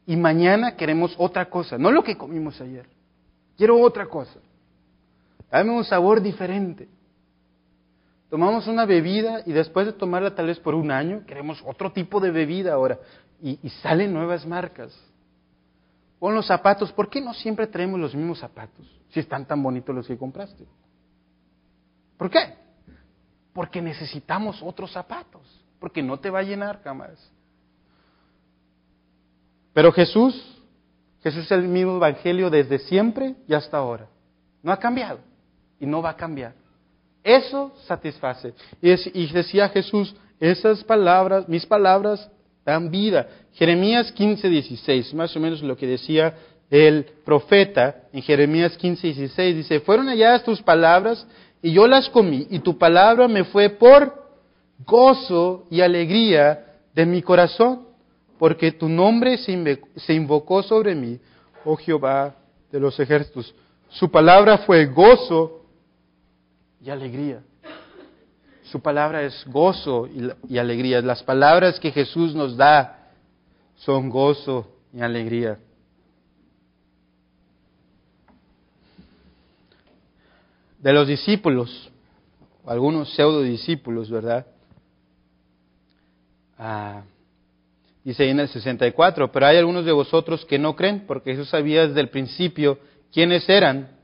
y 0.07 0.15
mañana 0.15 0.75
queremos 0.75 1.15
otra 1.17 1.49
cosa, 1.49 1.77
no 1.77 1.91
lo 1.91 2.03
que 2.03 2.17
comimos 2.17 2.59
ayer. 2.61 2.87
Quiero 3.57 3.79
otra 3.79 4.05
cosa. 4.05 4.39
Dame 5.49 5.71
un 5.71 5.83
sabor 5.83 6.21
diferente. 6.21 6.87
Tomamos 8.29 8.67
una 8.67 8.85
bebida 8.85 9.43
y 9.45 9.53
después 9.53 9.85
de 9.85 9.93
tomarla 9.93 10.33
tal 10.33 10.47
vez 10.47 10.59
por 10.59 10.73
un 10.73 10.91
año, 10.91 11.23
queremos 11.25 11.61
otro 11.65 11.91
tipo 11.91 12.19
de 12.19 12.31
bebida 12.31 12.73
ahora. 12.73 12.99
Y, 13.41 13.69
salen 13.81 14.13
nuevas 14.13 14.45
marcas. 14.45 14.97
O 16.19 16.31
los 16.31 16.47
zapatos, 16.47 16.91
¿por 16.91 17.09
qué 17.09 17.21
no 17.21 17.33
siempre 17.33 17.67
traemos 17.67 17.99
los 17.99 18.15
mismos 18.15 18.39
zapatos? 18.39 18.85
Si 19.09 19.19
están 19.19 19.45
tan 19.45 19.61
bonitos 19.61 19.93
los 19.93 20.07
que 20.07 20.17
compraste. 20.17 20.65
¿Por 22.17 22.29
qué? 22.29 22.55
Porque 23.53 23.81
necesitamos 23.81 24.61
otros 24.63 24.91
zapatos. 24.91 25.43
Porque 25.79 26.01
no 26.01 26.17
te 26.17 26.29
va 26.29 26.39
a 26.39 26.43
llenar 26.43 26.81
jamás. 26.81 27.31
Pero 29.73 29.91
Jesús, 29.91 30.63
Jesús 31.21 31.43
es 31.45 31.51
el 31.51 31.67
mismo 31.67 31.97
evangelio 31.97 32.49
desde 32.49 32.79
siempre 32.79 33.35
y 33.47 33.53
hasta 33.53 33.77
ahora. 33.77 34.07
No 34.63 34.71
ha 34.71 34.79
cambiado 34.79 35.19
y 35.79 35.85
no 35.85 36.01
va 36.01 36.11
a 36.11 36.15
cambiar. 36.15 36.64
Eso 37.25 37.71
satisface. 37.87 38.53
Y, 38.83 39.25
decía 39.33 39.67
Jesús, 39.69 40.15
esas 40.39 40.83
palabras, 40.83 41.49
mis 41.49 41.65
palabras 41.65 42.29
dan 42.63 42.91
vida. 42.91 43.27
Jeremías 43.53 44.11
15, 44.11 44.47
16, 44.47 45.11
más 45.15 45.35
o 45.35 45.39
menos 45.39 45.63
lo 45.63 45.75
que 45.75 45.87
decía 45.87 46.35
el 46.69 47.03
profeta 47.25 48.03
en 48.13 48.21
Jeremías 48.21 48.77
15, 48.77 49.07
16, 49.07 49.55
dice, 49.55 49.79
fueron 49.79 50.05
halladas 50.07 50.43
tus 50.43 50.61
palabras 50.61 51.25
y 51.63 51.71
yo 51.71 51.87
las 51.87 52.09
comí 52.09 52.45
y 52.51 52.59
tu 52.59 52.77
palabra 52.77 53.27
me 53.27 53.43
fue 53.43 53.69
por 53.69 54.23
gozo 54.85 55.65
y 55.71 55.81
alegría 55.81 56.63
de 56.93 57.07
mi 57.07 57.23
corazón, 57.23 57.87
porque 58.37 58.71
tu 58.71 58.87
nombre 58.87 59.37
se 59.37 60.13
invocó 60.13 60.61
sobre 60.61 60.93
mí, 60.93 61.19
oh 61.63 61.75
Jehová 61.75 62.35
de 62.71 62.79
los 62.79 62.99
ejércitos. 62.99 63.55
Su 63.89 64.11
palabra 64.11 64.59
fue 64.59 64.85
gozo 64.85 65.64
y 66.85 66.91
alegría. 66.91 67.41
Su 68.65 68.79
palabra 68.79 69.23
es 69.23 69.43
gozo 69.47 70.07
y, 70.47 70.57
alegría. 70.57 71.01
Las 71.01 71.23
palabras 71.23 71.79
que 71.79 71.91
Jesús 71.91 72.35
nos 72.35 72.55
da 72.55 73.09
son 73.77 74.09
gozo 74.09 74.67
y 74.93 75.01
alegría. 75.01 75.57
De 80.79 80.93
los 80.93 81.07
discípulos, 81.07 81.89
algunos 82.67 83.11
pseudo 83.15 83.41
discípulos, 83.41 84.11
¿verdad? 84.11 84.45
Ah, 86.59 87.01
dice 88.03 88.29
en 88.29 88.39
el 88.39 88.47
64, 88.47 89.31
pero 89.31 89.47
hay 89.47 89.57
algunos 89.57 89.85
de 89.85 89.91
vosotros 89.91 90.45
que 90.45 90.59
no 90.59 90.75
creen, 90.75 91.05
porque 91.07 91.31
Jesús 91.31 91.49
sabía 91.49 91.87
desde 91.87 92.01
el 92.01 92.09
principio 92.09 92.77
quiénes 93.11 93.49
eran 93.49 93.94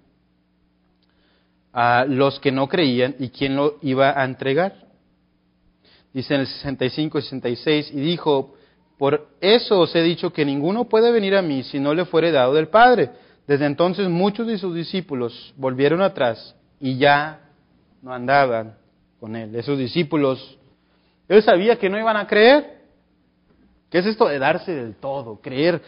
a 1.74 2.05
los 2.07 2.39
que 2.39 2.51
no 2.51 2.67
creían 2.67 3.15
y 3.19 3.30
quién 3.30 3.55
lo 3.55 3.78
iba 3.82 4.19
a 4.19 4.26
entregar. 4.26 4.76
Dice 6.13 6.36
en 6.36 6.41
el 6.41 6.47
65 6.47 7.19
y 7.19 7.22
66, 7.22 7.91
y 7.93 7.99
dijo, 8.01 8.55
por 8.97 9.30
eso 9.39 9.80
os 9.80 9.95
he 9.95 10.01
dicho 10.01 10.32
que 10.34 10.45
ninguno 10.45 10.86
puede 10.86 11.11
venir 11.11 11.36
a 11.36 11.41
mí 11.41 11.63
si 11.63 11.80
no 11.80 11.93
le 11.93 12.05
fuere 12.05 12.32
dado 12.32 12.53
del 12.53 12.67
Padre. 12.67 13.11
Desde 13.47 13.65
entonces 13.65 14.07
muchos 14.09 14.47
de 14.47 14.57
sus 14.57 14.76
discípulos 14.76 15.53
volvieron 15.57 16.01
atrás 16.01 16.55
y 16.80 16.97
ya 16.97 17.39
no 18.01 18.13
andaban 18.13 18.76
con 19.19 19.36
él. 19.36 19.55
Esos 19.55 19.78
discípulos, 19.78 20.57
él 21.28 21.41
sabía 21.41 21.78
que 21.78 21.89
no 21.89 21.97
iban 21.97 22.17
a 22.17 22.28
creer. 22.28 22.82
¿Qué 23.89 23.99
es 23.99 24.05
esto 24.05 24.28
de 24.28 24.39
darse 24.39 24.74
del 24.74 24.95
todo? 24.95 25.39
Creer, 25.41 25.82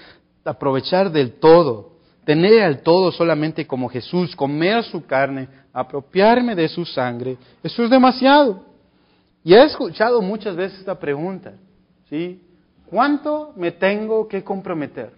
aprovechar 0.43 1.11
del 1.11 1.33
todo 1.33 1.92
tener 2.25 2.63
al 2.63 2.81
todo 2.81 3.11
solamente 3.11 3.67
como 3.67 3.89
Jesús, 3.89 4.35
comer 4.35 4.83
su 4.83 5.05
carne, 5.05 5.47
apropiarme 5.71 6.55
de 6.55 6.67
su 6.67 6.85
sangre, 6.85 7.37
eso 7.61 7.83
es 7.83 7.89
demasiado. 7.89 8.65
Y 9.43 9.53
he 9.53 9.63
escuchado 9.63 10.21
muchas 10.21 10.55
veces 10.55 10.79
esta 10.79 10.97
pregunta. 10.97 11.53
¿Cuánto 12.85 13.53
me 13.55 13.71
tengo 13.71 14.27
que 14.27 14.43
comprometer? 14.43 15.13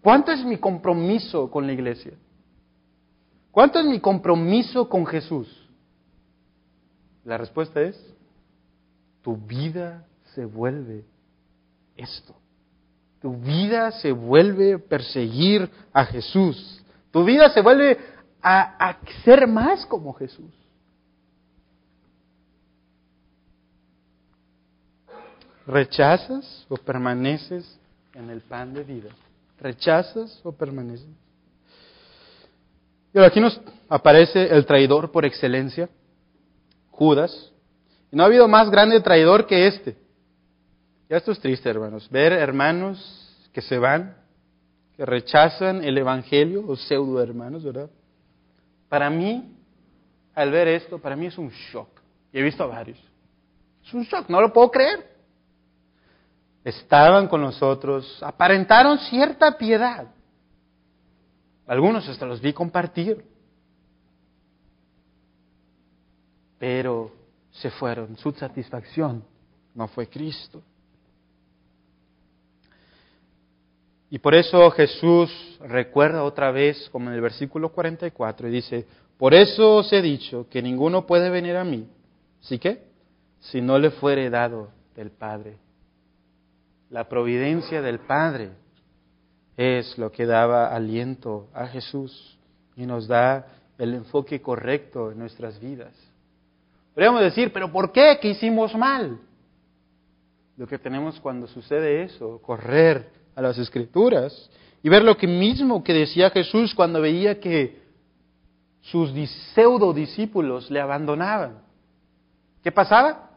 ¿Cuánto 0.00 0.32
es 0.32 0.44
mi 0.44 0.56
compromiso 0.56 1.50
con 1.50 1.66
la 1.66 1.72
iglesia? 1.72 2.12
¿Cuánto 3.50 3.78
es 3.78 3.86
mi 3.86 4.00
compromiso 4.00 4.88
con 4.88 5.06
Jesús? 5.06 5.68
La 7.24 7.36
respuesta 7.36 7.80
es, 7.82 8.02
tu 9.20 9.36
vida 9.36 10.06
se 10.34 10.44
vuelve 10.44 11.04
esto. 11.96 12.34
Tu 13.22 13.32
vida 13.36 13.92
se 13.92 14.10
vuelve 14.10 14.80
perseguir 14.80 15.70
a 15.92 16.04
Jesús. 16.04 16.82
Tu 17.12 17.24
vida 17.24 17.50
se 17.50 17.60
vuelve 17.60 17.96
a, 18.42 18.88
a 18.88 18.98
ser 19.24 19.46
más 19.46 19.86
como 19.86 20.12
Jesús. 20.12 20.50
¿Rechazas 25.64 26.66
o 26.68 26.76
permaneces 26.76 27.78
en 28.14 28.28
el 28.28 28.40
pan 28.40 28.74
de 28.74 28.82
vida? 28.82 29.10
¿Rechazas 29.60 30.40
o 30.42 30.50
permaneces? 30.50 31.06
Y 33.14 33.20
aquí 33.20 33.40
nos 33.40 33.60
aparece 33.88 34.52
el 34.52 34.66
traidor 34.66 35.12
por 35.12 35.24
excelencia, 35.24 35.88
Judas. 36.90 37.52
Y 38.10 38.16
no 38.16 38.24
ha 38.24 38.26
habido 38.26 38.48
más 38.48 38.68
grande 38.68 39.00
traidor 39.00 39.46
que 39.46 39.68
este. 39.68 40.01
Esto 41.12 41.32
es 41.32 41.40
triste, 41.40 41.68
hermanos. 41.68 42.08
Ver 42.08 42.32
hermanos 42.32 43.36
que 43.52 43.60
se 43.60 43.76
van, 43.76 44.16
que 44.96 45.04
rechazan 45.04 45.84
el 45.84 45.98
Evangelio, 45.98 46.66
o 46.66 46.74
pseudo 46.74 47.22
hermanos, 47.22 47.62
¿verdad? 47.62 47.90
Para 48.88 49.10
mí, 49.10 49.54
al 50.34 50.50
ver 50.50 50.68
esto, 50.68 50.98
para 50.98 51.14
mí 51.14 51.26
es 51.26 51.36
un 51.36 51.50
shock. 51.50 52.00
Y 52.32 52.38
he 52.38 52.42
visto 52.42 52.64
a 52.64 52.66
varios. 52.66 52.98
Es 53.84 53.92
un 53.92 54.04
shock, 54.04 54.30
no 54.30 54.40
lo 54.40 54.54
puedo 54.54 54.70
creer. 54.70 55.06
Estaban 56.64 57.28
con 57.28 57.42
nosotros, 57.42 58.22
aparentaron 58.22 58.96
cierta 58.96 59.58
piedad. 59.58 60.06
Algunos 61.66 62.08
hasta 62.08 62.24
los 62.24 62.40
vi 62.40 62.54
compartir. 62.54 63.22
Pero 66.58 67.12
se 67.50 67.70
fueron. 67.70 68.16
Su 68.16 68.32
satisfacción 68.32 69.22
no 69.74 69.88
fue 69.88 70.08
Cristo. 70.08 70.62
Y 74.12 74.18
por 74.18 74.34
eso 74.34 74.70
Jesús 74.72 75.58
recuerda 75.58 76.22
otra 76.22 76.50
vez, 76.50 76.86
como 76.92 77.08
en 77.08 77.14
el 77.14 77.22
versículo 77.22 77.70
44, 77.70 78.46
y 78.46 78.50
dice, 78.50 78.86
por 79.16 79.32
eso 79.32 79.76
os 79.76 79.90
he 79.90 80.02
dicho 80.02 80.46
que 80.50 80.60
ninguno 80.60 81.06
puede 81.06 81.30
venir 81.30 81.56
a 81.56 81.64
mí, 81.64 81.88
¿sí 82.40 82.58
que? 82.58 82.82
Si 83.40 83.62
no 83.62 83.78
le 83.78 83.90
fuere 83.90 84.28
dado 84.28 84.68
del 84.94 85.12
Padre. 85.12 85.56
La 86.90 87.08
providencia 87.08 87.80
del 87.80 88.00
Padre 88.00 88.50
es 89.56 89.96
lo 89.96 90.12
que 90.12 90.26
daba 90.26 90.66
aliento 90.76 91.48
a 91.54 91.66
Jesús 91.68 92.38
y 92.76 92.84
nos 92.84 93.08
da 93.08 93.46
el 93.78 93.94
enfoque 93.94 94.42
correcto 94.42 95.10
en 95.10 95.20
nuestras 95.20 95.58
vidas. 95.58 95.94
Podríamos 96.92 97.22
decir, 97.22 97.50
pero 97.50 97.72
¿por 97.72 97.92
qué? 97.92 98.18
¿Qué 98.20 98.28
hicimos 98.28 98.74
mal? 98.74 99.18
Lo 100.58 100.66
que 100.66 100.78
tenemos 100.78 101.18
cuando 101.18 101.46
sucede 101.46 102.02
eso, 102.02 102.42
correr 102.42 103.21
a 103.34 103.42
las 103.42 103.58
escrituras 103.58 104.50
y 104.82 104.88
ver 104.88 105.04
lo 105.04 105.16
que 105.16 105.26
mismo 105.26 105.82
que 105.82 105.92
decía 105.92 106.30
Jesús 106.30 106.74
cuando 106.74 107.00
veía 107.00 107.38
que 107.38 107.80
sus 108.82 109.12
pseudo 109.54 109.92
discípulos 109.92 110.70
le 110.70 110.80
abandonaban. 110.80 111.58
¿Qué 112.62 112.72
pasaba? 112.72 113.30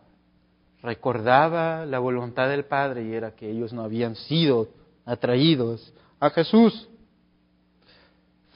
Recordaba 0.81 1.85
la 1.85 1.99
voluntad 1.99 2.49
del 2.49 2.65
Padre 2.65 3.05
y 3.05 3.13
era 3.13 3.35
que 3.35 3.49
ellos 3.49 3.73
no 3.73 3.83
habían 3.83 4.15
sido 4.15 4.69
atraídos 5.05 5.93
a 6.19 6.29
Jesús. 6.31 6.87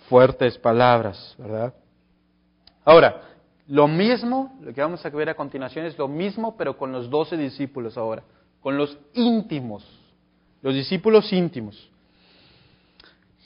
Fuertes 0.07 0.57
palabras, 0.57 1.35
¿verdad? 1.37 1.73
Ahora, 2.83 3.21
lo 3.67 3.87
mismo, 3.87 4.57
lo 4.61 4.73
que 4.73 4.81
vamos 4.81 5.05
a 5.05 5.09
ver 5.09 5.29
a 5.29 5.35
continuación 5.35 5.85
es 5.85 5.95
lo 5.95 6.07
mismo, 6.07 6.57
pero 6.57 6.75
con 6.75 6.91
los 6.91 7.07
doce 7.07 7.37
discípulos 7.37 7.97
ahora, 7.97 8.23
con 8.61 8.77
los 8.77 8.97
íntimos 9.13 9.98
los 10.61 10.73
discípulos 10.73 11.31
íntimos. 11.31 11.89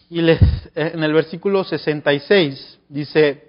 Y 0.10 0.22
les, 0.22 0.40
en 0.76 1.04
el 1.04 1.14
versículo 1.14 1.64
66 1.64 2.80
dice, 2.90 3.44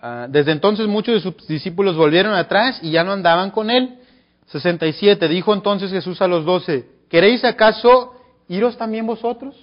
ah, 0.00 0.26
desde 0.28 0.52
entonces 0.52 0.86
muchos 0.86 1.14
de 1.14 1.20
sus 1.20 1.46
discípulos 1.46 1.96
volvieron 1.96 2.34
atrás 2.34 2.78
y 2.82 2.90
ya 2.92 3.04
no 3.04 3.12
andaban 3.12 3.50
con 3.50 3.70
él. 3.70 3.98
67, 4.46 5.28
dijo 5.28 5.52
entonces 5.52 5.90
Jesús 5.90 6.22
a 6.22 6.28
los 6.28 6.44
doce, 6.44 6.88
¿queréis 7.10 7.44
acaso 7.44 8.14
iros 8.48 8.76
también 8.76 9.06
vosotros? 9.06 9.56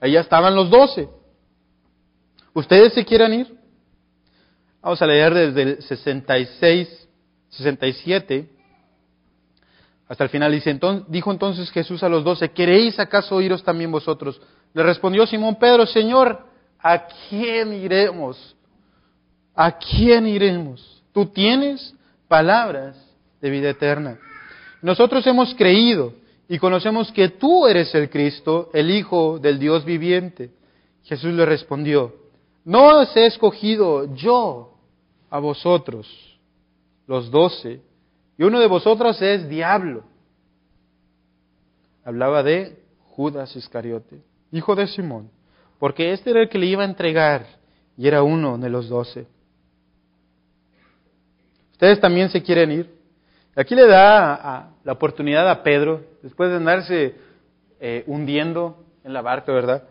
Allá 0.00 0.20
estaban 0.20 0.56
los 0.56 0.70
doce. 0.70 1.08
¿Ustedes 2.52 2.92
se 2.92 3.04
quieran 3.04 3.32
ir? 3.32 3.62
Vamos 4.82 5.00
a 5.00 5.06
leer 5.06 5.32
desde 5.32 5.62
el 5.62 5.82
66, 5.82 7.08
67 7.50 8.50
hasta 10.12 10.24
el 10.24 10.28
final 10.28 10.52
dice, 10.52 10.78
dijo 11.08 11.32
entonces 11.32 11.70
Jesús 11.70 12.02
a 12.02 12.08
los 12.10 12.22
doce, 12.22 12.50
¿queréis 12.50 12.98
acaso 12.98 13.34
oíros 13.34 13.64
también 13.64 13.90
vosotros? 13.90 14.38
Le 14.74 14.82
respondió 14.82 15.26
Simón 15.26 15.56
Pedro, 15.56 15.86
Señor, 15.86 16.38
¿a 16.78 17.06
quién 17.30 17.72
iremos? 17.72 18.54
¿A 19.54 19.78
quién 19.78 20.26
iremos? 20.26 21.02
Tú 21.14 21.24
tienes 21.24 21.94
palabras 22.28 23.02
de 23.40 23.48
vida 23.48 23.70
eterna. 23.70 24.18
Nosotros 24.82 25.26
hemos 25.26 25.54
creído 25.54 26.12
y 26.46 26.58
conocemos 26.58 27.10
que 27.10 27.30
tú 27.30 27.66
eres 27.66 27.94
el 27.94 28.10
Cristo, 28.10 28.68
el 28.74 28.90
Hijo 28.90 29.38
del 29.38 29.58
Dios 29.58 29.82
viviente. 29.82 30.50
Jesús 31.04 31.32
le 31.32 31.46
respondió, 31.46 32.14
no 32.66 32.98
os 32.98 33.16
he 33.16 33.24
escogido 33.24 34.14
yo 34.14 34.74
a 35.30 35.38
vosotros, 35.38 36.06
los 37.06 37.30
doce, 37.30 37.80
y 38.42 38.44
uno 38.44 38.58
de 38.58 38.66
vosotros 38.66 39.22
es 39.22 39.48
diablo. 39.48 40.02
hablaba 42.04 42.42
de 42.42 42.76
Judas 43.10 43.54
Iscariote, 43.54 44.20
hijo 44.50 44.74
de 44.74 44.88
Simón, 44.88 45.30
porque 45.78 46.12
este 46.12 46.30
era 46.30 46.40
el 46.40 46.48
que 46.48 46.58
le 46.58 46.66
iba 46.66 46.82
a 46.82 46.86
entregar 46.86 47.46
y 47.96 48.08
era 48.08 48.24
uno 48.24 48.58
de 48.58 48.68
los 48.68 48.88
doce. 48.88 49.28
Ustedes 51.70 52.00
también 52.00 52.30
se 52.30 52.42
quieren 52.42 52.72
ir. 52.72 52.90
Aquí 53.54 53.76
le 53.76 53.86
da 53.86 54.72
la 54.82 54.92
oportunidad 54.92 55.48
a 55.48 55.62
Pedro, 55.62 56.02
después 56.20 56.50
de 56.50 56.56
andarse 56.56 57.14
eh, 57.78 58.02
hundiendo 58.08 58.84
en 59.04 59.12
la 59.12 59.22
barca, 59.22 59.52
¿verdad? 59.52 59.84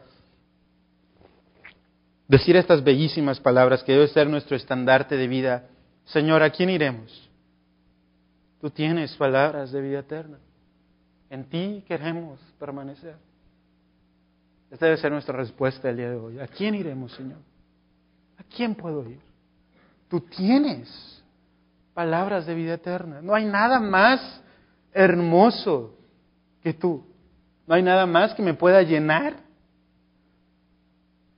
Decir 2.27 2.57
estas 2.57 2.83
bellísimas 2.83 3.39
palabras 3.39 3.81
que 3.81 3.93
debe 3.93 4.09
ser 4.09 4.27
nuestro 4.27 4.57
estandarte 4.57 5.15
de 5.15 5.27
vida. 5.29 5.69
Señor, 6.03 6.43
¿a 6.43 6.49
quién 6.49 6.69
iremos? 6.69 7.30
Tú 8.61 8.69
tienes 8.69 9.15
palabras 9.15 9.71
de 9.71 9.81
vida 9.81 9.99
eterna. 9.99 10.37
En 11.29 11.45
ti 11.45 11.83
queremos 11.87 12.39
permanecer. 12.59 13.15
Esta 14.69 14.85
debe 14.85 14.97
ser 14.97 15.11
nuestra 15.11 15.35
respuesta 15.35 15.89
el 15.89 15.97
día 15.97 16.11
de 16.11 16.15
hoy. 16.15 16.39
¿A 16.39 16.47
quién 16.47 16.75
iremos, 16.75 17.11
Señor? 17.13 17.39
¿A 18.37 18.43
quién 18.43 18.75
puedo 18.75 19.09
ir? 19.09 19.19
Tú 20.07 20.21
tienes 20.21 21.23
palabras 21.93 22.45
de 22.45 22.53
vida 22.53 22.75
eterna. 22.75 23.21
No 23.21 23.33
hay 23.33 23.45
nada 23.45 23.79
más 23.79 24.41
hermoso 24.93 25.97
que 26.61 26.73
tú. 26.73 27.03
No 27.65 27.73
hay 27.73 27.81
nada 27.81 28.05
más 28.05 28.33
que 28.35 28.43
me 28.43 28.53
pueda 28.53 28.83
llenar 28.83 29.37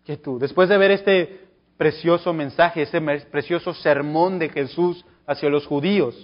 que 0.03 0.17
tú. 0.17 0.39
Después 0.39 0.67
de 0.67 0.77
ver 0.77 0.91
este 0.91 1.47
precioso 1.77 2.33
mensaje, 2.33 2.81
este 2.81 2.99
precioso 3.31 3.73
sermón 3.73 4.39
de 4.39 4.49
Jesús 4.49 5.05
hacia 5.25 5.49
los 5.49 5.65
judíos, 5.65 6.15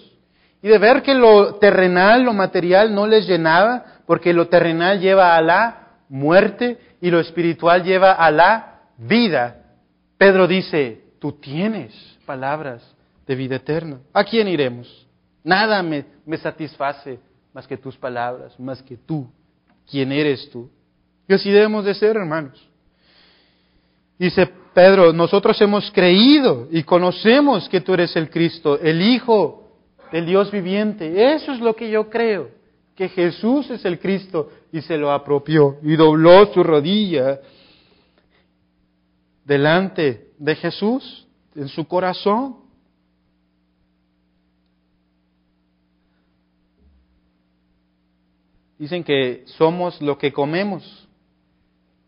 y 0.61 0.67
de 0.67 0.77
ver 0.77 1.01
que 1.01 1.13
lo 1.13 1.55
terrenal, 1.55 2.23
lo 2.23 2.33
material 2.33 2.93
no 2.93 3.07
les 3.07 3.27
llenaba, 3.27 3.85
porque 4.05 4.33
lo 4.33 4.47
terrenal 4.47 4.99
lleva 4.99 5.37
a 5.37 5.41
la 5.41 5.87
muerte 6.09 6.77
y 7.01 7.09
lo 7.09 7.19
espiritual 7.19 7.83
lleva 7.83 8.13
a 8.13 8.29
la 8.31 8.81
vida. 8.97 9.63
Pedro 10.17 10.47
dice, 10.47 11.01
tú 11.19 11.33
tienes 11.33 11.93
palabras 12.25 12.83
de 13.25 13.35
vida 13.35 13.55
eterna. 13.55 13.99
¿A 14.11 14.23
quién 14.23 14.47
iremos? 14.47 15.07
Nada 15.43 15.81
me, 15.81 16.05
satisface 16.37 17.19
más 17.53 17.65
que 17.65 17.77
tus 17.77 17.95
palabras, 17.95 18.59
más 18.59 18.83
que 18.83 18.97
tú, 18.97 19.29
quién 19.89 20.11
eres 20.11 20.49
tú. 20.49 20.69
Y 21.27 21.33
así 21.33 21.49
debemos 21.49 21.85
de 21.85 21.93
ser, 21.93 22.17
hermanos. 22.17 22.67
Dice 24.17 24.49
Pedro, 24.73 25.13
nosotros 25.13 25.59
hemos 25.61 25.89
creído 25.91 26.67
y 26.69 26.83
conocemos 26.83 27.69
que 27.69 27.79
tú 27.79 27.93
eres 27.93 28.13
el 28.17 28.29
Cristo, 28.29 28.77
el 28.79 29.01
Hijo 29.01 29.68
del 30.11 30.25
Dios 30.25 30.51
viviente. 30.51 31.33
Eso 31.33 31.51
es 31.51 31.59
lo 31.59 31.75
que 31.75 31.89
yo 31.89 32.09
creo, 32.09 32.49
que 32.95 33.09
Jesús 33.09 33.69
es 33.69 33.85
el 33.85 33.99
Cristo 33.99 34.49
y 34.71 34.81
se 34.81 34.97
lo 34.97 35.11
apropió 35.11 35.77
y 35.83 35.95
dobló 35.95 36.51
su 36.53 36.63
rodilla 36.63 37.39
delante 39.45 40.31
de 40.37 40.55
Jesús 40.55 41.27
en 41.55 41.67
su 41.67 41.87
corazón. 41.87 42.57
Dicen 48.77 49.03
que 49.03 49.43
somos 49.45 50.01
lo 50.01 50.17
que 50.17 50.31
comemos, 50.31 51.07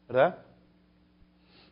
¿verdad? 0.08 0.40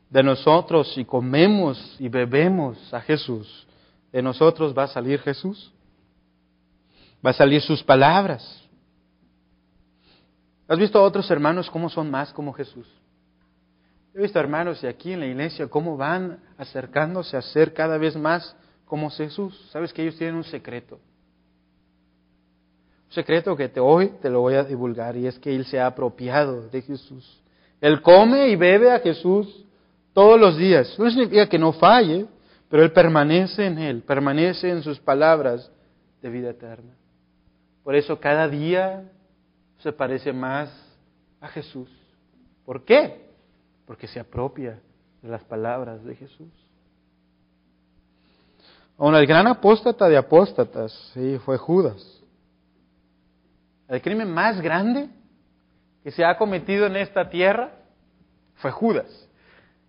De 0.10 0.24
nosotros 0.24 0.94
si 0.94 1.06
comemos 1.06 1.96
y 2.00 2.10
bebemos 2.10 2.94
a 2.94 3.00
Jesús, 3.00 3.66
de 4.12 4.22
nosotros 4.22 4.78
va 4.78 4.84
a 4.84 4.88
salir 4.88 5.20
Jesús 5.20 5.72
va 7.26 7.32
a 7.32 7.34
salir 7.34 7.62
sus 7.62 7.84
palabras. 7.84 8.64
¿Has 10.68 10.78
visto 10.78 11.00
a 11.00 11.04
otros 11.04 11.30
hermanos 11.32 11.70
cómo 11.70 11.90
son 11.90 12.12
más 12.12 12.32
como 12.32 12.54
Jesús? 12.54 12.88
He 14.14 14.22
visto 14.22 14.40
hermanos 14.40 14.84
y 14.84 14.88
aquí 14.88 15.14
en 15.14 15.20
la 15.20 15.26
iglesia 15.26 15.68
cómo 15.68 15.98
van 15.98 16.40
acercándose 16.58 17.38
a 17.38 17.42
ser 17.42 17.74
cada 17.74 17.98
vez 17.98 18.16
más 18.16 18.56
como 18.86 19.10
Jesús. 19.10 19.70
Sabes 19.72 19.94
que 19.94 20.02
ellos 20.04 20.18
tienen 20.18 20.36
un 20.36 20.44
secreto. 20.44 21.00
Un 23.08 23.14
secreto 23.14 23.56
que 23.56 23.70
te, 23.70 23.80
hoy 23.80 24.14
te 24.22 24.30
lo 24.30 24.42
voy 24.42 24.56
a 24.56 24.64
divulgar 24.64 25.18
y 25.18 25.26
es 25.26 25.40
que 25.40 25.56
Él 25.56 25.66
se 25.66 25.80
ha 25.80 25.88
apropiado 25.88 26.68
de 26.70 26.82
Jesús. 26.82 27.42
Él 27.82 28.02
come 28.02 28.50
y 28.50 28.56
bebe 28.56 28.92
a 28.92 29.00
Jesús 29.00 29.66
todos 30.14 30.40
los 30.40 30.58
días. 30.58 30.98
No 31.00 31.10
significa 31.10 31.48
que 31.48 31.58
no 31.58 31.74
falle, 31.74 32.28
pero 32.70 32.84
Él 32.84 32.92
permanece 32.92 33.66
en 33.66 33.80
Él, 33.80 34.02
permanece 34.04 34.70
en 34.70 34.84
sus 34.84 35.00
palabras 35.00 35.72
de 36.22 36.30
vida 36.30 36.52
eterna. 36.52 36.99
Por 37.84 37.96
eso 37.96 38.20
cada 38.20 38.48
día 38.48 39.04
se 39.80 39.92
parece 39.92 40.34
más 40.34 40.70
a 41.42 41.48
Jesús. 41.48 41.90
¿Por 42.66 42.84
qué? 42.84 43.30
Porque 43.86 44.08
se 44.08 44.20
apropia 44.20 44.80
de 45.22 45.30
las 45.30 45.44
palabras 45.44 46.04
de 46.04 46.16
Jesús. 46.16 46.52
Aún 48.98 49.16
el 49.16 49.26
gran 49.26 49.48
apóstata 49.48 50.10
de 50.10 50.18
apóstatas, 50.18 50.92
sí, 51.14 51.40
fue 51.46 51.58
Judas. 51.58 52.22
El 53.88 54.02
crimen 54.02 54.30
más 54.32 54.62
grande 54.62 55.10
que 56.04 56.12
se 56.12 56.24
ha 56.24 56.38
cometido 56.38 56.86
en 56.86 56.98
esta 56.98 57.30
tierra 57.30 57.72
fue 58.56 58.72
Judas. 58.72 59.28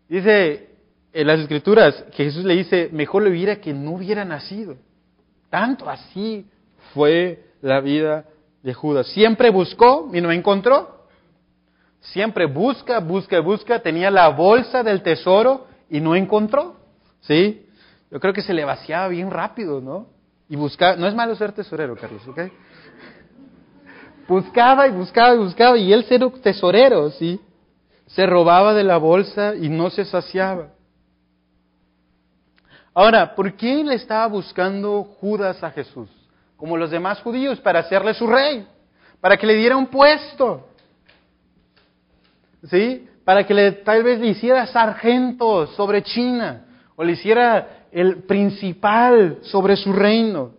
Dice 0.08 0.70
en 1.12 1.26
las 1.26 1.40
escrituras 1.40 2.04
que 2.16 2.24
Jesús 2.24 2.44
le 2.44 2.54
dice, 2.54 2.88
mejor 2.92 3.24
le 3.24 3.30
hubiera 3.30 3.56
que 3.56 3.74
no 3.74 3.92
hubiera 3.92 4.24
nacido. 4.24 4.76
Tanto 5.48 5.90
así 5.90 6.46
fue 6.94 7.49
la 7.62 7.80
vida 7.80 8.24
de 8.62 8.74
Judas. 8.74 9.06
Siempre 9.08 9.50
buscó 9.50 10.10
y 10.12 10.20
no 10.20 10.30
encontró. 10.30 11.06
Siempre 12.00 12.46
busca, 12.46 12.98
busca, 13.00 13.40
busca. 13.40 13.80
Tenía 13.80 14.10
la 14.10 14.28
bolsa 14.28 14.82
del 14.82 15.02
tesoro 15.02 15.66
y 15.88 16.00
no 16.00 16.14
encontró. 16.14 16.76
¿Sí? 17.20 17.66
Yo 18.10 18.18
creo 18.18 18.32
que 18.32 18.42
se 18.42 18.54
le 18.54 18.64
vaciaba 18.64 19.08
bien 19.08 19.30
rápido, 19.30 19.80
¿no? 19.80 20.08
Y 20.48 20.56
buscaba, 20.56 20.96
no 20.96 21.06
es 21.06 21.14
malo 21.14 21.36
ser 21.36 21.52
tesorero, 21.52 21.94
Carlos, 21.96 22.26
¿ok? 22.26 22.40
Buscaba 24.26 24.88
y 24.88 24.90
buscaba 24.90 25.34
y 25.34 25.38
buscaba 25.38 25.78
y 25.78 25.92
él 25.92 26.04
ser 26.04 26.28
tesorero, 26.40 27.10
¿sí? 27.10 27.40
Se 28.06 28.26
robaba 28.26 28.74
de 28.74 28.82
la 28.82 28.96
bolsa 28.96 29.54
y 29.54 29.68
no 29.68 29.90
se 29.90 30.04
saciaba. 30.04 30.70
Ahora, 32.92 33.34
¿por 33.36 33.54
qué 33.54 33.84
le 33.84 33.94
estaba 33.94 34.26
buscando 34.26 35.04
Judas 35.20 35.62
a 35.62 35.70
Jesús? 35.70 36.08
Como 36.60 36.76
los 36.76 36.90
demás 36.90 37.22
judíos, 37.22 37.58
para 37.58 37.78
hacerle 37.78 38.12
su 38.12 38.26
rey, 38.26 38.66
para 39.18 39.38
que 39.38 39.46
le 39.46 39.54
diera 39.54 39.78
un 39.78 39.86
puesto, 39.86 40.68
¿sí? 42.64 43.08
Para 43.24 43.46
que 43.46 43.54
le, 43.54 43.72
tal 43.72 44.02
vez 44.02 44.20
le 44.20 44.26
hiciera 44.26 44.66
sargento 44.66 45.68
sobre 45.68 46.02
China, 46.02 46.66
o 46.96 47.02
le 47.02 47.12
hiciera 47.12 47.86
el 47.90 48.24
principal 48.24 49.38
sobre 49.40 49.74
su 49.74 49.90
reino. 49.90 50.52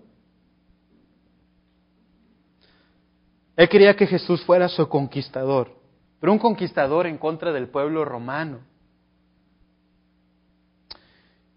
Él 3.56 3.70
quería 3.70 3.96
que 3.96 4.08
Jesús 4.08 4.42
fuera 4.42 4.68
su 4.70 4.90
conquistador, 4.90 5.72
pero 6.20 6.32
un 6.32 6.40
conquistador 6.40 7.06
en 7.06 7.20
contra 7.20 7.52
del 7.52 7.68
pueblo 7.68 8.04
romano. 8.06 8.62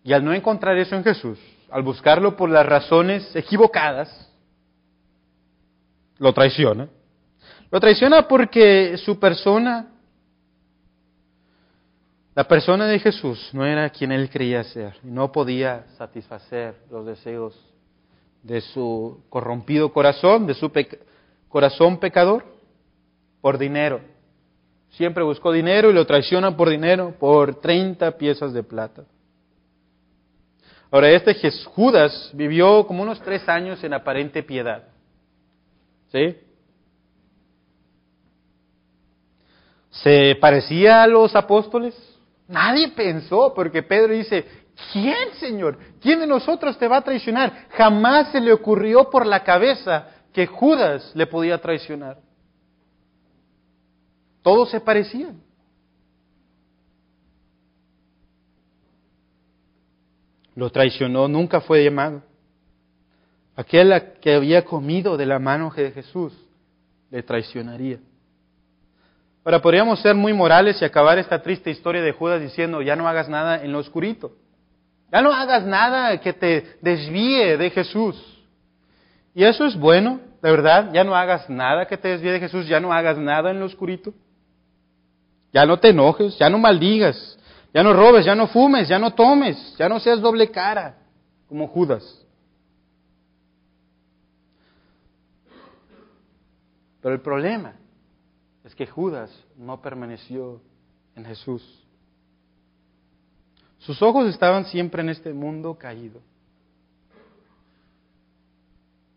Y 0.03 0.12
al 0.12 0.22
no 0.22 0.34
encontrar 0.34 0.76
eso 0.76 0.97
en 0.97 1.03
Jesús, 1.03 1.38
al 1.70 1.82
buscarlo 1.82 2.36
por 2.36 2.51
las 2.51 2.66
razones 2.66 3.34
equivocadas, 3.34 4.34
lo 6.19 6.33
traiciona. 6.33 6.89
Lo 7.71 7.81
traiciona 7.81 8.29
porque 8.29 8.97
su 8.99 9.19
persona, 9.19 9.89
la 12.35 12.45
persona 12.45 12.87
de 12.87 12.99
Jesús, 12.99 13.51
no 13.53 13.67
era 13.67 13.91
quien 13.91 14.12
él 14.12 14.31
creía 14.31 14.62
ser 14.65 14.95
y 15.03 15.09
no 15.09 15.33
podía 15.33 15.87
satisfacer 15.99 16.77
los 16.91 17.07
deseos 17.07 17.59
de 18.43 18.61
su 18.61 19.23
corrompido 19.29 19.93
corazón, 19.93 20.47
de 20.47 20.55
su 20.55 20.71
corazón 21.49 21.99
pecador, 21.99 22.45
por 23.41 23.59
dinero. 23.59 24.01
Siempre 24.91 25.25
buscó 25.25 25.51
dinero 25.51 25.91
y 25.91 25.95
lo 25.95 26.07
traiciona 26.07 26.57
por 26.57 26.71
dinero, 26.71 27.15
por 27.19 27.61
30 27.61 28.17
piezas 28.17 28.53
de 28.53 28.62
plata. 28.62 29.05
Ahora, 30.91 31.11
este 31.11 31.35
Judas 31.65 32.31
vivió 32.35 32.87
como 32.87 33.03
unos 33.03 33.21
tres 33.21 33.49
años 33.49 33.83
en 33.83 33.95
aparente 33.95 34.45
piedad. 34.45 34.93
¿Sí? 36.15 36.37
¿Se 39.91 40.37
parecía 40.41 41.03
a 41.03 41.09
los 41.09 41.35
apóstoles? 41.35 41.93
Nadie 42.47 42.93
pensó, 42.93 43.53
porque 43.53 43.83
Pedro 43.83 44.12
dice, 44.12 44.45
¿quién, 44.93 45.35
Señor? 45.41 45.77
¿Quién 46.01 46.21
de 46.21 46.29
nosotros 46.29 46.79
te 46.79 46.87
va 46.87 46.99
a 46.99 47.03
traicionar? 47.03 47.67
Jamás 47.71 48.31
se 48.31 48.41
le 48.41 48.53
ocurrió 48.53 49.11
por 49.11 49.27
la 49.27 49.43
cabeza 49.43 50.09
que 50.33 50.47
Judas 50.47 51.11
le 51.17 51.27
podía 51.27 51.61
traicionar. 51.61 52.19
Todos 54.43 54.71
se 54.71 54.81
parecían. 54.81 55.43
Lo 60.55 60.71
traicionó, 60.71 61.27
nunca 61.27 61.61
fue 61.61 61.83
llamado. 61.83 62.23
Aquel 63.57 64.15
que 64.21 64.35
había 64.35 64.65
comido 64.65 65.17
de 65.17 65.27
la 65.27 65.39
mano 65.39 65.73
de 65.75 65.93
Jesús 65.93 66.33
le 67.11 67.23
traicionaría. 67.23 67.99
Ahora 69.45 69.61
podríamos 69.61 70.01
ser 70.01 70.15
muy 70.15 70.33
morales 70.33 70.81
y 70.81 70.85
acabar 70.85 71.19
esta 71.19 71.43
triste 71.43 71.71
historia 71.71 72.03
de 72.03 72.13
Judas 72.13 72.41
diciendo, 72.41 72.83
ya 72.83 72.97
no 72.97 73.07
hagas 73.07 73.29
nada 73.29 73.63
en 73.63 73.73
lo 73.73 73.79
oscurito. 73.79 74.33
Ya 75.13 75.21
no 75.21 75.33
hagas 75.33 75.65
nada 75.65 76.19
que 76.19 76.33
te 76.33 76.77
desvíe 76.81 77.57
de 77.57 77.71
Jesús. 77.71 78.17
Y 79.35 79.45
eso 79.45 79.67
es 79.67 79.77
bueno, 79.77 80.21
de 80.43 80.51
verdad. 80.51 80.91
Ya 80.93 81.05
no 81.05 81.15
hagas 81.15 81.49
nada 81.49 81.87
que 81.87 81.97
te 81.97 82.09
desvíe 82.09 82.33
de 82.33 82.41
Jesús. 82.41 82.67
Ya 82.67 82.81
no 82.81 82.93
hagas 82.93 83.19
nada 83.19 83.51
en 83.51 83.61
lo 83.61 83.67
oscurito. 83.67 84.15
Ya 85.53 85.67
no 85.67 85.79
te 85.79 85.91
enojes, 85.91 86.37
ya 86.37 86.51
no 86.51 86.59
maldigas, 86.59 87.39
ya 87.73 87.85
no 87.85 87.93
robes, 87.93 88.25
ya 88.25 88.35
no 88.35 88.49
fumes, 88.49 88.89
ya 88.89 88.99
no 88.99 89.13
tomes, 89.13 89.77
ya 89.79 89.89
no 89.89 90.01
seas 90.01 90.21
doble 90.21 90.51
cara 90.51 90.97
como 91.49 91.69
Judas. 91.69 92.24
Pero 97.05 97.17
el 97.17 97.21
problema 97.21 97.75
es 98.65 98.75
que 98.75 98.87
Judas 98.87 99.31
no 99.59 99.83
permaneció 99.83 100.63
en 101.15 101.27
Jesús. 101.27 101.87
Sus 103.77 104.01
ojos 104.01 104.27
estaban 104.31 104.65
siempre 104.65 105.03
en 105.03 105.11
este 105.11 105.35
mundo 105.35 105.77
caído. 105.77 106.23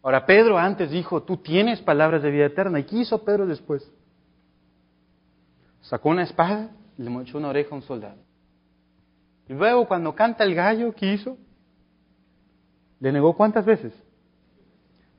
Ahora, 0.03 0.25
Pedro 0.25 0.57
antes 0.57 0.91
dijo, 0.91 1.23
tú 1.23 1.37
tienes 1.37 1.79
palabras 1.79 2.21
de 2.23 2.29
vida 2.29 2.47
eterna. 2.47 2.77
¿Y 2.81 2.83
qué 2.83 2.97
hizo 2.97 3.23
Pedro 3.23 3.47
después? 3.47 3.89
Sacó 5.79 6.09
una 6.09 6.23
espada 6.23 6.71
y 6.97 7.03
le 7.03 7.09
mochó 7.09 7.37
una 7.37 7.47
oreja 7.47 7.69
a 7.71 7.75
un 7.75 7.83
soldado. 7.83 8.19
Y 9.47 9.53
luego 9.53 9.87
cuando 9.87 10.13
canta 10.13 10.43
el 10.43 10.53
gallo, 10.55 10.93
¿qué 10.93 11.13
hizo? 11.13 11.37
¿Le 12.99 13.13
negó 13.13 13.33
cuántas 13.33 13.63
veces? 13.63 13.93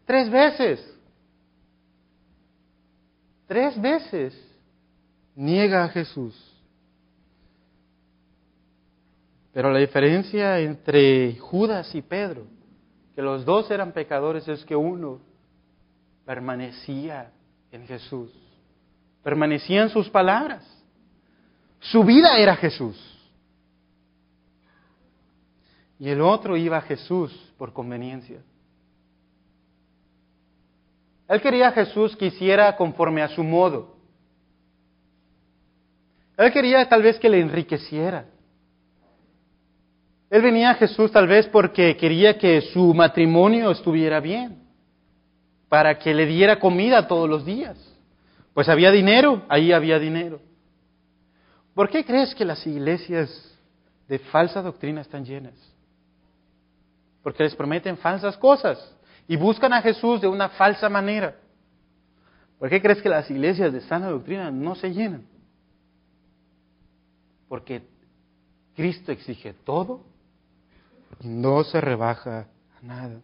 Tres 0.04 0.30
veces. 0.30 0.97
Tres 3.48 3.80
veces 3.80 4.38
niega 5.34 5.84
a 5.84 5.88
Jesús. 5.88 6.36
Pero 9.54 9.72
la 9.72 9.78
diferencia 9.78 10.60
entre 10.60 11.36
Judas 11.38 11.92
y 11.94 12.02
Pedro, 12.02 12.44
que 13.16 13.22
los 13.22 13.46
dos 13.46 13.70
eran 13.70 13.92
pecadores, 13.92 14.46
es 14.46 14.64
que 14.66 14.76
uno 14.76 15.20
permanecía 16.26 17.32
en 17.72 17.86
Jesús, 17.86 18.30
permanecía 19.22 19.82
en 19.82 19.88
sus 19.88 20.10
palabras. 20.10 20.64
Su 21.80 22.04
vida 22.04 22.38
era 22.38 22.54
Jesús. 22.54 22.96
Y 25.98 26.10
el 26.10 26.20
otro 26.20 26.54
iba 26.56 26.76
a 26.76 26.82
Jesús 26.82 27.32
por 27.56 27.72
conveniencia. 27.72 28.42
Él 31.28 31.42
quería 31.42 31.68
a 31.68 31.72
Jesús 31.72 32.16
que 32.16 32.26
hiciera 32.26 32.74
conforme 32.74 33.22
a 33.22 33.28
su 33.28 33.44
modo. 33.44 33.96
Él 36.38 36.52
quería 36.52 36.88
tal 36.88 37.02
vez 37.02 37.18
que 37.18 37.28
le 37.28 37.40
enriqueciera. 37.40 38.26
Él 40.30 40.42
venía 40.42 40.70
a 40.70 40.74
Jesús 40.74 41.12
tal 41.12 41.26
vez 41.26 41.46
porque 41.48 41.96
quería 41.96 42.38
que 42.38 42.60
su 42.60 42.94
matrimonio 42.94 43.70
estuviera 43.70 44.20
bien, 44.20 44.62
para 45.68 45.98
que 45.98 46.14
le 46.14 46.26
diera 46.26 46.58
comida 46.58 47.06
todos 47.06 47.28
los 47.28 47.44
días. 47.44 47.76
Pues 48.54 48.68
había 48.68 48.90
dinero, 48.90 49.42
ahí 49.48 49.72
había 49.72 49.98
dinero. 49.98 50.40
¿Por 51.74 51.90
qué 51.90 52.04
crees 52.04 52.34
que 52.34 52.44
las 52.44 52.66
iglesias 52.66 53.58
de 54.08 54.18
falsa 54.18 54.62
doctrina 54.62 55.02
están 55.02 55.24
llenas? 55.24 55.54
Porque 57.22 57.42
les 57.42 57.54
prometen 57.54 57.98
falsas 57.98 58.36
cosas 58.36 58.97
y 59.28 59.36
buscan 59.36 59.74
a 59.74 59.82
Jesús 59.82 60.22
de 60.22 60.26
una 60.26 60.48
falsa 60.48 60.88
manera. 60.88 61.36
¿Por 62.58 62.70
qué 62.70 62.80
crees 62.80 63.02
que 63.02 63.10
las 63.10 63.30
iglesias 63.30 63.72
de 63.72 63.82
sana 63.82 64.08
doctrina 64.08 64.50
no 64.50 64.74
se 64.74 64.90
llenan? 64.92 65.26
Porque 67.46 67.82
Cristo 68.74 69.12
exige 69.12 69.52
todo 69.52 70.00
y 71.20 71.28
no 71.28 71.62
se 71.62 71.80
rebaja 71.80 72.48
a 72.80 72.82
nada. 72.82 73.20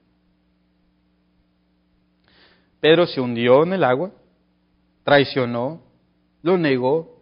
Pedro 2.81 3.07
se 3.07 3.21
hundió 3.21 3.63
en 3.63 3.73
el 3.73 3.83
agua, 3.83 4.13
traicionó, 5.05 5.81
lo 6.43 6.59
negó, 6.59 7.19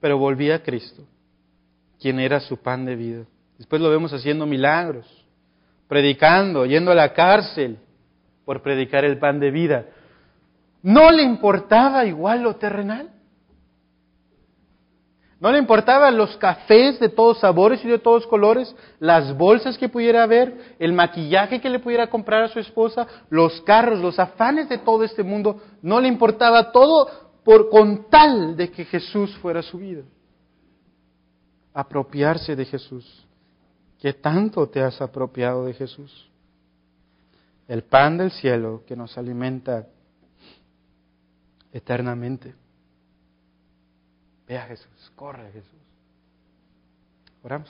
pero 0.00 0.18
volvía 0.18 0.56
a 0.56 0.62
Cristo, 0.62 1.04
quien 2.00 2.18
era 2.18 2.40
su 2.40 2.56
pan 2.56 2.84
de 2.84 2.96
vida. 2.96 3.24
Después 3.58 3.80
lo 3.80 3.90
vemos 3.90 4.12
haciendo 4.12 4.44
milagros, 4.44 5.06
predicando, 5.86 6.66
yendo 6.66 6.90
a 6.90 6.96
la 6.96 7.12
cárcel, 7.12 7.78
por 8.48 8.62
predicar 8.62 9.04
el 9.04 9.18
pan 9.18 9.40
de 9.40 9.50
vida. 9.50 9.84
¿No 10.82 11.10
le 11.10 11.22
importaba 11.22 12.06
igual 12.06 12.42
lo 12.42 12.56
terrenal? 12.56 13.10
¿No 15.38 15.52
le 15.52 15.58
importaban 15.58 16.16
los 16.16 16.34
cafés 16.38 16.98
de 16.98 17.10
todos 17.10 17.40
sabores 17.40 17.84
y 17.84 17.88
de 17.88 17.98
todos 17.98 18.26
colores, 18.26 18.74
las 19.00 19.36
bolsas 19.36 19.76
que 19.76 19.90
pudiera 19.90 20.22
haber, 20.22 20.76
el 20.78 20.94
maquillaje 20.94 21.60
que 21.60 21.68
le 21.68 21.78
pudiera 21.78 22.06
comprar 22.06 22.44
a 22.44 22.48
su 22.48 22.58
esposa, 22.58 23.06
los 23.28 23.60
carros, 23.60 24.00
los 24.00 24.18
afanes 24.18 24.70
de 24.70 24.78
todo 24.78 25.04
este 25.04 25.22
mundo? 25.22 25.60
No 25.82 26.00
le 26.00 26.08
importaba 26.08 26.72
todo 26.72 27.06
por 27.44 27.68
con 27.68 28.08
tal 28.08 28.56
de 28.56 28.70
que 28.70 28.86
Jesús 28.86 29.36
fuera 29.42 29.60
su 29.60 29.76
vida. 29.76 30.04
Apropiarse 31.74 32.56
de 32.56 32.64
Jesús. 32.64 33.26
¿Qué 34.00 34.14
tanto 34.14 34.66
te 34.70 34.80
has 34.80 35.02
apropiado 35.02 35.66
de 35.66 35.74
Jesús? 35.74 36.28
El 37.68 37.84
pan 37.84 38.16
del 38.16 38.30
cielo 38.32 38.82
que 38.86 38.96
nos 38.96 39.16
alimenta 39.18 39.86
eternamente. 41.70 42.54
Ve 44.46 44.56
a 44.56 44.66
Jesús, 44.66 45.12
corre 45.14 45.46
a 45.46 45.52
Jesús. 45.52 45.78
Oramos. 47.42 47.68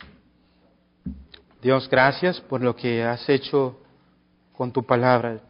Dios, 1.61 1.88
gracias 1.90 2.40
por 2.40 2.62
lo 2.62 2.76
que 2.76 3.03
has 3.03 3.28
hecho 3.28 3.80
con 4.57 4.72
tu 4.72 4.84
palabra. 4.86 5.40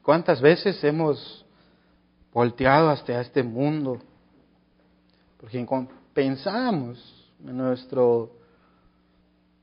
¿Cuántas 0.00 0.40
veces 0.40 0.82
hemos 0.82 1.44
volteado 2.32 2.88
hasta 2.88 3.20
este 3.20 3.42
mundo? 3.42 3.98
Porque 5.36 5.66
pensamos 6.14 7.30
en 7.44 7.56
nuestro 7.58 8.32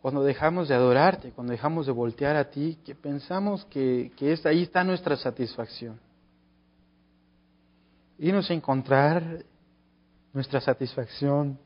cuando 0.04 0.22
dejamos 0.22 0.68
de 0.68 0.76
adorarte, 0.76 1.32
cuando 1.32 1.51
dejamos 1.51 1.86
de 1.86 1.93
voltear 1.93 2.36
a 2.36 2.49
ti, 2.49 2.78
que 2.84 2.93
pensamos 2.93 3.64
que, 3.68 4.12
que 4.18 4.34
es, 4.34 4.45
ahí 4.45 4.64
está 4.64 4.84
nuestra 4.84 5.16
satisfacción. 5.16 5.97
Y 8.20 8.34
nos 8.34 8.51
encontrar 8.51 9.45
nuestra 10.34 10.60
satisfacción 10.60 11.58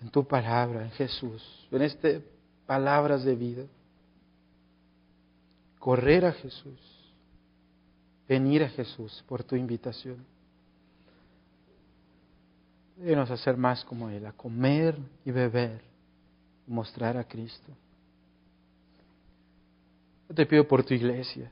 en 0.00 0.08
tu 0.08 0.24
palabra, 0.24 0.84
en 0.84 0.92
Jesús, 0.92 1.66
en 1.72 1.82
estas 1.82 2.22
palabras 2.64 3.24
de 3.24 3.34
vida. 3.34 3.64
Correr 5.80 6.26
a 6.26 6.32
Jesús, 6.32 6.78
venir 8.28 8.62
a 8.62 8.68
Jesús 8.68 9.24
por 9.26 9.42
tu 9.42 9.56
invitación. 9.56 10.24
Debemos 12.96 13.32
hacer 13.32 13.56
más 13.56 13.84
como 13.84 14.10
Él, 14.10 14.24
a 14.26 14.32
comer 14.32 14.96
y 15.24 15.32
beber 15.32 15.93
mostrar 16.66 17.16
a 17.16 17.24
Cristo. 17.24 17.72
Yo 20.28 20.34
te 20.34 20.46
pido 20.46 20.66
por 20.66 20.84
tu 20.84 20.94
iglesia 20.94 21.50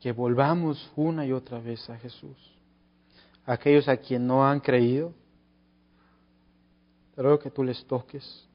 que 0.00 0.12
volvamos 0.12 0.90
una 0.94 1.26
y 1.26 1.32
otra 1.32 1.58
vez 1.58 1.88
a 1.90 1.98
Jesús. 1.98 2.36
Aquellos 3.44 3.88
a 3.88 3.96
quien 3.96 4.26
no 4.26 4.46
han 4.46 4.60
creído, 4.60 5.12
te 7.14 7.22
ruego 7.22 7.38
que 7.38 7.50
tú 7.50 7.64
les 7.64 7.84
toques 7.86 8.46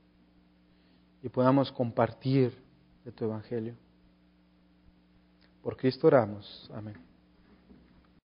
y 1.22 1.30
podamos 1.30 1.72
compartir 1.72 2.58
de 3.04 3.12
tu 3.12 3.26
evangelio. 3.26 3.76
Por 5.62 5.78
Cristo 5.78 6.08
oramos. 6.08 6.70
Amén. 6.74 7.11